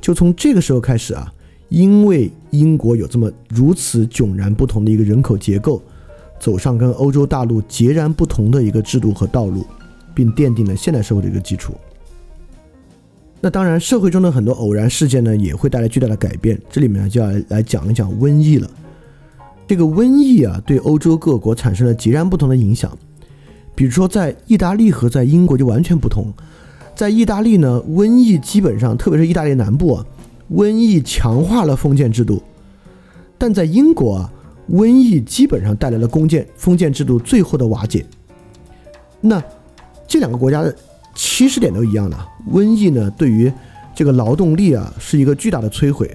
[0.00, 1.32] 就从这个时候开始啊，
[1.68, 5.82] 因为英国有这么如此迥然不同的一个人口结构，
[6.38, 9.66] 走上跟欧洲大陆截然不同的一个制度和道路，
[10.14, 11.74] 并奠定了现代社会的一个基础。
[13.40, 16.56] 那当然，社会中的很多偶然事件呢，也会带来巨大的改变。
[16.70, 18.70] 这里面呢，就要来讲一讲瘟疫了。
[19.68, 22.90] 这个瘟疫啊，对欧洲各国产生了截然不同的影响。
[23.74, 26.32] 比如说，在意大利和在英国就完全不同。
[26.96, 30.06] 在意大利呢，瘟疫基本上，特别是意大利南部啊，
[30.50, 32.38] 瘟疫强化了封建制度；
[33.36, 34.32] 但在英国啊，
[34.70, 38.04] 瘟疫基本上带来了封建封建制度最后的瓦解。
[39.20, 39.40] 那
[40.08, 40.74] 这两个国家的
[41.14, 42.16] 起始点都一样的，
[42.50, 43.52] 瘟疫呢对于
[43.94, 46.10] 这个劳动力啊是一个巨大的摧毁。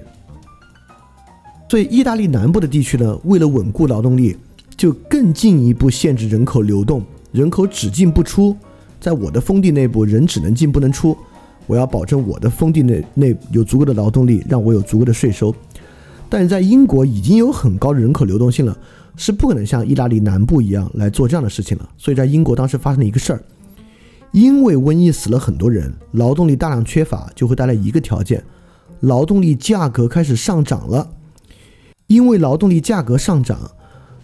[1.68, 4.36] 所以，意大利南部的地区呢，为了稳固劳动力，
[4.76, 8.56] 就更进一步限制人口流动，人口只进不出。
[9.00, 11.16] 在我的封地内部，人只能进不能出。
[11.66, 15.52] 我要保证我的封地内内有足够的劳动力，让我有足够的税收。
[16.28, 18.76] 但是在英国已经有很高的人口流动性了，
[19.16, 21.88] 是不可能像意大利南部一样来做这样的事情了。
[21.96, 23.42] 所以在英国当时发生了一个事儿，
[24.32, 28.44] 因为瘟疫死了很多人，劳动力大量缺乏，就会带来一个条件：
[29.00, 31.08] 劳动力价格开始上涨了。
[32.06, 33.58] 因为劳动力价格上涨，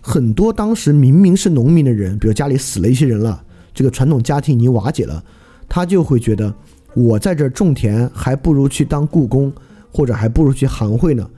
[0.00, 3.42] 很多当时明明是农民的人，比如家里死了一些人了。
[3.72, 5.24] 这个传统家庭已经瓦解了，
[5.68, 6.52] 他就会觉得
[6.94, 9.52] 我在这种田还不如去当雇工，
[9.90, 11.28] 或者还不如去行会呢。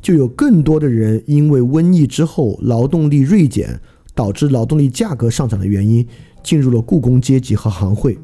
[0.00, 3.80] 就有更多的人因为瘟疫之后劳动力锐减，
[4.14, 6.06] 导致劳动力价格上涨的原因，
[6.42, 8.16] 进入了雇工阶级和行会。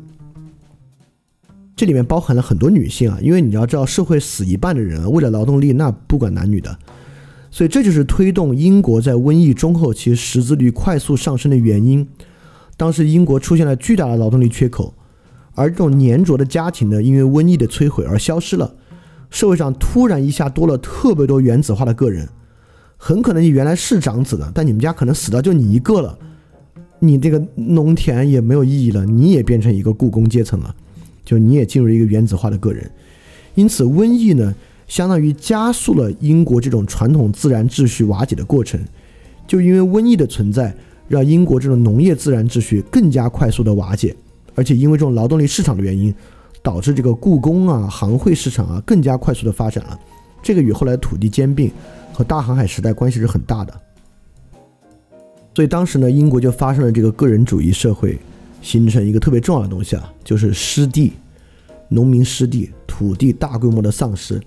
[1.74, 6.78] 这里面包含了很多女性啊，因为你要知道，社会死一半的人为了劳动力，那不管男女的，
[7.54, 12.04] 所以这就是推动英国在瘟疫中后期识字率快速上升的原因。
[12.76, 14.92] 当时英国出现了巨大的劳动力缺口，
[15.54, 18.74] 而这种粘着的家庭呢，因为瘟疫的摧毁而消失了。
[19.30, 22.28] 社会上突然一下多了特别多原子化的个人，
[22.96, 26.18] 很可能你原来是长子的，但你们家可能死掉就你一个了，
[26.98, 30.74] 你这个农田也没有意义了，你也变成一个雇工阶层了，
[31.24, 32.90] 就你也进入一个原子化的个人。
[33.54, 34.52] 因此，瘟疫呢，
[34.86, 38.80] 相当于加速了英国这种传统自然秩序瓦解的过程。
[39.46, 40.74] 就因为瘟疫的存在。
[41.06, 44.16] 让英国这种农业自然秩序更加快速的瓦解，
[44.54, 46.12] 而且因为这种劳动力市场的原因，
[46.62, 50.00] 导致这个故宫啊、行会市场啊更加快速的发展了。
[50.42, 51.70] 这个与后来土地兼并
[52.10, 53.80] 和大航海时代关系是很大的。
[55.54, 58.18] 所以当时呢，英国就发生了这个个人主义社会，
[58.62, 61.12] 形成一个特别重要的东西啊，就是失地，
[61.90, 64.40] 农民失地，土地大规模的丧失。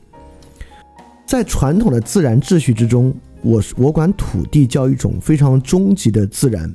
[1.27, 3.13] 在传统的自然秩序之中。
[3.43, 6.73] 我我管土地叫一种非常终极的自然，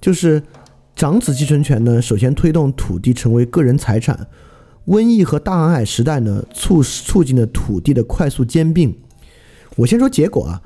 [0.00, 0.42] 就是
[0.96, 2.00] 长子继承权呢。
[2.00, 4.26] 首先推动土地成为个人财产，
[4.86, 8.96] 瘟疫和大航海时代呢，促促进了土地的快速兼并。
[9.76, 10.62] 我先说结果啊，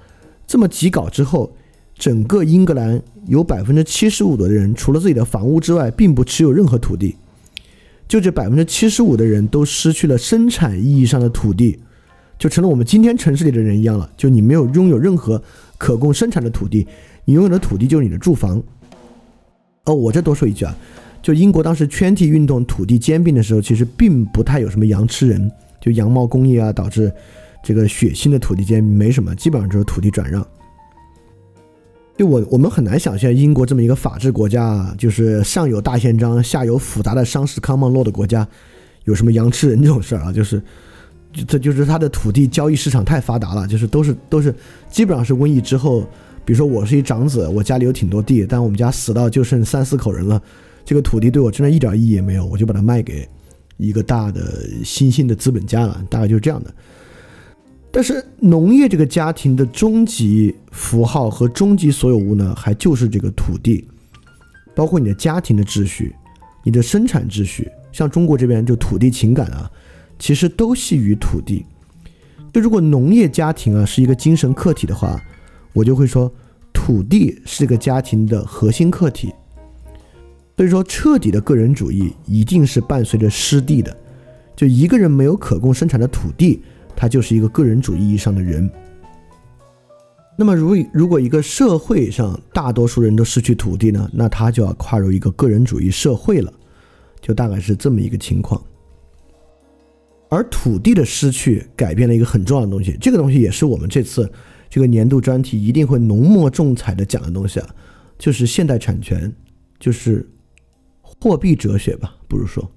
[0.46, 1.52] 这么几搞之后，
[1.98, 7.16] 整个英格兰有百分之七十五的人，除了自己的房屋之外，并不持有任何土地。
[8.06, 11.80] 就这百分之七十五的人都失去了生产意义上的土地。
[12.40, 14.10] 就成了我们今天城市里的人一样了。
[14.16, 15.40] 就你没有拥有任何
[15.76, 16.88] 可供生产的土地，
[17.26, 18.60] 你拥有的土地就是你的住房。
[19.84, 20.74] 哦，我这多说一句啊，
[21.20, 25.52] 就英国当时圈地运动土地兼并的时候，其实并不太有什么羊吃人，
[25.82, 27.12] 就羊毛工业啊，导致
[27.62, 30.44] 这个血腥的土地兼并没什么，基本上就是土地转让。
[32.16, 38.48] 就我我们很难想象英国这么一个法治国家，就是上有大宪章，下有复杂的商事 common law 的国家，
[39.04, 40.32] 有什么羊吃人这种事儿啊？
[40.32, 40.62] 就是。
[41.46, 44.54] 这就是它的土地交易市场太发达了，就是都是都是
[44.90, 46.00] 基本上是瘟疫之后，
[46.44, 50.42] 比如说我是一长子，我家里有挺多地，但我们家死到就剩三四口人了，
[50.84, 53.28] 这个土地对我真的一点意义也没有，我就把它卖给
[53.76, 56.74] 一个大的新兴的资本家了，大概就是这样的。
[57.92, 63.86] 但是农业这个家庭的终极符号和终极所有物呢，还就是这个土地，
[64.74, 66.14] 包括你的家庭的秩序，
[66.64, 69.70] 你的生产秩序，像中国这边就土地情感啊。
[70.20, 71.66] 其实都系于土地。
[72.52, 75.20] 就如果农业家庭啊是一个精神客体的话，
[75.72, 76.32] 我就会说
[76.72, 79.32] 土地是个家庭的核心客体。
[80.56, 83.96] 所以说，彻底的个人主义一定是伴随着失地的。
[84.54, 86.60] 就一个人没有可供生产的土地，
[86.94, 88.70] 他就是一个个人主义意义上的人。
[90.36, 96.52] 那么，如如果一个社会上大多数人都失去土地呢，那他就要跨入一个个人主义社会了。
[97.22, 98.60] 就大概是这么一个情况。
[100.30, 104.30] 而土地的失去改变了一个很重要的东西，这个东西也是我们这次
[104.70, 107.68] 这个年度专题一定会浓墨重彩的讲的东西啊，
[108.16, 109.30] 就是现代产权，
[109.78, 110.26] 就是
[111.02, 112.70] 货币哲学吧，不如说，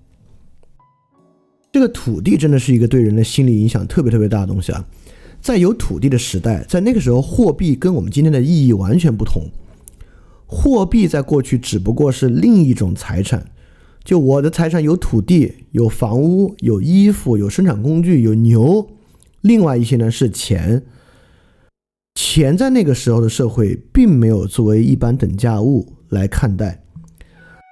[1.72, 4.86] 这个土地真的是一个对人的心理影响特别特别大的东西啊。
[5.40, 9.44] 在有土地的时代，在那个时候，货币跟我们今天的意义完全不同，
[10.48, 13.46] 货币在过去只不过是另一种财产，
[14.04, 18.90] 就我的财产有土地、有房屋、有衣服、有生产工具、有牛，
[19.42, 20.84] 另外一些呢是钱。
[22.16, 26.84] 钱在那个时候的社会并没有作为一般等价物来看待，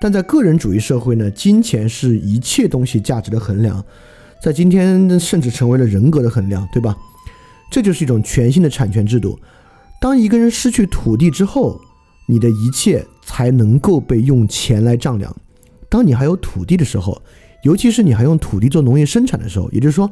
[0.01, 3.83] 但在个人主义社会呢，金钱是一切东西价值的衡量，
[4.41, 6.97] 在今天甚至成为了人格的衡量，对吧？
[7.69, 9.37] 这就是一种全新的产权制度。
[10.01, 11.79] 当一个人失去土地之后，
[12.27, 15.35] 你的一切才能够被用钱来丈量。
[15.91, 17.21] 当你还有土地的时候，
[17.63, 20.09] 尤其是你还用土地做农业生产的时候，也就是说，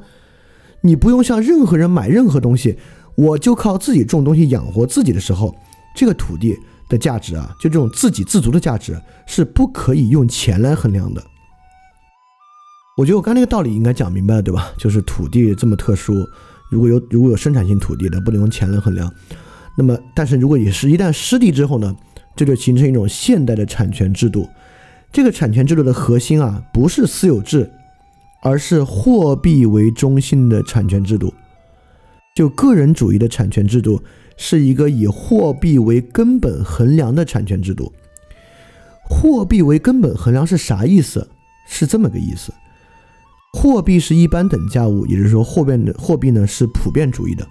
[0.81, 2.77] 你不用向任何人买任何东西。
[3.15, 5.55] 我就靠自己种东西养活自己的时候，
[5.95, 6.55] 这个土地
[6.89, 11.23] 的价值啊，就这种自给自足的价值是不可以用钱来衡量的。
[12.97, 14.71] 我觉得我刚那个道理应该讲明白了，对吧？
[14.77, 16.13] 就是土地这么特殊，
[16.69, 19.09] 如果有如果有生产性土地的，不能用钱来衡量。
[19.77, 21.95] 那么，但是如果也是一旦失地之后呢，
[22.35, 24.47] 这就形成一种现代的产权制度。
[25.11, 27.71] 这个产权制度的核心啊，不是私有制，
[28.43, 31.33] 而是货币为中心的产权制度。
[32.35, 34.01] 就个人主义的产权制度
[34.37, 37.91] 是一个以货币为根本衡量的产权制度。
[39.03, 41.27] 货币为根本衡量是啥意思？
[41.67, 42.53] 是这么个意思：
[43.53, 47.45] 货币是一般等价物，也就是说，货币的货币呢是普遍主义的。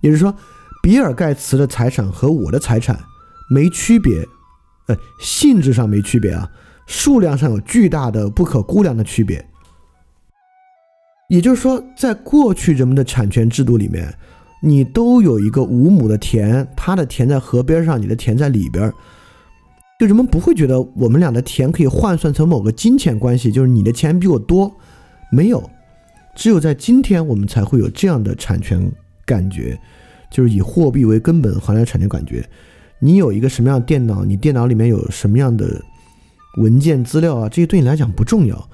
[0.00, 0.34] 也就是说，
[0.82, 2.98] 比尔盖茨的财产和我的财产
[3.50, 4.26] 没区别，
[4.88, 6.50] 呃，性质上没区别啊，
[6.86, 9.44] 数量上有巨大的不可估量的区别。
[11.28, 14.14] 也就是说，在过去人们的产权制度里面，
[14.62, 18.92] 你都有一个五亩的田，他的田在河边上，你的田在里边，
[19.98, 24.72] 就人们不会觉得我们俩的田可以换算成某个金钱关系，就是你的钱比我多，
[25.32, 25.68] 没有，
[26.36, 28.88] 只有在今天我们才会有这样的产权
[29.24, 29.76] 感觉，
[30.30, 32.48] 就是以货币为根本衡量产权感觉。
[33.00, 35.82] 你有一个什么样的电脑，你电脑里面有什么样的
[36.56, 38.68] 文件资料啊，这些对你来讲不重要。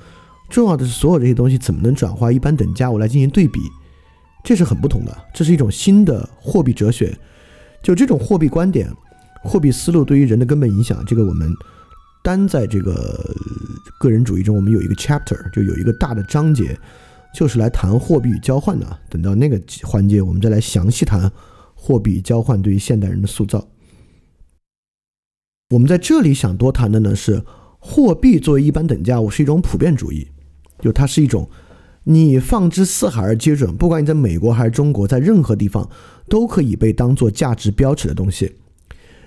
[0.48, 3.60] 重要的是，所有这些东西怎么能转化一般等价物来进行对比？
[4.44, 7.16] 这是很不同的，这是一种新的货币哲学。
[7.82, 8.92] 就这种货币观点、
[9.42, 11.52] 货币思路对于人的根本影响，这个我们
[12.22, 13.34] 单在这个
[13.98, 16.78] 个人主义中，我们有一个 chapter，就有一个大的章节，
[17.34, 18.86] 就是来谈货币与交换的。
[19.08, 21.30] 等到那个环节，我们再来详细谈
[21.74, 23.66] 货币交换对于现代人的塑造。
[25.70, 27.42] 我们在这里想多谈的呢，是
[27.84, 30.28] 货币作为一般等价物是一种普遍主义。
[30.78, 31.50] 就它是一种，
[32.04, 35.88] 你放之四海而皆准，不管你在美国还是中国，在任何地方
[36.28, 38.54] 都可以被当做价值标尺的东西。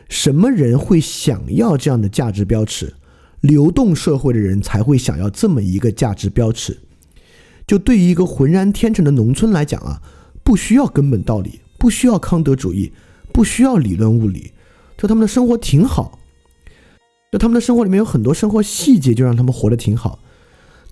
[0.08, 2.94] 什么人会想要这样的价值标尺？
[3.42, 6.80] 流动社会的人才会想要这么一个价值标尺。
[7.68, 10.02] 就对于一个浑然天成的农村来讲啊，
[10.44, 12.92] 不需要根本道理，不需要康德主义，
[13.32, 14.52] 不需要理论物理，
[14.98, 16.20] 就他们的生活挺好。
[17.36, 20.20] 就他们的生活里面有很多生活细节，就让他们活得挺好。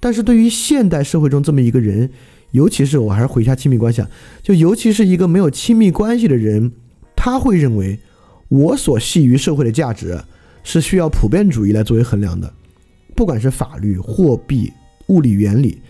[0.02, 2.10] 但是对于现代社会中这么一个人，
[2.52, 4.10] 尤其是我还是回一下亲密关系啊，
[4.42, 6.74] 就尤其是一个没有亲密关系的人，
[7.16, 7.98] 他会认为
[8.50, 10.22] 我所系于社会的价值
[10.66, 12.54] 是需要普遍主义来作为衡量的，
[13.16, 14.70] 不管是法律、货币、
[15.08, 15.82] 物理原理。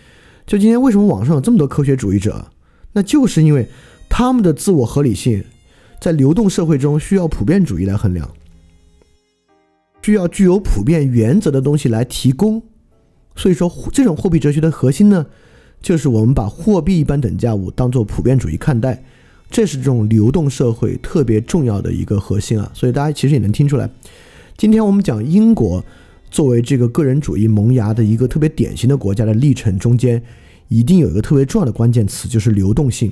[0.45, 2.51] 就今天为什么网上有这么多科学主义者，
[2.91, 3.67] 那就是因为
[4.07, 5.43] 他们的自我合理性
[5.99, 8.29] 在流动社会中需要普遍主义来衡量，
[10.03, 12.61] 需要具有普遍原则的东西来提供。
[13.35, 15.25] 所以说，这种货币哲学的核心呢，
[15.81, 19.03] 就是我们把货币一般等价物当做普遍主义看待，
[19.49, 22.69] 这是这种流动社会特别重要的一个核心啊。
[22.73, 23.89] 所以大家其实也能听出来，
[24.57, 25.83] 今天我们讲英国
[26.29, 30.21] 作为这个个人主义萌芽的一个特别典型的国家的历程中间，
[30.67, 33.11] 一定有一个特别重要的关键词，就是流动性。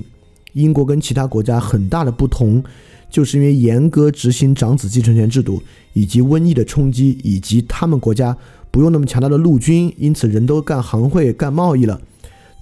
[0.52, 2.62] 英国跟其他国家很大的不同，
[3.12, 5.62] 就是因为严格执行长子继承权制度，
[5.92, 8.36] 以及瘟疫的冲击，以及他们国家。
[8.72, 12.00] 不用那么强大的陆军，因此人都干行会、干贸易了。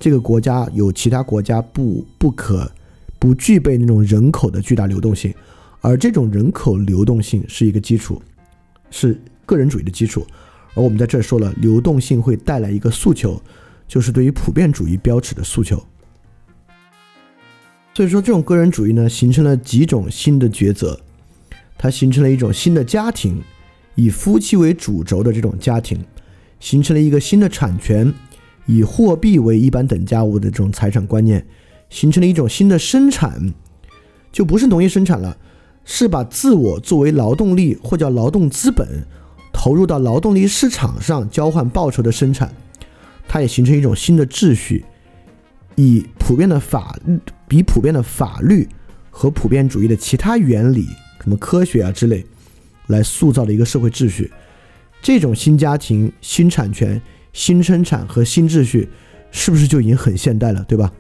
[0.01, 2.69] 这个国家有其他国家不不可
[3.17, 5.33] 不具备那种人口的巨大流动性，
[5.81, 8.21] 而这种人口流动性是一个基础，
[8.91, 9.17] 是
[9.47, 10.27] 个人主义的基础。
[10.75, 13.41] 而我们在这儿说了，流动性会带来一个诉求，
[13.87, 15.81] 就是对于普遍主义标尺的诉求。
[18.01, 20.99] 所以说，这种个人主义呢，形成了几种新的抉择，
[21.77, 23.43] 它形成了一种新的家庭。
[23.95, 26.03] 以夫妻为主轴的这种家庭，
[26.61, 28.11] 形成了一个新的产权，
[28.65, 31.47] 以货币为一般等价物的这种财产观念，
[31.91, 33.53] 形成了一种新的生产，
[34.33, 35.37] 就不是农业生产了，
[35.85, 39.05] 是把自我作为劳动力或叫劳动资本，
[39.53, 42.51] 投入到劳动力市场上交换报酬的生产，
[43.29, 44.87] 它也形成一种新的秩序，
[45.75, 47.21] 以普遍的法律，
[47.51, 48.69] 比普遍的法律
[49.11, 50.87] 和普遍主义的其他原理，
[51.21, 52.25] 什么科学啊之类。
[52.87, 54.29] 来塑造的一个社会秩序，
[55.01, 57.01] 这种新家庭、新产权
[57.33, 58.89] 新生产和新秩序，
[59.31, 60.93] 是不是就已经很现代了，对吧？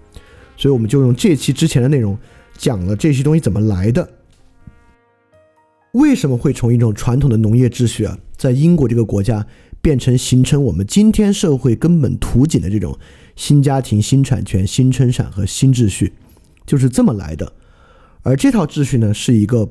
[0.57, 2.17] 所以我们就用这期之前的内容
[2.57, 4.09] 讲了这些东西怎么来的，
[5.93, 9.45] 为什么会从一种传统的农业秩序啊，在英国这个国家
[9.81, 12.97] 变成形成我们今天社会根本图景的这种
[13.35, 16.13] 新家庭、新产权、新生产和新秩序，
[16.71, 17.53] 就是这么来的。
[18.23, 19.69] 而这套秩序呢，是一个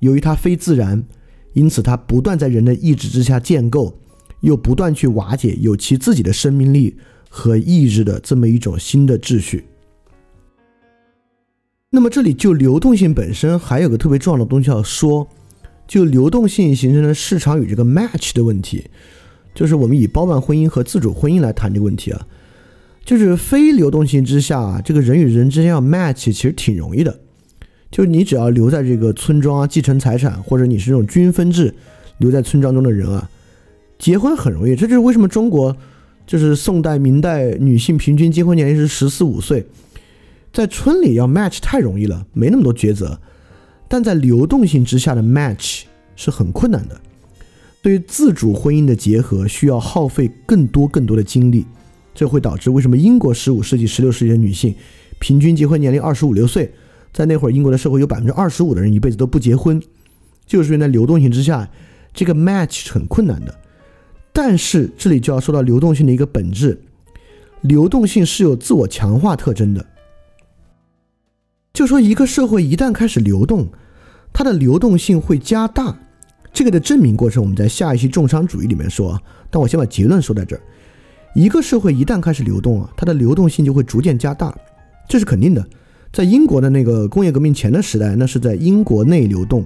[0.00, 1.02] 由于它非自然，
[1.54, 3.98] 因此它不断在人的意志之下建构，
[4.40, 6.98] 又不断去瓦解，有其自己的生命力
[7.30, 9.64] 和意志的这么一种新的秩序。
[11.88, 15.26] 那么这里就流动性本身还有个特别重要的东西要说，
[15.88, 18.90] 就流动性形成的市场与这个 match 的问题，
[19.54, 22.26] 就是我们以包办婚姻和自主婚姻来谈这个问题啊，
[23.04, 27.20] 就是非流动性之下，这个人与人之间要 match 其实挺容易的，
[27.90, 31.74] 就是你只要留在这个村庄啊，继承财产，或者你是这种均分制
[32.18, 33.28] 留在村庄中的人啊，
[33.98, 34.76] 结婚很容易。
[34.76, 35.76] 这就是为什么中国
[36.26, 39.66] 就是宋代、明代女性平均结婚年龄是十四五岁。
[40.52, 43.18] 在村里要 match 太容易了，没那么多抉择，
[43.88, 45.82] 但在流动性之下的 match
[46.14, 47.00] 是很困难的。
[47.80, 51.64] 对于自主婚姻的结合，需要耗费更多更多的精力，
[52.14, 54.74] 这会导致为什么英国十五世纪、十六世纪的女性
[55.18, 56.72] 平均结婚年龄二十五六岁，
[57.12, 59.82] 在那会儿英国的社会有百分之二十五的人一辈子都不结婚，
[60.46, 61.68] 就是因为在流动性之下，
[62.12, 63.54] 这个 match 很困难的。
[64.32, 66.80] 但是这里就要说到流动性的一个本质，
[67.60, 69.84] 流动性是有自我强化特征的。
[71.72, 73.68] 就说一个社会一旦开始流动，
[74.32, 75.98] 它的流动性会加大。
[76.52, 79.18] 这个的证明过程，我们在下一期重商主义里面说。
[79.50, 80.62] 但我先把结论说在这儿：
[81.34, 84.54] 一个社会一旦开始流动啊，它的流动性就会逐渐加大，
[85.08, 85.66] 这是肯定的。
[86.12, 89.62] 在英国的那个工业革命前的时代，那是在英国内流动；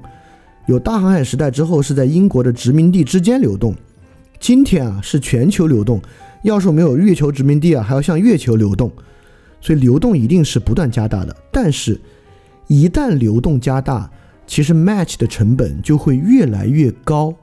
[0.66, 3.74] 有大航海时代之后，是在英国的殖民地之间流动。
[4.38, 6.00] 今天啊，是全球流动。
[6.42, 8.92] 要是没有月球殖民地啊，还要向月球流动。
[9.60, 12.00] 所以流动一定是不断加大的，但是，
[12.68, 14.08] 一旦流动加大，
[14.46, 17.34] 其实 match 的成本就会越来越高，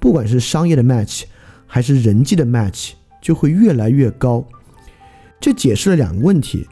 [0.00, 1.22] 不管是商业的 match
[1.68, 4.44] 还是人际的 match，就会越来越高。
[5.40, 6.68] 这解释了两个问题，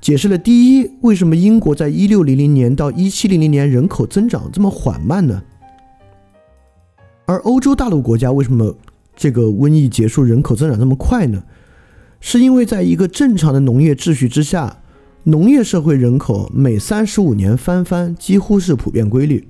[0.00, 5.42] 解释了第一，为什么英国在一六零零年到一七零零年人口增长这么缓慢呢？
[7.24, 8.76] 而欧洲大陆国家为什么
[9.16, 11.42] 这个瘟疫结束人口增长这么快呢？
[12.20, 14.82] 是因为在一个正常的农业秩序之下，
[15.24, 19.48] 农业社会人口每三十五年翻番几乎是普遍规律。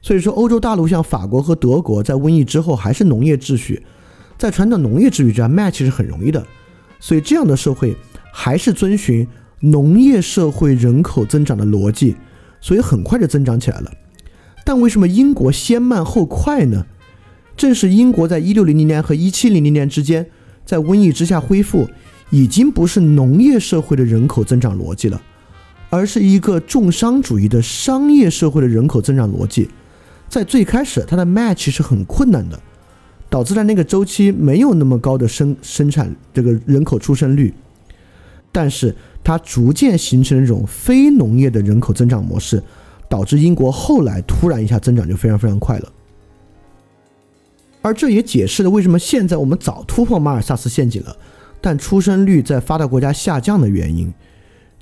[0.00, 3.82] 所以说，欧洲大陆像法国和德国在瘟疫之后还是农业秩序，
[4.42, 6.44] 在传统农业秩序之下，match 是很容易的。
[6.98, 7.96] 所以这样的社会
[8.32, 9.24] 还是遵循
[9.60, 12.16] 农业社会人口增长的逻辑，
[12.60, 13.92] 所以很快就增长起来了。
[14.64, 16.86] 但为什么英国先慢后快呢？
[17.56, 20.26] 正是英国在一六零零年和一七零零年之间。
[20.64, 21.88] 在瘟疫之下恢复，
[22.30, 25.22] 已经不是农业社会的人口增长逻辑了，
[25.88, 29.70] 而是一个重商主义的商业社会的人口增长逻辑。
[30.28, 32.60] 在最开始，它的 match 是很困难的，
[33.32, 37.50] 导致在那个周期没有那么高的生生产这个人口出生率。
[38.52, 38.94] 但是
[39.24, 42.62] 它逐渐形成一种非农业的人口增长模式，
[43.08, 45.90] 导致英国后来突然一下增长就非常非常快了。
[47.80, 51.16] 而这也解释了为什么现在我们早突破马尔萨斯陷阱了，
[51.62, 54.12] 但出生率在发达国家下降的原因，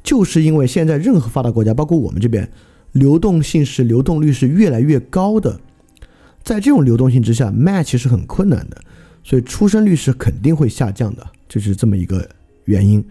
[0.02, 2.51] 就是因为现在任何发达国家，包括我们这边，
[2.90, 5.60] 流动性是流动率是越来越高的，
[6.43, 8.81] 在这种流动性之下，match 是很困难的，
[9.23, 12.29] 所以出生率是肯定会下降的，就是这么一个
[12.65, 13.05] 原因。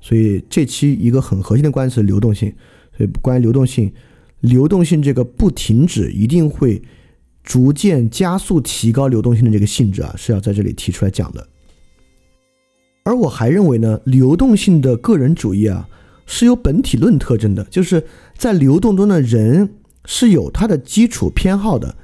[0.00, 2.52] 所以这期一个很核心的关键词流动性，
[2.96, 3.92] 所以关于流动性，
[4.40, 6.82] 流动性这个不停止一定会。
[7.44, 11.44] 逐渐加速提高流动性的这个性质啊，是要在这里提出来讲的。
[13.02, 15.88] 而我还认为呢，流动性的个人主义啊，
[16.24, 18.06] 是有本体论特征的，就是
[18.38, 21.96] 在流动中的人是有他的基础偏好的。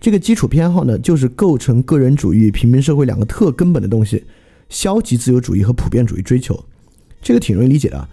[0.00, 4.24] 这个基础偏好呢，就是构成个人主义、平民社会两个特根本的东西：
[4.70, 6.64] 消极自由主义和普遍主义追求。
[7.20, 8.08] 这个挺容易理解的。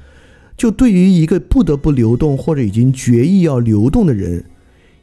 [0.57, 4.43] 就对于一个不得不流动或者已经决意要流动的人。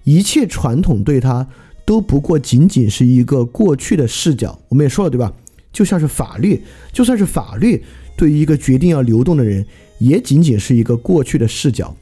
[0.03, 1.49] 一切传统对他
[1.87, 4.61] 都不过仅仅是一个过去的视角。
[4.69, 5.33] 我们也说了，对吧？
[5.73, 6.61] 就像是法律，
[6.93, 7.83] 就算是法律，
[8.15, 9.65] 对于一个决定要流动的人，
[9.99, 11.97] 也仅仅是一个过去的视角。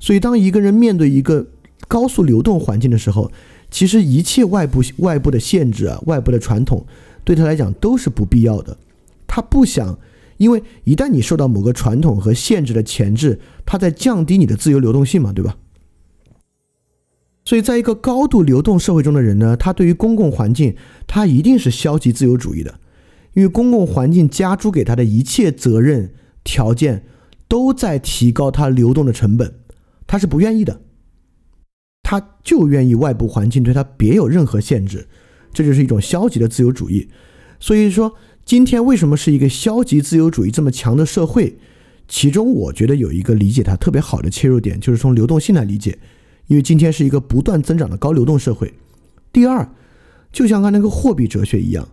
[0.00, 1.46] 所以，当一个人面对一个
[1.86, 3.30] 高速流动环境的时候，
[3.70, 6.86] 其实一切外部外部的限制啊，外部的传统，
[7.24, 8.76] 对他来讲都是不必要的。
[9.26, 9.98] 他不想，
[10.38, 15.56] 因为一旦你受到某个传统和限制的钳制，他在降低你的自由流动性嘛，对吧？
[17.44, 20.76] 所以，在一个高度流动社会中的人呢，他对于公共环境，
[21.06, 22.78] 他一定是消极自由主义的，
[23.32, 26.12] 因为公共环境加诸给他的一切责任
[26.44, 27.04] 条件
[27.48, 29.54] 都在提高他流动的成本，
[30.06, 30.80] 他是不愿意的，
[32.02, 35.06] 他就愿意外部环境对他别有任何限制，
[35.52, 37.08] 这就是一种消极的自由主义。
[37.60, 38.14] 所以说，
[38.44, 41.58] 今天为什么是一个消极自由主义这么强的社会？
[42.06, 45.98] 其中我觉得有一个理解它特别好的切入点，就是从流动性来理解，
[46.46, 48.72] 因为今天是一个不断增长的高流动社会。
[49.30, 49.70] 第二，
[50.32, 51.86] 就像刚那个货币哲学一样，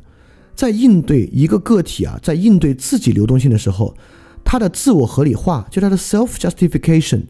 [0.55, 3.97] 在应对一个个体啊，在应对自己流动性的时候，
[4.45, 7.23] 它的自我合理化，就它的 self justification，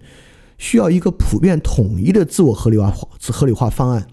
[0.58, 2.94] 需要一个普遍统一的自我合理化
[3.32, 4.08] 合理化方案，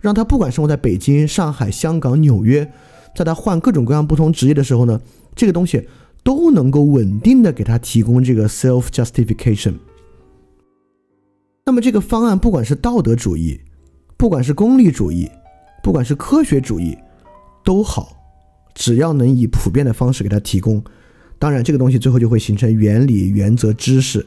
[0.00, 2.72] 让他不管生活在北京、上海、香港、纽约，
[3.14, 5.00] 在他换各种各样不同职业的时候呢，
[5.34, 5.88] 这个东西。
[6.24, 9.74] 都能够稳定的给他提供这个 self justification。
[11.66, 13.60] 那么这个方案，不管是道德主义，
[14.16, 15.28] 不管是功利主义，
[15.82, 16.96] 不管是科学主义，
[17.64, 18.16] 都好，
[18.72, 20.80] 只要能以普遍的方式给他提供。
[21.40, 24.24] 当然，这个东西最后就会形成原理、原则、知识，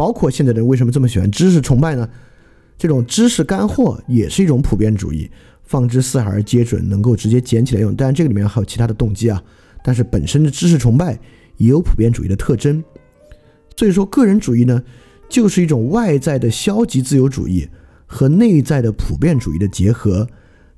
[0.00, 2.08] 包括现在的人为什么这么喜欢知识崇拜呢？
[2.78, 5.30] 这种知识干货也是一种普遍主义，
[5.62, 7.94] 放之四海而皆准，能够直接捡起来用。
[7.94, 9.42] 当然，这个里面还有其他的动机啊。
[9.84, 11.20] 但是本身的知识崇拜
[11.58, 12.82] 也有普遍主义的特征，
[13.76, 14.82] 所以说个人主义呢，
[15.28, 17.68] 就是一种外在的消极自由主义
[18.06, 20.26] 和内在的普遍主义的结合，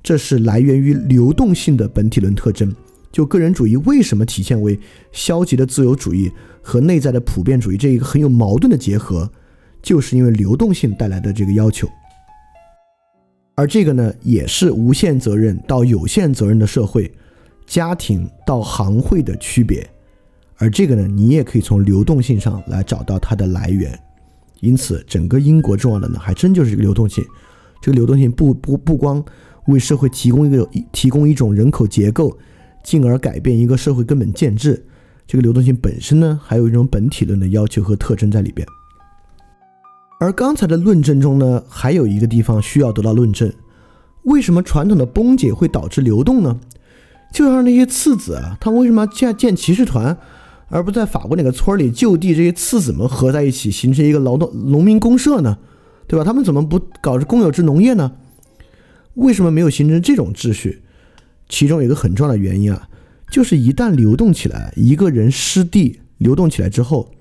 [0.03, 2.75] 这是来源于流动性的本体论特征。
[3.13, 4.77] 就个人主义为什么体现为
[5.13, 6.29] 消极的自由主义
[6.61, 9.31] 和内在的普遍主义这一个很有矛盾的结合，
[9.81, 11.87] 就是因为流动性带来的这个要求。
[13.55, 17.09] 而这个呢，也是无限责任到有限责任的社会。
[17.65, 19.89] 家庭到行会的区别，
[20.57, 23.97] 而这个呢，你也可以从流动性上来找到它的来源。
[24.59, 27.23] 因此，整个英国重要的呢，还真就是这个流动性。
[27.81, 29.23] 这个流动性不不不光
[29.67, 32.37] 为社会提供一个提供一种人口结构，
[32.83, 34.85] 进而改变一个社会根本建制。
[35.25, 38.67] 这个流动性本身呢，还有一种本体论的要求和特征在里边。
[40.19, 43.51] 而刚才的论证中呢，还有一个地方需要得到论证：
[44.23, 46.59] 为什么传统的崩解会导致流动呢？
[47.33, 50.17] 就像那些次子啊，他们为什么要建建骑士团，
[50.67, 55.57] 而不在法国哪个村里就地这些次子们合在一起，形成一个劳动农民公社呢？
[56.07, 56.23] 对吧？
[56.23, 58.11] 他们怎么不搞着公有制农业呢？
[59.15, 60.82] 为什么没有形成这种秩序？
[61.49, 62.89] 其中有一个很重要的原因啊，
[63.31, 67.11] 就是一旦流动起来，一个人失地流动起来之后，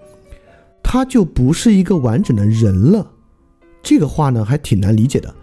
[0.82, 3.12] 他就不是一个完整的人了。
[3.82, 5.34] 这个话呢，还挺难理解的。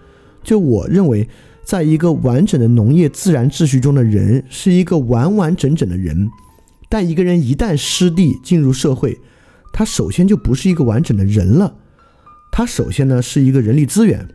[0.43, 1.27] 就我认为。
[1.61, 6.27] 在一个完整的农业自然秩序中的人是一个完完整整的人，
[6.89, 9.19] 但一个人一旦失地进入社会，
[9.71, 11.75] 他首先就不是一个完整的人了。
[12.51, 14.27] 他首先呢是一个人力资源。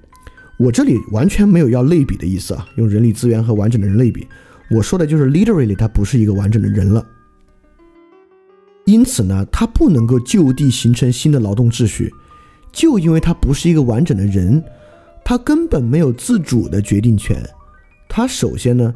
[0.64, 4.26] 我这里完全没有要类比的意思啊，用人力资源和完整的人类比，
[4.70, 7.06] 我说的就是 literally 他不是一个完整的人了。
[8.86, 12.10] 因此呢，他不能够就地形成新的劳动秩序，
[12.72, 14.64] 就因为他不是一个完整的人。
[15.22, 17.42] 他根本没有自主的决定权，
[18.08, 18.94] 他首先呢，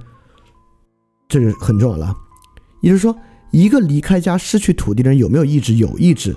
[1.26, 2.14] 这是很重要了，
[2.82, 3.14] 也就是说，
[3.50, 5.74] 一个离开家失去土地的人有没有意志？
[5.76, 6.36] 有意志，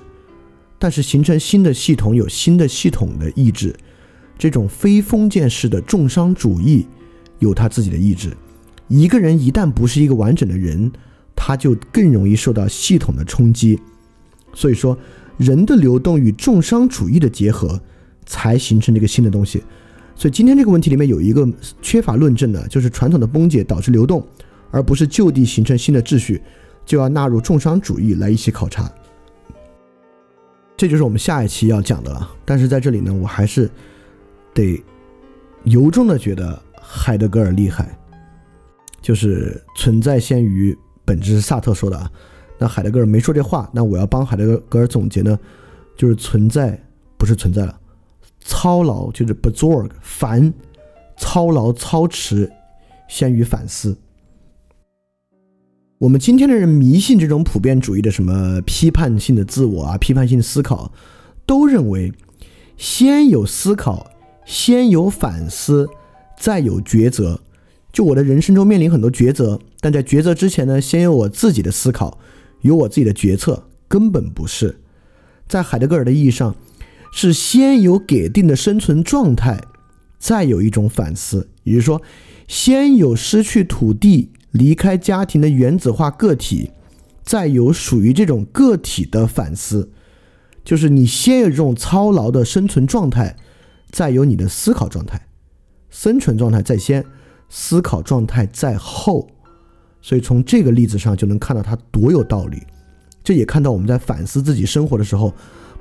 [0.80, 3.76] 但是形成新的系统有新的系统的意志，
[4.42, 6.88] 这种非封建式的重商主义
[7.38, 8.36] 有他自己的意志。
[8.88, 10.92] 一个人一旦不是一个完整的人，
[11.36, 13.80] 他就更容易受到系统的冲击。
[14.52, 14.98] 所以说，
[15.38, 17.80] 人的流动与重商主义的结合，
[18.26, 19.62] 才形成这个新的东西。
[20.16, 21.48] 所以今天这个问题里面有一个
[21.80, 24.26] 缺乏论证的，就是传统的崩解导致流动，
[24.72, 26.42] 而不是就地形成新的秩序，
[26.84, 28.92] 就要纳入重商主义来一起考察。
[30.76, 32.28] 这就是我们下一期要讲的了。
[32.44, 33.70] 但是在这里呢，我还是
[34.54, 34.84] 得
[35.64, 37.98] 由衷的觉得海德格尔厉害，
[39.02, 42.12] 就是存在先于本质是萨特说的啊。
[42.58, 45.40] 那海德格尔没说这话，那我要帮海德格尔总结呢，
[45.96, 46.80] 就是存在
[47.18, 47.80] 不是存在了。
[48.40, 50.54] 操劳就是 b z o r g 烦，
[51.18, 52.52] 操劳操持
[53.08, 53.98] 先于反思。
[56.00, 60.92] 我们今天的人迷信这种普遍主义的什么批判性的自我啊，批判性思考，
[61.46, 62.12] 都认为
[62.78, 64.11] 先有思考，
[64.46, 65.90] 先有反思，
[66.38, 67.42] 再有抉择。
[67.92, 72.20] 就我的人生中面临很多抉择，但在抉择之前呢，先有我自己的思考，
[72.62, 74.80] 有我自己的决策，根本不是。
[75.48, 76.56] 在海德格尔的意义上。
[77.14, 79.62] 是先有给定的生存状态，
[80.18, 82.02] 再有一种反思，也就是说，
[82.48, 86.72] 先有失去土地、离开家庭的原子化个体，
[87.22, 89.90] 再有属于这种个体的反思，
[90.64, 93.36] 就是你先有这种操劳的生存状态，
[93.92, 95.28] 再有你的思考状态，
[95.90, 97.06] 生存状态在先，
[97.50, 99.28] 思考状态在后，
[100.02, 102.64] 所以从这个例子上就能看到它多有道理。
[103.24, 105.34] 这也看到我们在反思自己生活的时候，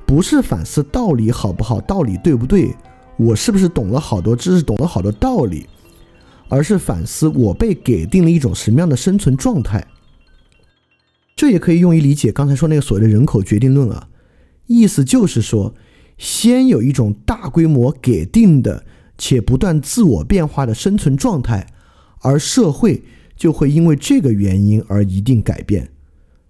[0.04, 2.74] 不是反思道理好不好，道理对不对，
[3.16, 5.66] 我是不是懂了好多知识，懂了好多道理，
[6.48, 9.86] 而是反思我被给定了一种什么样的生存状态。
[11.34, 14.08] 这也可以用于理解刚才说那个所谓的人口决定论啊，
[14.66, 15.74] 意思就是说，
[16.20, 18.84] 先有一种大规模给定的
[19.16, 21.66] 且不断自我变化的生存状态，
[22.20, 23.02] 而社会
[23.34, 25.88] 就会因为这个原因而一定改变。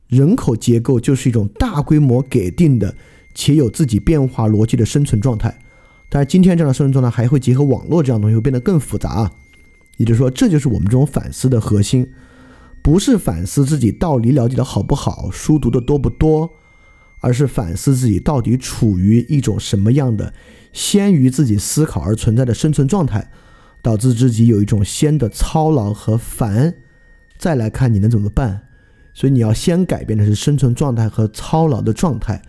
[0.08, 2.96] 人口结构就是一种大规模给定的
[3.32, 5.56] 且有自己变化逻辑的生存状态。
[6.08, 9.30] 但是今天这样的生存状态还会结合网络这样东西，会变得更复杂啊。
[9.98, 12.10] 也就是说，这就是我们这种反思的核心。
[12.82, 16.50] 不是反思自己道理了解的好不好，书读的多不多，
[17.20, 20.34] 而是反思自己到底处于一种什么样的
[20.72, 23.30] 先于自己思考而存在的生存状态，
[23.82, 26.74] 导致自己有一种先的操劳和烦，
[27.38, 28.62] 再来看你能怎么办。
[29.12, 32.40] 所以你要先改变的是生存状态和操劳的状态，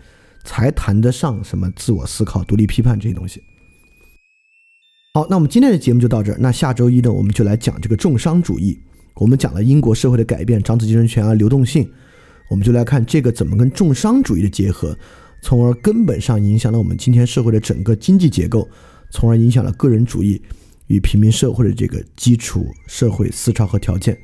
[0.44, 3.42] 才谈得上什么自我思考、独立批判这些东西。
[5.14, 6.38] 好，那我们今天的节目就到这儿。
[6.40, 8.80] 那下周一呢，我们就来讲这个重商主义。
[9.16, 11.90] 我们讲了英国社会的改变、长子继承权啊、流动性，
[12.52, 14.94] 我们就来看这个怎么跟重商主义的结合，
[15.40, 18.68] 从而根本上影响了我们今天社会的整个经济结构，
[19.10, 20.42] 从而影响了个人主义
[20.88, 24.18] 与平民社会的这个基础社会思潮和条件。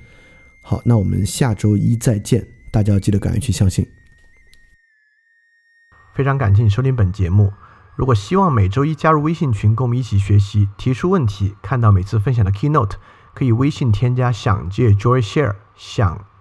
[0.63, 3.87] 好，那我们下周一再见，大家要记得敢于去相信。
[6.15, 7.51] 非常感谢你收听本节目，
[7.97, 12.97] 如果希望每周一加入微信群，跟我们一起学习、提出问题、看到每次分享的 keynote。
[13.35, 16.27] 可以微信添加“想借 Joy Share”，想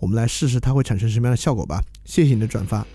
[0.00, 1.82] 我们来试试它会产生什么样的效果吧。
[2.04, 2.86] 谢谢你的转发。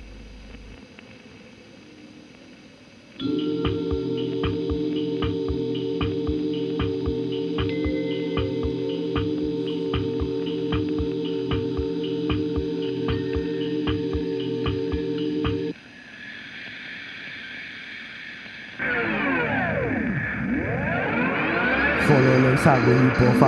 [22.12, 23.48] 佛罗伦萨文艺勃发，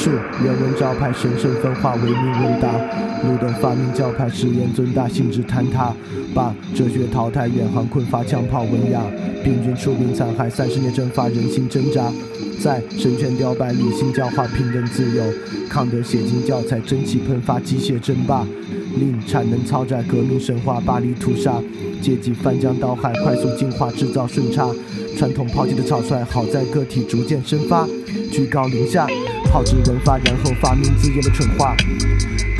[0.00, 0.08] 树
[0.42, 2.72] 人文招牌，神圣分化，唯命问答。
[3.22, 5.92] 路灯发明教派，实验尊大，性质坍塌。
[6.34, 9.02] 把哲学淘汰，远航困乏，枪炮文雅。
[9.44, 12.10] 病菌出兵残害，三十年蒸发，人心挣扎。
[12.62, 15.22] 在神权雕败，理性教化，平等自由。
[15.68, 18.46] 康德写进教材，蒸汽喷发，机械争霸。
[18.98, 21.60] 令产能超载，革命神话，巴黎屠杀。
[22.00, 24.66] 阶级翻江倒海，快速进化，制造顺差。
[25.18, 27.86] 传统抛弃的草率，好在个体逐渐生发。
[28.32, 29.06] 居高临下，
[29.44, 31.76] 炮制文化，然后发明自己的蠢话。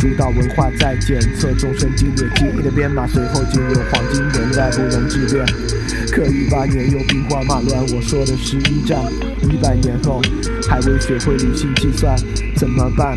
[0.01, 5.47] 主导文化在检测众生经典记忆的编码，随后进入黄金年代，不容置辩。
[6.11, 8.98] 可一八年又兵荒马乱，我说的是一战。
[9.43, 10.20] 一百年后
[10.69, 12.16] 还未学会理性计算，
[12.57, 13.16] 怎么办？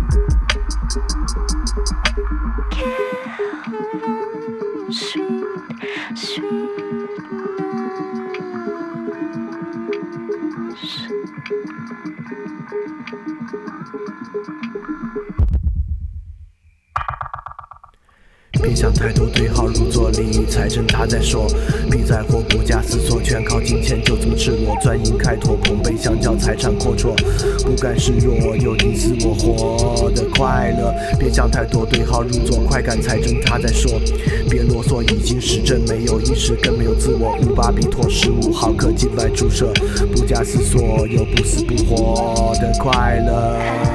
[19.01, 20.11] 太多对号入座。
[20.11, 21.47] 利益，财政他在说，
[21.89, 27.15] 必在或不假思索，全靠金钱，就这么赤裸，专营开拓，捧杯相较，财产阔绰，
[27.63, 33.99] 不甘示弱，有你死我活的快乐，别想太多，对号入座，快感财政他在说，
[34.47, 39.73] 别啰嗦，已经实证，没有意识，更没有自我，五巴比妥十五毫克静脉注射，
[40.13, 43.90] 不假思索，有不死不活的快乐。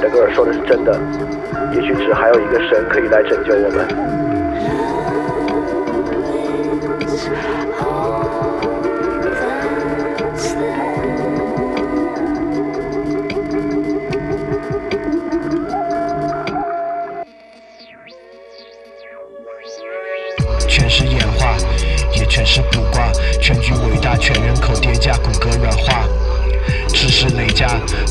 [0.00, 0.98] 海德格尔说的是真的，
[1.74, 4.09] 也许只还有一个神可以来拯救我们。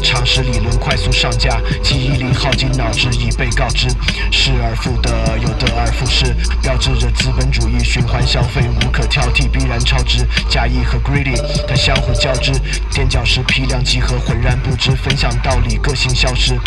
[0.01, 3.87] 常识理论快速上架，记忆力耗尽，脑汁已被告知，
[4.31, 10.25] 失而复得，又得而复失，标志着资本主义循环消费无可挑剔，必然超值。
[10.49, 11.35] 假意和 greedy
[11.67, 12.51] 它相互交织，
[12.91, 16.57] 垫脚石批量集合，浑然不知，分享道理，个性消失。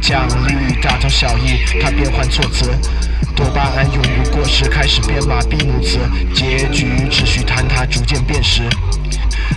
[0.00, 2.70] 奖励大同小异，它变换措辞，
[3.34, 5.98] 多巴胺永不过时，开始编码闭母词，
[6.34, 8.62] 结局只需坍塌，逐渐变实。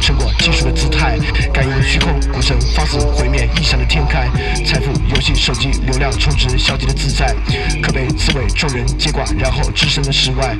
[0.00, 1.18] 成果技术的姿态，
[1.52, 4.28] 感应虚空，古城放肆毁灭异想的天开，
[4.64, 7.34] 财富游戏手机流量充值消极的自在，
[7.82, 10.56] 可被刺猬众人接挂，然后置身的世外。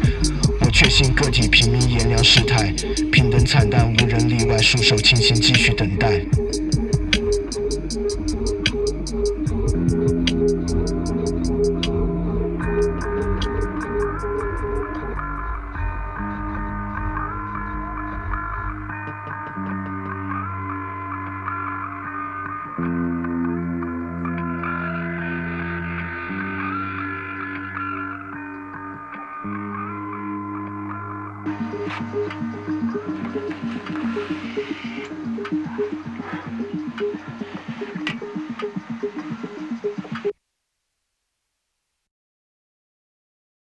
[0.60, 2.72] 我确信个体平民炎凉世态，
[3.10, 6.20] 平等惨淡无人例外，束手清闲继续等待。